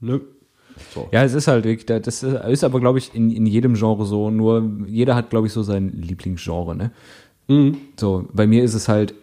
Ne? 0.00 0.20
Ja, 1.12 1.22
es 1.24 1.34
ist 1.34 1.46
halt 1.48 1.64
wirklich, 1.64 1.86
das 1.86 2.22
ist 2.22 2.64
aber, 2.64 2.80
glaube 2.80 2.98
ich, 2.98 3.14
in, 3.14 3.30
in 3.30 3.46
jedem 3.46 3.74
Genre 3.74 4.04
so. 4.06 4.30
Nur 4.30 4.68
jeder 4.86 5.14
hat, 5.14 5.30
glaube 5.30 5.46
ich, 5.46 5.52
so 5.52 5.62
sein 5.62 5.92
Lieblingsgenre, 5.92 6.74
ne? 6.76 6.90
Mhm. 7.48 7.76
So, 7.98 8.28
bei 8.32 8.46
mir 8.46 8.62
ist 8.64 8.74
es 8.74 8.88
halt 8.88 9.14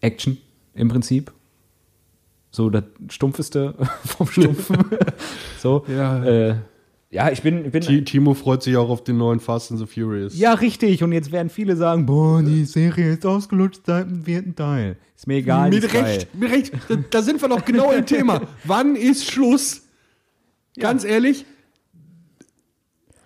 Action 0.00 0.38
im 0.74 0.88
Prinzip. 0.88 1.32
So 2.50 2.68
das 2.70 2.84
Stumpfeste 3.08 3.74
vom 4.04 4.26
Stumpfen. 4.26 4.76
so. 5.58 5.84
Ja. 5.88 6.24
Äh, 6.24 6.54
ja, 7.10 7.30
ich 7.30 7.42
bin, 7.42 7.66
ich 7.66 7.72
bin 7.72 7.82
Ti- 7.82 8.04
Timo 8.04 8.32
freut 8.32 8.62
sich 8.62 8.74
auch 8.76 8.88
auf 8.88 9.04
den 9.04 9.18
neuen 9.18 9.38
Fast 9.38 9.70
and 9.70 9.78
the 9.80 9.86
Furious. 9.86 10.38
Ja, 10.38 10.54
richtig. 10.54 11.02
Und 11.02 11.12
jetzt 11.12 11.30
werden 11.30 11.50
viele 11.50 11.76
sagen, 11.76 12.06
boah, 12.06 12.42
die 12.42 12.64
Serie 12.64 13.12
ist 13.12 13.26
ausgelutscht 13.26 13.82
seit 13.86 14.06
dem 14.08 14.22
vierten 14.24 14.54
Teil. 14.56 14.96
Ist 15.14 15.26
mir 15.26 15.34
egal. 15.36 15.68
mit 15.68 15.84
ist 15.84 15.92
geil. 15.92 16.04
Recht, 16.04 16.34
mit 16.34 16.50
Recht. 16.50 16.72
Da, 16.88 16.96
da 17.10 17.22
sind 17.22 17.40
wir 17.42 17.48
doch 17.50 17.64
genau 17.66 17.92
im 17.92 18.06
Thema. 18.06 18.40
Wann 18.64 18.96
ist 18.96 19.30
Schluss? 19.30 19.81
Ganz 20.78 21.04
ehrlich, 21.04 21.44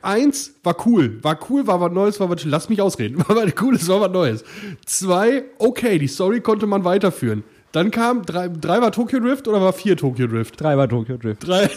eins 0.02 0.54
war 0.62 0.76
cool. 0.86 1.22
War 1.22 1.38
cool, 1.50 1.66
war 1.66 1.80
was 1.80 1.92
Neues, 1.92 2.20
war 2.20 2.30
was. 2.30 2.44
Lass 2.44 2.68
mich 2.68 2.80
ausreden. 2.80 3.18
War 3.28 3.36
was 3.36 3.54
Cooles, 3.54 3.88
war 3.88 4.00
was 4.00 4.10
Neues. 4.12 4.44
Zwei, 4.84 5.44
okay, 5.58 5.98
die 5.98 6.08
Story 6.08 6.40
konnte 6.40 6.66
man 6.66 6.84
weiterführen. 6.84 7.44
Dann 7.72 7.90
kam, 7.90 8.24
drei, 8.24 8.48
drei 8.48 8.80
war 8.80 8.90
Tokyo 8.90 9.20
Drift 9.20 9.48
oder 9.48 9.60
war 9.60 9.74
vier 9.74 9.98
Tokyo 9.98 10.26
Drift? 10.28 10.58
Drei 10.58 10.78
war 10.78 10.88
Tokyo 10.88 11.18
Drift. 11.18 11.46
Drei, 11.46 11.66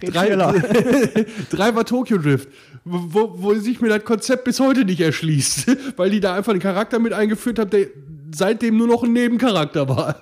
drei, 0.00 0.28
drei 1.50 1.74
war 1.74 1.84
Tokyo 1.84 2.18
Drift, 2.18 2.48
wo, 2.84 3.32
wo 3.34 3.54
sich 3.54 3.80
mir 3.80 3.88
das 3.88 4.04
Konzept 4.04 4.44
bis 4.44 4.60
heute 4.60 4.84
nicht 4.84 5.00
erschließt, 5.00 5.96
weil 5.96 6.10
die 6.10 6.20
da 6.20 6.36
einfach 6.36 6.52
einen 6.52 6.60
Charakter 6.60 7.00
mit 7.00 7.12
eingeführt 7.12 7.58
haben, 7.58 7.70
der 7.70 7.88
seitdem 8.32 8.76
nur 8.76 8.86
noch 8.86 9.02
ein 9.02 9.12
Nebencharakter 9.12 9.88
war. 9.88 10.14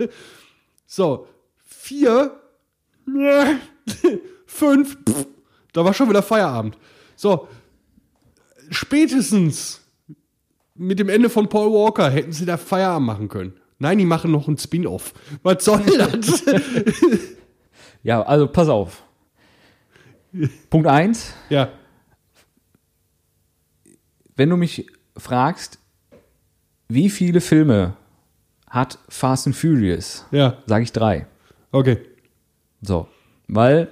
So, 0.86 1.26
vier, 1.66 2.39
fünf, 4.46 4.96
pff, 5.08 5.26
da 5.72 5.84
war 5.84 5.94
schon 5.94 6.08
wieder 6.08 6.22
Feierabend. 6.22 6.76
So, 7.16 7.48
spätestens 8.70 9.80
mit 10.74 10.98
dem 10.98 11.08
Ende 11.08 11.28
von 11.28 11.48
Paul 11.48 11.72
Walker 11.72 12.08
hätten 12.10 12.32
sie 12.32 12.46
da 12.46 12.56
Feierabend 12.56 13.06
machen 13.06 13.28
können. 13.28 13.52
Nein, 13.78 13.98
die 13.98 14.04
machen 14.04 14.30
noch 14.30 14.46
ein 14.48 14.58
Spin-off. 14.58 15.14
Was 15.42 15.64
soll 15.64 15.80
das? 15.98 16.44
Ja, 18.02 18.22
also 18.22 18.46
pass 18.46 18.68
auf. 18.70 19.02
Punkt 20.70 20.86
eins. 20.88 21.34
ja. 21.50 21.68
Wenn 24.36 24.48
du 24.48 24.56
mich 24.56 24.86
fragst, 25.18 25.78
wie 26.88 27.10
viele 27.10 27.42
Filme 27.42 27.94
hat 28.70 28.98
Fast 29.10 29.46
and 29.46 29.54
Furious, 29.54 30.24
Ja, 30.30 30.56
sage 30.66 30.84
ich 30.84 30.92
drei. 30.92 31.26
okay. 31.72 31.98
So, 32.82 33.08
weil 33.48 33.88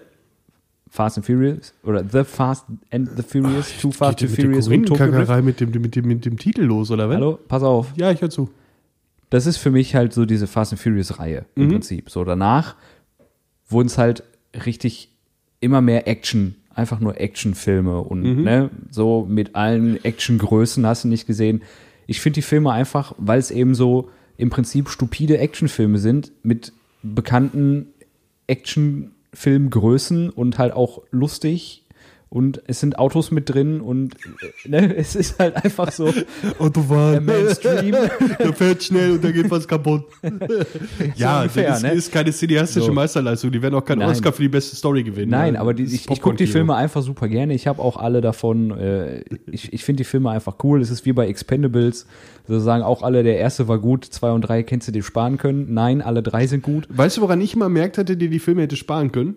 Fast 0.91 1.19
and 1.19 1.27
Furious 1.27 1.75
oder 1.83 2.05
The 2.05 2.25
Fast 2.25 2.67
and 2.91 3.11
the 3.17 3.23
Furious, 3.23 3.73
Too 3.81 3.93
Fast 3.93 4.23
and 4.23 4.31
Furious 4.31 4.69
und. 4.69 4.93
Kackerei 4.93 5.43
mit 5.43 5.61
dem, 5.61 5.71
mit, 5.71 5.95
dem, 5.95 6.07
mit 6.07 6.25
dem 6.25 6.39
Titel 6.39 6.63
los, 6.63 6.91
oder 6.91 7.09
was? 7.09 7.17
Hallo, 7.17 7.39
pass 7.49 7.63
auf. 7.63 7.93
Ja, 7.97 8.11
ich 8.11 8.21
höre 8.23 8.31
zu. 8.31 8.51
Das 9.31 9.47
ist 9.47 9.59
für 9.59 9.71
mich 9.71 9.95
halt 9.95 10.15
so 10.15 10.25
diese 10.25 10.47
Fast 10.47 10.73
and 10.73 10.81
Furious 10.81 11.19
Reihe 11.19 11.45
im 11.55 11.69
Prinzip. 11.69 12.09
So 12.09 12.25
danach 12.25 12.77
wurden 13.69 13.89
es 13.89 13.99
halt 13.99 14.23
richtig 14.65 15.11
immer 15.61 15.83
mehr 15.83 16.09
Action, 16.09 16.55
einfach 16.75 17.01
nur 17.01 17.21
Actionfilme 17.21 18.01
und 18.01 18.43
ne, 18.43 18.71
so 18.91 19.27
mit 19.29 19.55
allen 19.55 20.03
Actiongrößen 20.03 20.87
hast 20.87 21.05
du 21.05 21.09
nicht 21.09 21.27
gesehen. 21.27 21.63
Ich 22.07 22.21
finde 22.21 22.37
die 22.37 22.43
Filme 22.43 22.73
einfach, 22.73 23.15
weil 23.19 23.39
es 23.39 23.51
eben 23.51 23.75
so 23.75 24.09
im 24.39 24.49
Prinzip 24.49 24.89
stupide 24.89 25.39
Actionfilme 25.39 25.99
sind 25.99 26.33
mit 26.43 26.73
bekannten 27.03 27.89
Actionfilmgrößen 28.49 30.31
und 30.31 30.59
halt 30.59 30.73
auch 30.73 31.03
lustig 31.11 31.85
und 32.31 32.63
es 32.67 32.81
sind 32.81 32.99
Autos 32.99 33.31
mit 33.31 33.49
drin 33.49 33.81
und 33.81 34.15
äh, 34.65 34.69
ne, 34.69 34.97
es 34.97 35.17
ist 35.17 35.39
halt 35.39 35.57
einfach 35.57 35.91
so 35.91 36.13
der 36.13 36.25
Autobahn. 36.59 37.25
Mainstream. 37.25 37.95
Der 38.39 38.53
fährt 38.53 38.83
schnell 38.83 39.13
und 39.13 39.25
da 39.25 39.31
geht 39.31 39.51
was 39.51 39.67
kaputt. 39.67 40.05
ja, 41.17 41.41
ungefähr, 41.41 41.69
das 41.69 41.79
ist, 41.79 41.83
ne? 41.83 41.93
ist 41.93 42.13
keine 42.13 42.33
cineastische 42.33 42.87
So. 42.87 42.93
Meisterleistung. 42.93 43.51
Die 43.51 43.63
werden 43.63 43.75
auch 43.75 43.85
keinen 43.85 44.01
Nein. 44.01 44.11
Oscar 44.11 44.33
für 44.33 44.43
die 44.43 44.49
beste 44.49 44.77
Story 44.77 45.03
gewinnen. 45.03 45.31
Nein, 45.31 45.55
ne? 45.55 45.61
aber 45.61 45.75
die, 45.75 45.85
ich, 45.85 46.09
ich 46.11 46.21
gucke 46.21 46.37
die. 46.37 46.47
Filme 46.47 46.75
einfach 46.75 47.03
super 47.03 47.29
gerne. 47.29 47.55
Ich 47.55 47.67
habe 47.67 47.83
auch 47.83 47.97
alle 47.97 48.21
davon. 48.21 48.71
Äh, 48.79 49.25
ich 49.51 49.73
ich 49.73 49.85
finde 49.85 50.03
die 50.03 50.05
Filme 50.05 50.31
einfach 50.31 50.57
cool. 50.63 50.81
Es 50.81 50.91
ist 50.91 51.07
wie 51.07 51.13
bei 51.13 51.27
Expendables. 51.29 52.07
So 52.47 52.59
sagen 52.61 52.83
auch 52.83 53.03
alle, 53.03 53.23
der 53.23 53.39
erste 53.39 53.69
war 53.69 53.79
gut, 53.79 54.05
zwei 54.07 54.31
und 54.31 54.43
drei 54.43 54.63
kennst 54.63 54.89
du 54.89 54.93
dir 54.93 55.03
sparen 55.03 55.37
können. 55.37 55.73
Nein, 55.75 56.01
alle 56.01 56.23
drei 56.23 56.47
sind 56.47 56.63
gut. 56.63 56.87
Weißt 56.89 57.19
du, 57.19 57.21
woran 57.21 57.41
ich 57.41 57.55
immer 57.55 57.69
merkt 57.69 57.99
hätte, 57.99 58.17
dir 58.17 58.31
die 58.31 58.39
Filme 58.39 58.63
hätte 58.63 58.77
sparen 58.77 59.13
können? 59.13 59.37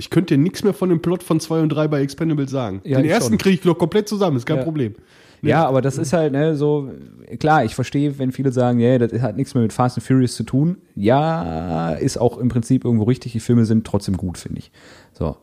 Ich 0.00 0.10
könnte 0.10 0.34
dir 0.34 0.40
nichts 0.42 0.64
mehr 0.64 0.74
von 0.74 0.88
dem 0.88 1.00
Plot 1.00 1.22
von 1.22 1.38
2 1.38 1.60
und 1.60 1.68
3 1.68 1.86
bei 1.88 2.00
Expendables 2.00 2.50
sagen. 2.50 2.80
Ja, 2.84 2.98
Den 3.00 3.08
ersten 3.08 3.38
kriege 3.38 3.54
ich 3.54 3.64
noch 3.64 3.78
komplett 3.78 4.08
zusammen, 4.08 4.36
ist 4.36 4.46
kein 4.46 4.56
Ja. 4.58 4.64
Problem. 4.64 4.94
Ja, 5.42 5.66
aber 5.66 5.80
das 5.80 5.96
ist 5.96 6.12
halt 6.12 6.32
ne, 6.32 6.54
so 6.54 6.90
klar. 7.38 7.64
Ich 7.64 7.74
verstehe, 7.74 8.18
wenn 8.18 8.30
viele 8.30 8.52
sagen, 8.52 8.78
ja, 8.78 8.98
das 8.98 9.22
hat 9.22 9.36
nichts 9.36 9.54
mehr 9.54 9.62
mit 9.62 9.72
Fast 9.72 9.96
and 9.96 10.06
Furious 10.06 10.34
zu 10.34 10.42
tun. 10.42 10.76
Ja, 10.96 11.92
ist 11.92 12.18
auch 12.18 12.36
im 12.36 12.48
Prinzip 12.48 12.84
irgendwo 12.84 13.04
richtig. 13.04 13.32
Die 13.32 13.40
Filme 13.40 13.64
sind 13.64 13.86
trotzdem 13.86 14.18
gut, 14.18 14.36
finde 14.36 14.58
ich. 14.58 14.70
So 15.14 15.36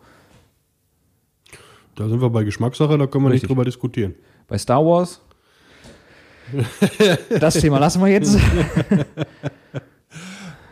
Da 1.96 2.08
sind 2.10 2.22
wir 2.22 2.30
bei 2.30 2.44
Geschmackssache, 2.44 2.96
da 2.98 3.08
können 3.08 3.24
wir 3.24 3.30
Richtig. 3.32 3.44
nicht 3.44 3.50
drüber 3.50 3.66
diskutieren. 3.66 4.14
bei 4.48 4.58
Star 4.60 4.86
Wars. 4.86 5.22
Das 7.40 7.56
Thema 7.56 7.80
lassen 7.80 8.00
wir 8.02 8.08
jetzt. 8.08 8.38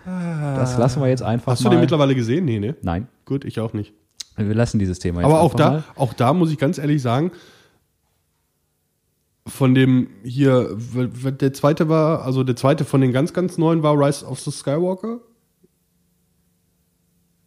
Das 0.06 0.78
lassen 0.78 1.02
wir 1.02 1.08
jetzt 1.10 1.24
einfach 1.24 1.54
Hast 1.54 1.62
du 1.62 1.66
mal. 1.68 1.72
den 1.76 1.82
mittlerweile 1.82 2.14
gesehen? 2.16 2.46
Nee, 2.46 2.60
ne? 2.60 2.76
Nein, 2.82 3.08
Gut, 3.26 3.44
ich 3.44 3.60
auch 3.60 3.74
nicht. 3.74 3.94
wir 4.38 4.54
lassen 4.54 4.78
dieses 4.80 5.00
Thema 5.00 5.22
jetzt 5.22 5.26
Aber 5.26 5.40
auch 5.42 5.54
einfach 5.54 5.58
da, 5.58 5.72
mal. 5.72 5.84
auch 5.96 6.14
da 6.14 6.34
muss 6.34 6.52
ich 6.52 6.58
ganz 6.60 6.78
ehrlich 6.78 7.02
sagen, 7.02 7.32
von 9.48 9.76
dem 9.76 10.08
hier, 10.24 10.76
der 11.40 11.54
zweite 11.54 11.88
war, 11.90 12.24
also 12.24 12.44
der 12.44 12.56
zweite 12.56 12.84
von 12.86 13.02
den 13.02 13.12
ganz, 13.12 13.34
ganz 13.34 13.58
neuen 13.58 13.84
war 13.84 13.94
Rise 13.98 14.26
of 14.26 14.40
the 14.40 14.52
Skywalker. 14.52 15.20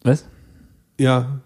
Was? 0.02 0.26
Ja. 0.98 1.40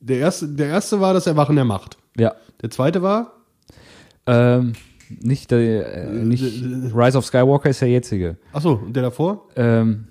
Der 0.00 0.18
erste, 0.18 0.48
der 0.48 0.68
erste 0.68 1.00
war 1.00 1.14
das 1.14 1.26
Erwachen 1.26 1.56
der 1.56 1.64
Macht. 1.64 1.96
Ja. 2.16 2.34
Der 2.62 2.70
zweite 2.70 3.02
war, 3.02 3.32
Ähm, 4.26 4.72
nicht, 5.20 5.50
der, 5.50 5.94
äh, 6.08 6.10
nicht 6.24 6.42
Rise 6.42 7.18
of 7.18 7.26
Skywalker 7.26 7.68
ist 7.70 7.80
der 7.82 7.88
jetzige. 7.88 8.36
achso, 8.52 8.74
und 8.74 8.94
der 8.94 9.02
davor? 9.04 9.48
Ähm, 9.56 10.06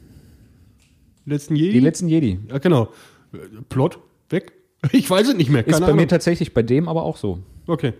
letzten 1.25 1.55
Jedi? 1.55 1.73
die 1.73 1.79
letzten 1.79 2.07
Jedi. 2.07 2.39
ja, 2.49 2.57
genau. 2.59 2.89
Plot? 3.69 3.99
Weg? 4.29 4.53
Ich 4.91 5.09
weiß 5.09 5.29
es 5.29 5.35
nicht 5.35 5.49
mehr. 5.49 5.65
Ist 5.65 5.73
Keine 5.73 5.85
bei 5.85 5.93
mir 5.93 5.99
Ahnung. 5.99 6.07
tatsächlich 6.09 6.53
bei 6.53 6.61
dem 6.61 6.87
aber 6.89 7.03
auch 7.03 7.15
so. 7.17 7.39
Okay. 7.67 7.93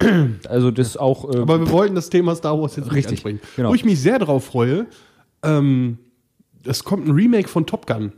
Also 0.48 0.70
das 0.70 0.96
auch. 0.96 1.32
Äh, 1.32 1.38
Aber 1.38 1.60
wir 1.60 1.70
wollten 1.70 1.94
das 1.94 2.10
Thema 2.10 2.34
Star 2.36 2.60
Wars 2.60 2.76
jetzt 2.76 2.92
Richtig, 2.92 3.12
ansprechen. 3.18 3.40
genau. 3.56 3.70
Wo 3.70 3.74
ich 3.74 3.84
mich 3.84 4.00
sehr 4.00 4.18
drauf 4.18 4.44
freue, 4.44 4.86
ähm, 5.42 5.98
es 6.64 6.84
kommt 6.84 7.06
ein 7.06 7.12
Remake 7.12 7.48
von 7.48 7.66
Top 7.66 7.86
Gun. 7.86 8.12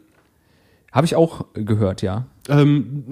Habe 0.93 1.07
ich 1.07 1.15
auch 1.15 1.47
gehört, 1.55 2.03
ja. 2.03 2.27
Ähm, 2.51 3.05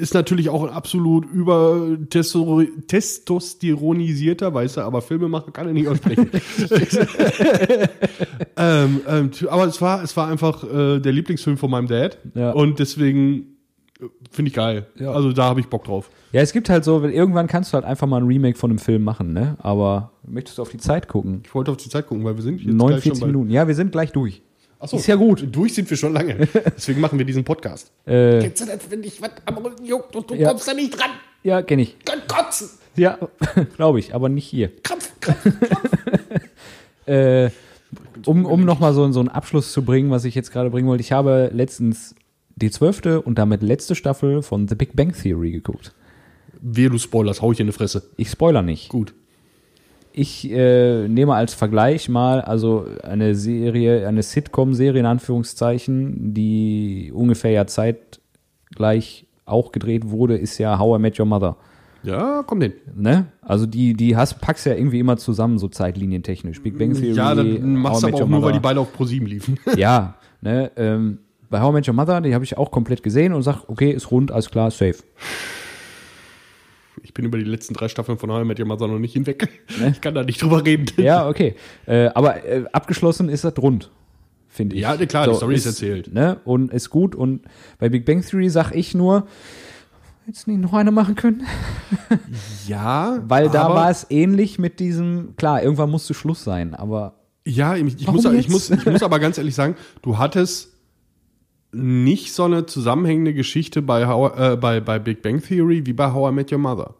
ist 0.00 0.14
natürlich 0.14 0.48
auch 0.48 0.62
ein 0.64 0.70
absolut 0.70 1.24
über 1.30 1.96
testo 2.08 2.62
testosteronisierter, 2.86 4.54
weiß 4.54 4.76
er, 4.78 4.84
aber 4.84 5.02
Filmemacher 5.02 5.50
kann 5.50 5.66
er 5.66 5.72
nicht 5.72 5.88
aussprechen. 5.88 6.30
ähm, 8.56 9.00
ähm, 9.08 9.30
aber 9.48 9.64
es 9.66 9.80
war, 9.80 10.02
es 10.02 10.16
war 10.16 10.28
einfach 10.28 10.64
äh, 10.64 11.00
der 11.00 11.12
Lieblingsfilm 11.12 11.56
von 11.56 11.70
meinem 11.70 11.86
Dad. 11.88 12.18
Ja. 12.34 12.52
Und 12.52 12.78
deswegen 12.78 13.56
äh, 14.00 14.04
finde 14.30 14.50
ich 14.50 14.54
geil. 14.54 14.86
Ja. 14.98 15.12
Also 15.12 15.32
da 15.32 15.44
habe 15.44 15.60
ich 15.60 15.66
Bock 15.68 15.84
drauf. 15.84 16.10
Ja, 16.32 16.42
es 16.42 16.52
gibt 16.52 16.68
halt 16.68 16.84
so, 16.84 17.02
irgendwann 17.02 17.46
kannst 17.46 17.72
du 17.72 17.74
halt 17.74 17.84
einfach 17.84 18.06
mal 18.06 18.18
ein 18.20 18.26
Remake 18.26 18.58
von 18.58 18.70
einem 18.70 18.78
Film 18.78 19.02
machen, 19.02 19.32
ne? 19.32 19.56
Aber 19.60 20.12
möchtest 20.26 20.58
du 20.58 20.62
auf 20.62 20.68
die 20.70 20.76
Zeit 20.78 21.08
gucken? 21.08 21.40
Ich 21.44 21.54
wollte 21.54 21.70
auf 21.70 21.78
die 21.78 21.88
Zeit 21.88 22.06
gucken, 22.06 22.24
weil 22.24 22.36
wir 22.36 22.42
sind 22.42 22.56
jetzt 22.60 22.64
gleich 22.66 22.76
49 22.76 23.12
schon 23.12 23.20
bei- 23.20 23.26
Minuten. 23.28 23.50
Ja, 23.50 23.66
wir 23.66 23.74
sind 23.74 23.92
gleich 23.92 24.12
durch. 24.12 24.42
Achso, 24.80 24.96
Ist 24.96 25.06
ja 25.08 25.16
gut. 25.16 25.44
Durch 25.50 25.74
sind 25.74 25.90
wir 25.90 25.96
schon 25.96 26.12
lange. 26.12 26.34
Deswegen 26.76 27.00
machen 27.00 27.18
wir 27.18 27.26
diesen 27.26 27.42
Podcast. 27.44 27.90
Äh, 28.06 28.40
Kennst 28.40 28.62
du 28.62 28.66
das, 28.66 28.78
wenn 28.90 29.02
dich 29.02 29.20
was 29.20 29.30
am 29.44 29.56
Rücken 29.58 29.84
juckt 29.84 30.14
und 30.14 30.30
du 30.30 30.34
Ja. 30.34 30.48
kommst 30.50 30.68
da 30.68 30.74
nicht 30.74 30.96
dran? 30.98 31.10
Ja, 31.42 31.62
kenne 31.62 31.82
ich. 31.82 31.98
Kann 32.04 32.20
kotzen. 32.28 32.68
Ja, 32.96 33.18
glaube 33.76 33.98
ich, 33.98 34.14
aber 34.14 34.28
nicht 34.28 34.46
hier. 34.46 34.70
Krampf, 34.82 35.10
Krampf. 35.20 35.44
Äh, 37.06 37.50
um 38.26 38.44
um 38.44 38.64
nochmal 38.66 38.92
so, 38.92 39.10
so 39.12 39.20
einen 39.20 39.30
Abschluss 39.30 39.72
zu 39.72 39.82
bringen, 39.82 40.10
was 40.10 40.26
ich 40.26 40.34
jetzt 40.34 40.52
gerade 40.52 40.68
bringen 40.68 40.86
wollte. 40.88 41.00
Ich 41.00 41.12
habe 41.12 41.50
letztens 41.54 42.14
die 42.54 42.70
zwölfte 42.70 43.22
und 43.22 43.38
damit 43.38 43.62
letzte 43.62 43.94
Staffel 43.94 44.42
von 44.42 44.68
The 44.68 44.74
Big 44.74 44.94
Bang 44.94 45.12
Theory 45.14 45.52
geguckt. 45.52 45.94
Wehe, 46.60 46.90
du 46.90 46.98
Spoilers, 46.98 47.40
hau 47.40 47.52
ich 47.52 47.60
in 47.60 47.66
die 47.66 47.72
Fresse. 47.72 48.02
Ich 48.18 48.28
spoiler 48.30 48.60
nicht. 48.62 48.90
Gut. 48.90 49.14
Ich 50.20 50.50
äh, 50.50 51.06
nehme 51.06 51.34
als 51.34 51.54
Vergleich 51.54 52.08
mal 52.08 52.40
also 52.40 52.86
eine 53.04 53.36
Serie, 53.36 54.08
eine 54.08 54.24
Sitcom-Serie 54.24 54.98
in 54.98 55.06
Anführungszeichen, 55.06 56.34
die 56.34 57.12
ungefähr 57.14 57.52
ja 57.52 57.68
zeitgleich 57.68 59.28
auch 59.44 59.70
gedreht 59.70 60.10
wurde, 60.10 60.36
ist 60.36 60.58
ja 60.58 60.80
How 60.80 60.98
I 60.98 61.00
Met 61.00 61.20
Your 61.20 61.26
Mother. 61.26 61.56
Ja, 62.02 62.42
komm 62.44 62.62
hin. 62.62 62.72
Ne? 62.96 63.26
Also 63.42 63.66
die, 63.66 63.94
die 63.94 64.16
hast, 64.16 64.40
packst 64.40 64.66
ja 64.66 64.74
irgendwie 64.74 64.98
immer 64.98 65.18
zusammen, 65.18 65.56
so 65.56 65.68
zeitlinientechnisch. 65.68 66.64
Big 66.64 66.76
Bang 66.76 66.94
Theory. 66.94 67.12
Ja, 67.12 67.36
dann 67.36 67.76
machst 67.76 68.02
du 68.02 68.08
aber 68.08 68.16
auch 68.16 68.26
nur, 68.26 68.42
weil 68.42 68.50
die 68.50 68.58
Mother. 68.58 68.60
beide 68.60 68.80
auf 68.80 68.88
Pro7 68.98 69.24
liefen. 69.24 69.60
Ja, 69.76 70.16
ne? 70.40 70.72
Ähm, 70.74 71.18
bei 71.48 71.60
How 71.60 71.70
I 71.70 71.74
Met 71.74 71.86
Your 71.86 71.94
Mother, 71.94 72.20
die 72.22 72.34
habe 72.34 72.42
ich 72.42 72.58
auch 72.58 72.72
komplett 72.72 73.04
gesehen 73.04 73.32
und 73.32 73.44
sag, 73.44 73.68
okay, 73.68 73.92
ist 73.92 74.10
rund, 74.10 74.32
alles 74.32 74.50
klar, 74.50 74.72
safe. 74.72 74.96
Bin 77.18 77.24
über 77.24 77.38
die 77.38 77.44
letzten 77.44 77.74
drei 77.74 77.88
Staffeln 77.88 78.16
von 78.16 78.30
How 78.30 78.42
I 78.42 78.44
Met 78.44 78.60
Your 78.60 78.66
Mother 78.66 78.86
noch 78.86 79.00
nicht 79.00 79.12
hinweg. 79.12 79.48
Ich 79.90 80.00
kann 80.00 80.14
da 80.14 80.22
nicht 80.22 80.40
drüber 80.40 80.64
reden. 80.64 80.86
Ja, 80.98 81.28
okay. 81.28 81.56
Äh, 81.84 82.10
aber 82.14 82.44
äh, 82.44 82.62
abgeschlossen 82.72 83.28
ist 83.28 83.42
das 83.42 83.54
rund, 83.58 83.90
finde 84.46 84.76
ich. 84.76 84.82
Ja, 84.82 84.96
klar, 84.96 85.26
die 85.26 85.34
Story 85.34 85.56
ist 85.56 85.66
erzählt. 85.66 86.14
Ne? 86.14 86.38
Und 86.44 86.72
ist 86.72 86.90
gut. 86.90 87.16
Und 87.16 87.42
bei 87.80 87.88
Big 87.88 88.04
Bang 88.04 88.22
Theory 88.24 88.48
sag 88.50 88.70
ich 88.70 88.94
nur, 88.94 89.26
jetzt 90.28 90.46
nicht 90.46 90.60
noch 90.60 90.72
eine 90.74 90.92
machen 90.92 91.16
können. 91.16 91.42
Ja, 92.68 93.18
Weil 93.26 93.48
da 93.48 93.68
war 93.70 93.90
es 93.90 94.06
ähnlich 94.10 94.60
mit 94.60 94.78
diesem, 94.78 95.34
klar, 95.34 95.60
irgendwann 95.60 95.90
musste 95.90 96.14
Schluss 96.14 96.44
sein, 96.44 96.76
aber 96.76 97.14
Ja, 97.44 97.74
ich, 97.74 98.00
ich, 98.00 98.06
muss, 98.06 98.24
ich, 98.26 98.48
muss, 98.48 98.70
ich 98.70 98.86
muss 98.86 99.02
aber 99.02 99.18
ganz 99.18 99.38
ehrlich 99.38 99.56
sagen, 99.56 99.74
du 100.02 100.18
hattest 100.18 100.72
nicht 101.72 102.32
so 102.32 102.44
eine 102.44 102.66
zusammenhängende 102.66 103.34
Geschichte 103.34 103.82
bei, 103.82 104.06
How, 104.06 104.38
äh, 104.38 104.56
bei, 104.56 104.78
bei 104.80 105.00
Big 105.00 105.22
Bang 105.22 105.42
Theory 105.42 105.84
wie 105.84 105.92
bei 105.92 106.12
How 106.12 106.30
I 106.30 106.34
Met 106.34 106.52
Your 106.52 106.58
Mother. 106.58 106.94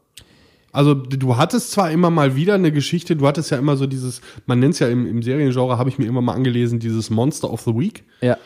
Also 0.73 0.95
du 0.95 1.37
hattest 1.37 1.71
zwar 1.73 1.91
immer 1.91 2.11
mal 2.11 2.37
wieder 2.37 2.55
eine 2.55 2.71
Geschichte, 2.73 3.17
du 3.17 3.27
hattest 3.27 3.51
ja 3.51 3.59
immer 3.59 3.77
so 3.77 3.87
dieses, 3.87 4.21
man 4.47 4.59
nennt 4.61 4.75
es 4.75 4.81
ja 4.81 4.89
im, 4.89 5.07
im 5.07 5.23
Seriengenre, 5.23 5.79
habe 5.79 5.89
ich 5.89 5.99
mir 5.99 6.07
immer 6.07 6.21
mal 6.21 6.35
angelesen, 6.35 6.79
dieses 6.79 7.11
Monster 7.11 7.51
of 7.53 7.63
the 7.63 7.75
Week. 7.75 8.05
ja, 8.21 8.37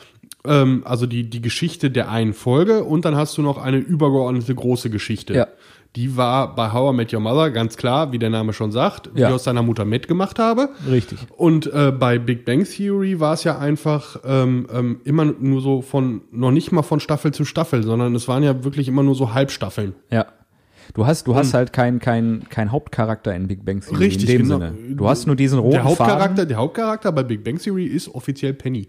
Ähm, 0.45 0.83
also 0.85 1.07
die, 1.07 1.29
die 1.29 1.41
Geschichte 1.43 1.91
der 1.91 2.11
einen 2.11 2.33
Folge 2.33 2.85
und 2.85 3.05
dann 3.05 3.17
hast 3.17 3.37
du 3.39 3.43
noch 3.43 3.59
eine 3.59 3.79
übergeordnete 3.79 4.55
große 4.55 4.89
Geschichte. 4.91 5.35
Ja. 5.35 5.47
Die 5.95 6.17
war 6.17 6.55
bei 6.55 6.73
How 6.73 6.93
I 6.95 6.97
Met 6.97 7.13
Your 7.13 7.21
Mother 7.21 7.51
ganz 7.51 7.77
klar, 7.77 8.13
wie 8.13 8.19
der 8.19 8.31
Name 8.31 8.53
schon 8.55 8.73
sagt, 8.73 9.11
wie 9.15 9.21
Ja. 9.21 9.29
ich 9.29 9.35
aus 9.35 9.43
deiner 9.43 9.63
Mutter 9.63 9.85
Matt 9.85 10.09
gemacht 10.09 10.39
habe. 10.39 10.71
richtig. 10.91 11.19
Und 11.37 11.67
äh, 11.73 11.93
bei 11.93 12.19
Big 12.19 12.45
Bang 12.47 12.65
Theory 12.65 13.21
war 13.21 13.35
es 13.35 13.45
ja 13.45 13.59
einfach 13.59 14.17
ähm, 14.25 14.67
ähm, 14.73 15.01
immer 15.05 15.25
nur 15.27 15.61
so 15.61 15.83
von, 15.83 16.23
noch 16.33 16.51
nicht 16.51 16.73
mal 16.73 16.83
von 16.83 16.99
Staffel 16.99 17.33
zu 17.35 17.45
Staffel, 17.45 17.83
sondern 17.83 18.15
es 18.15 18.27
waren 18.27 18.43
ja 18.43 18.65
wirklich 18.65 18.89
immer 18.89 19.03
nur 19.03 19.15
so 19.15 19.35
Halbstaffeln. 19.35 19.95
Ja. 20.11 20.27
Du 20.95 21.07
hast, 21.07 21.27
du 21.27 21.35
hast 21.35 21.55
halt 21.55 21.73
keinen 21.73 21.99
kein, 21.99 22.45
kein 22.49 22.71
Hauptcharakter 22.73 23.35
in 23.35 23.49
Big 23.49 23.65
Bang 23.65 23.81
Theory 23.81 23.95
Hm. 23.95 24.03
Richtig, 24.03 24.29
in 24.31 24.39
dem 24.39 24.43
genau. 24.49 24.59
Sinne. 24.59 24.95
Du 24.97 25.09
hast 25.09 25.27
nur 25.27 25.37
diesen 25.37 25.59
roten 25.59 25.73
Der 25.73 25.85
Hauptcharakter, 25.85 26.29
Faden. 26.37 26.49
der 26.49 26.57
Hauptcharakter 26.57 27.13
bei 27.13 27.23
Big 27.23 27.45
Bang 27.45 27.59
Theory 27.59 27.87
ist 27.87 28.09
offiziell 28.09 28.55
Penny. 28.55 28.89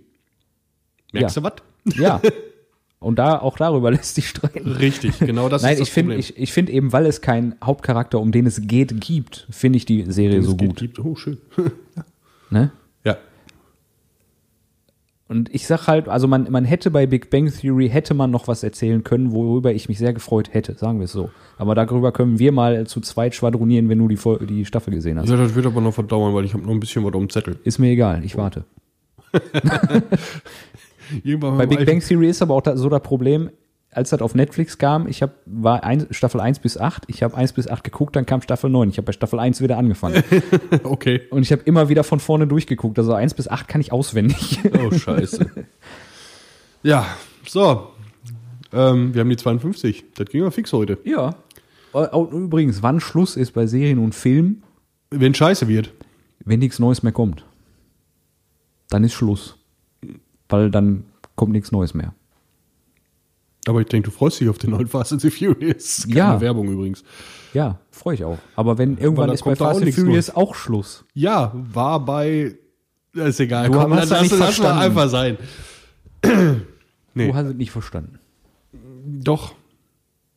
Merkst 1.12 1.36
Ja. 1.38 1.42
du 1.42 1.48
was? 1.50 1.96
Ja. 1.98 2.22
Und 3.00 3.20
da, 3.20 3.38
auch 3.40 3.58
darüber 3.58 3.92
lässt 3.92 4.16
sich 4.16 4.30
streiten. 4.30 4.72
Richtig, 4.72 5.20
genau 5.20 5.50
das 5.50 5.62
Nein, 5.64 5.74
ist 5.74 5.80
das 5.82 5.88
ich 5.90 5.94
finde, 5.94 6.14
Problem. 6.16 6.20
ich, 6.36 6.38
ich 6.42 6.54
finde 6.54 6.72
eben, 6.72 6.94
weil 6.94 7.06
es 7.06 7.20
keinen 7.20 7.56
Hauptcharakter, 7.64 8.20
um 8.20 8.32
den 8.32 8.46
es 8.46 8.62
geht, 8.66 9.00
gibt, 9.02 9.46
finde 9.50 9.76
ich 9.78 9.86
die 9.86 10.06
Serie 10.10 10.40
Es 10.40 10.46
so 10.46 10.56
geht- 10.56 10.70
gut. 10.70 10.78
Gibt, 10.78 11.00
oh, 11.00 11.16
schön. 11.16 11.38
Ne? 12.50 12.72
Und 15.30 15.54
ich 15.56 15.66
sag 15.68 15.88
halt, 15.88 16.10
also 16.10 16.28
man, 16.28 16.48
man 16.52 16.66
hätte 16.66 16.92
bei 16.92 17.06
Big 17.08 17.30
Bang 17.30 17.50
Theory 17.52 17.90
hätte 17.90 18.14
man 18.14 18.30
noch 18.30 18.48
was 18.48 18.62
erzählen 18.62 19.04
können, 19.04 19.32
worüber 19.32 19.72
ich 19.74 19.88
mich 19.88 19.98
sehr 19.98 20.14
gefreut 20.14 20.54
hätte, 20.54 20.74
sagen 20.76 21.00
wir 21.00 21.06
es 21.06 21.14
so. 21.14 21.30
Aber 21.58 21.76
darüber 21.76 22.12
können 22.12 22.40
wir 22.40 22.52
mal 22.52 22.86
zu 22.88 23.00
zweit 23.02 23.34
schwadronieren, 23.34 23.88
wenn 23.90 24.00
du 24.00 24.08
die, 24.10 24.18
Fol- 24.18 24.46
die 24.46 24.66
Staffel 24.66 24.94
gesehen 24.94 25.18
hast. 25.18 25.30
ja, 25.30 25.38
das 25.38 25.56
wird 25.56 25.66
aber 25.66 25.80
noch 25.82 25.94
verdauern, 25.94 26.34
weil 26.36 26.44
ich 26.46 26.54
habe 26.54 26.64
noch 26.64 26.72
ein 26.72 26.80
bisschen 26.80 27.04
was 27.06 27.14
auf 27.14 27.20
dem 27.22 27.30
Zettel. 27.30 27.58
Ist 27.64 27.80
mir 27.80 27.90
egal, 27.92 28.24
ich 28.26 28.36
warte. 28.38 28.66
Bei 31.40 31.66
Big 31.66 31.86
Bang 31.86 32.00
Theory 32.00 32.30
ist 32.30 32.42
aber 32.42 32.54
auch 32.56 32.62
da, 32.62 32.76
so 32.78 32.90
das 32.90 33.02
Problem, 33.02 33.50
als 33.96 34.10
das 34.12 34.22
auf 34.22 34.36
Netflix 34.36 34.78
kam, 34.78 35.08
ich 35.08 35.22
hab, 35.22 35.36
war 35.46 35.84
ein, 35.84 36.08
Staffel 36.12 36.40
1 36.42 36.60
bis 36.60 36.78
8, 36.78 37.04
ich 37.08 37.24
habe 37.24 37.36
1 37.36 37.54
bis 37.54 37.68
8 37.68 37.84
geguckt, 37.84 38.16
dann 38.16 38.26
kam 38.26 38.42
Staffel 38.42 38.70
9. 38.70 38.90
Ich 38.90 38.98
habe 38.98 39.06
bei 39.06 39.12
Staffel 39.12 39.40
1 39.40 39.62
wieder 39.62 39.78
angefangen. 39.78 40.24
Okay. 40.84 41.22
Und 41.30 41.42
ich 41.44 41.52
habe 41.52 41.62
immer 41.66 41.90
wieder 41.90 42.04
von 42.04 42.20
vorne 42.20 42.48
durchgeguckt. 42.48 42.98
Also 43.00 43.14
1 43.14 43.34
bis 43.36 43.48
8 43.48 43.68
kann 43.68 43.82
ich 43.82 43.92
auswendig. 43.92 44.60
Oh, 44.80 44.92
scheiße. 44.92 45.46
ja, 46.84 47.06
so. 47.48 47.90
Ähm, 48.72 49.14
wir 49.14 49.22
haben 49.22 49.30
die 49.30 49.38
52. 49.38 50.04
Das 50.16 50.28
ging 50.30 50.44
ja 50.44 50.52
fix 50.52 50.74
heute. 50.74 50.98
ja. 51.04 51.36
Und 51.94 52.32
übrigens, 52.34 52.82
wann 52.82 53.00
Schluss 53.00 53.38
ist 53.38 53.52
bei 53.52 53.68
Serien 53.68 54.00
und 54.00 54.16
Filmen, 54.16 54.64
Wenn 55.12 55.36
scheiße 55.36 55.68
wird. 55.68 55.94
wenn 56.44 56.58
nichts 56.58 56.80
Neues 56.80 57.04
mehr 57.04 57.12
kommt. 57.12 57.46
Dann 58.90 59.04
ist 59.04 59.14
Schluss. 59.14 59.58
Weil 60.50 60.72
dann 60.72 61.04
kommt 61.36 61.52
nichts 61.52 61.72
Neues 61.72 61.94
mehr. 61.94 62.16
Aber 63.68 63.82
ich 63.82 63.88
denke, 63.88 64.10
du 64.10 64.16
freust 64.16 64.40
dich 64.40 64.50
auf 64.50 64.58
den 64.58 64.72
neuen 64.72 64.88
Fast 64.88 65.14
and 65.14 65.22
the 65.22 65.30
Furious. 65.30 66.04
Keine 66.08 66.16
Ja. 66.16 66.42
Werbung 66.42 66.68
übrigens. 66.70 67.04
Ja, 67.54 67.80
freue 67.92 68.16
ich 68.16 68.24
auch. 68.24 68.38
Aber 68.56 68.78
wenn 68.78 68.98
irgendwann 68.98 69.30
ist 69.30 69.44
bei 69.46 69.56
Fast 69.56 69.78
and 69.78 69.86
nichts 69.86 70.02
Furious 70.02 70.30
auch 70.30 70.56
Schluss. 70.56 71.06
Ja, 71.14 71.52
war 71.54 72.04
bei. 72.04 72.56
Ist 73.14 73.40
egal. 73.40 73.68
Du 73.70 73.74
Komm, 73.80 73.94
hast 73.94 74.10
lass, 74.10 74.18
ja 74.18 74.22
nicht 74.24 74.40
lass, 74.40 74.60
mal 74.60 74.80
einfach 74.86 75.10
sein. 75.10 75.38
Nee. 77.16 77.28
Du 77.28 77.36
hast 77.36 77.46
es 77.46 77.54
nicht 77.54 77.70
verstanden. 77.70 78.18
Doch. 79.06 79.54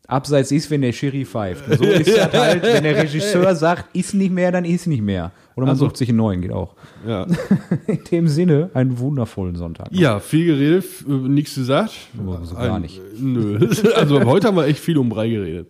Abseits 0.07 0.53
ist, 0.53 0.71
wenn 0.71 0.83
der 0.83 0.93
Schiri 0.93 1.25
pfeift. 1.25 1.65
So 1.79 1.85
ist 1.85 2.15
das 2.15 2.33
halt, 2.35 2.63
wenn 2.63 2.83
der 2.85 2.97
Regisseur 2.97 3.55
sagt, 3.57 3.97
ist 3.97 4.13
nicht 4.13 4.31
mehr, 4.31 4.53
dann 4.53 4.67
ist 4.67 4.87
nicht 4.87 5.01
mehr. 5.03 5.33
Oder 5.57 5.65
man 5.67 5.71
Also- 5.71 5.87
sucht 5.87 5.97
sich 5.97 6.09
einen 6.11 6.19
neuen, 6.19 6.43
geht 6.43 6.53
auch. 6.53 6.75
Ja. 7.07 7.27
In 7.87 8.05
dem 8.11 8.29
Sinne, 8.29 8.71
einen 8.75 8.99
wundervollen 8.99 9.57
Sonntag. 9.57 9.89
ja, 9.91 10.21
viel 10.21 10.47
geredet, 10.47 10.85
äh, 11.09 11.11
nichts 11.13 11.55
gesagt. 11.55 11.93
Oh, 12.25 12.37
so 12.45 12.55
gar 12.55 12.79
nicht. 12.79 13.01
Nö. 13.19 13.59
Also 13.97 14.23
heute 14.25 14.47
haben 14.49 14.57
wir 14.57 14.67
echt 14.67 14.81
viel 14.81 14.99
um 14.99 15.09
Brei 15.09 15.29
geredet. 15.31 15.69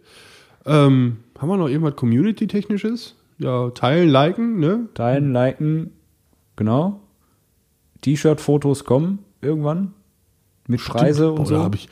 Ähm, 0.65 1.19
haben 1.39 1.49
wir 1.49 1.57
noch 1.57 1.69
irgendwas 1.69 1.95
Community-Technisches? 1.97 3.15
Ja, 3.39 3.71
teilen, 3.71 4.09
liken, 4.09 4.59
ne? 4.59 4.89
Teilen, 4.95 5.33
liken, 5.33 5.91
genau. 6.57 7.01
T-Shirt-Fotos 8.01 8.85
kommen 8.85 9.21
irgendwann. 9.41 9.93
Mit 10.69 10.81
Preise 10.81 11.31
und 11.31 11.37
Boah, 11.37 11.47
so. 11.47 11.55
da 11.55 11.63
hab 11.63 11.75
ich, 11.77 11.89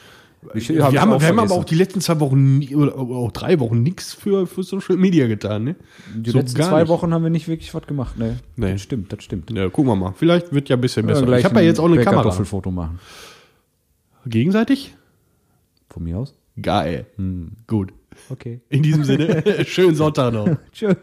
Ich- 0.52 0.68
wir 0.68 0.84
hab 0.84 0.94
haben, 0.96 1.20
wir 1.20 1.28
haben 1.28 1.38
aber 1.38 1.54
auch 1.54 1.64
die 1.64 1.74
letzten 1.74 2.00
zwei 2.00 2.20
Wochen 2.20 2.62
oder 2.74 2.96
auch 2.96 3.32
drei 3.32 3.58
Wochen 3.60 3.82
nichts 3.82 4.12
für, 4.12 4.46
für 4.46 4.62
Social 4.62 4.96
Media 4.96 5.26
getan, 5.26 5.64
ne? 5.64 5.76
Die 6.14 6.30
So 6.30 6.38
letzten 6.38 6.62
zwei 6.62 6.80
nicht. 6.80 6.88
Wochen 6.88 7.14
haben 7.14 7.22
wir 7.22 7.30
nicht 7.30 7.48
wirklich 7.48 7.72
was 7.74 7.86
gemacht. 7.86 8.18
Ne, 8.18 8.38
Nee. 8.56 8.72
das 8.72 8.82
stimmt, 8.82 9.12
das 9.12 9.24
stimmt. 9.24 9.50
Ja, 9.50 9.68
gucken 9.68 9.90
wir 9.92 9.96
mal. 9.96 10.12
Vielleicht 10.16 10.52
wird 10.52 10.68
ja 10.68 10.76
ein 10.76 10.80
bisschen 10.80 11.06
besser. 11.06 11.24
Gleich 11.24 11.40
ich 11.40 11.44
habe 11.46 11.56
ja 11.56 11.62
jetzt 11.66 11.78
auch 11.80 11.86
eine 11.86 11.96
Kamera. 11.96 12.10
Bäckerkartoffelfoto 12.22 12.70
machen. 12.70 12.98
Gegenseitig? 14.26 14.94
Von 15.90 16.04
mir 16.04 16.18
aus. 16.18 16.34
Geil. 16.60 17.06
Hm. 17.16 17.52
Gut. 17.66 17.92
Okay. 18.30 18.60
In 18.68 18.82
diesem 18.82 19.04
Sinne, 19.04 19.42
schönen 19.66 19.94
Sonntag 19.96 20.32
noch. 20.32 20.48
Tschö. 20.72 20.94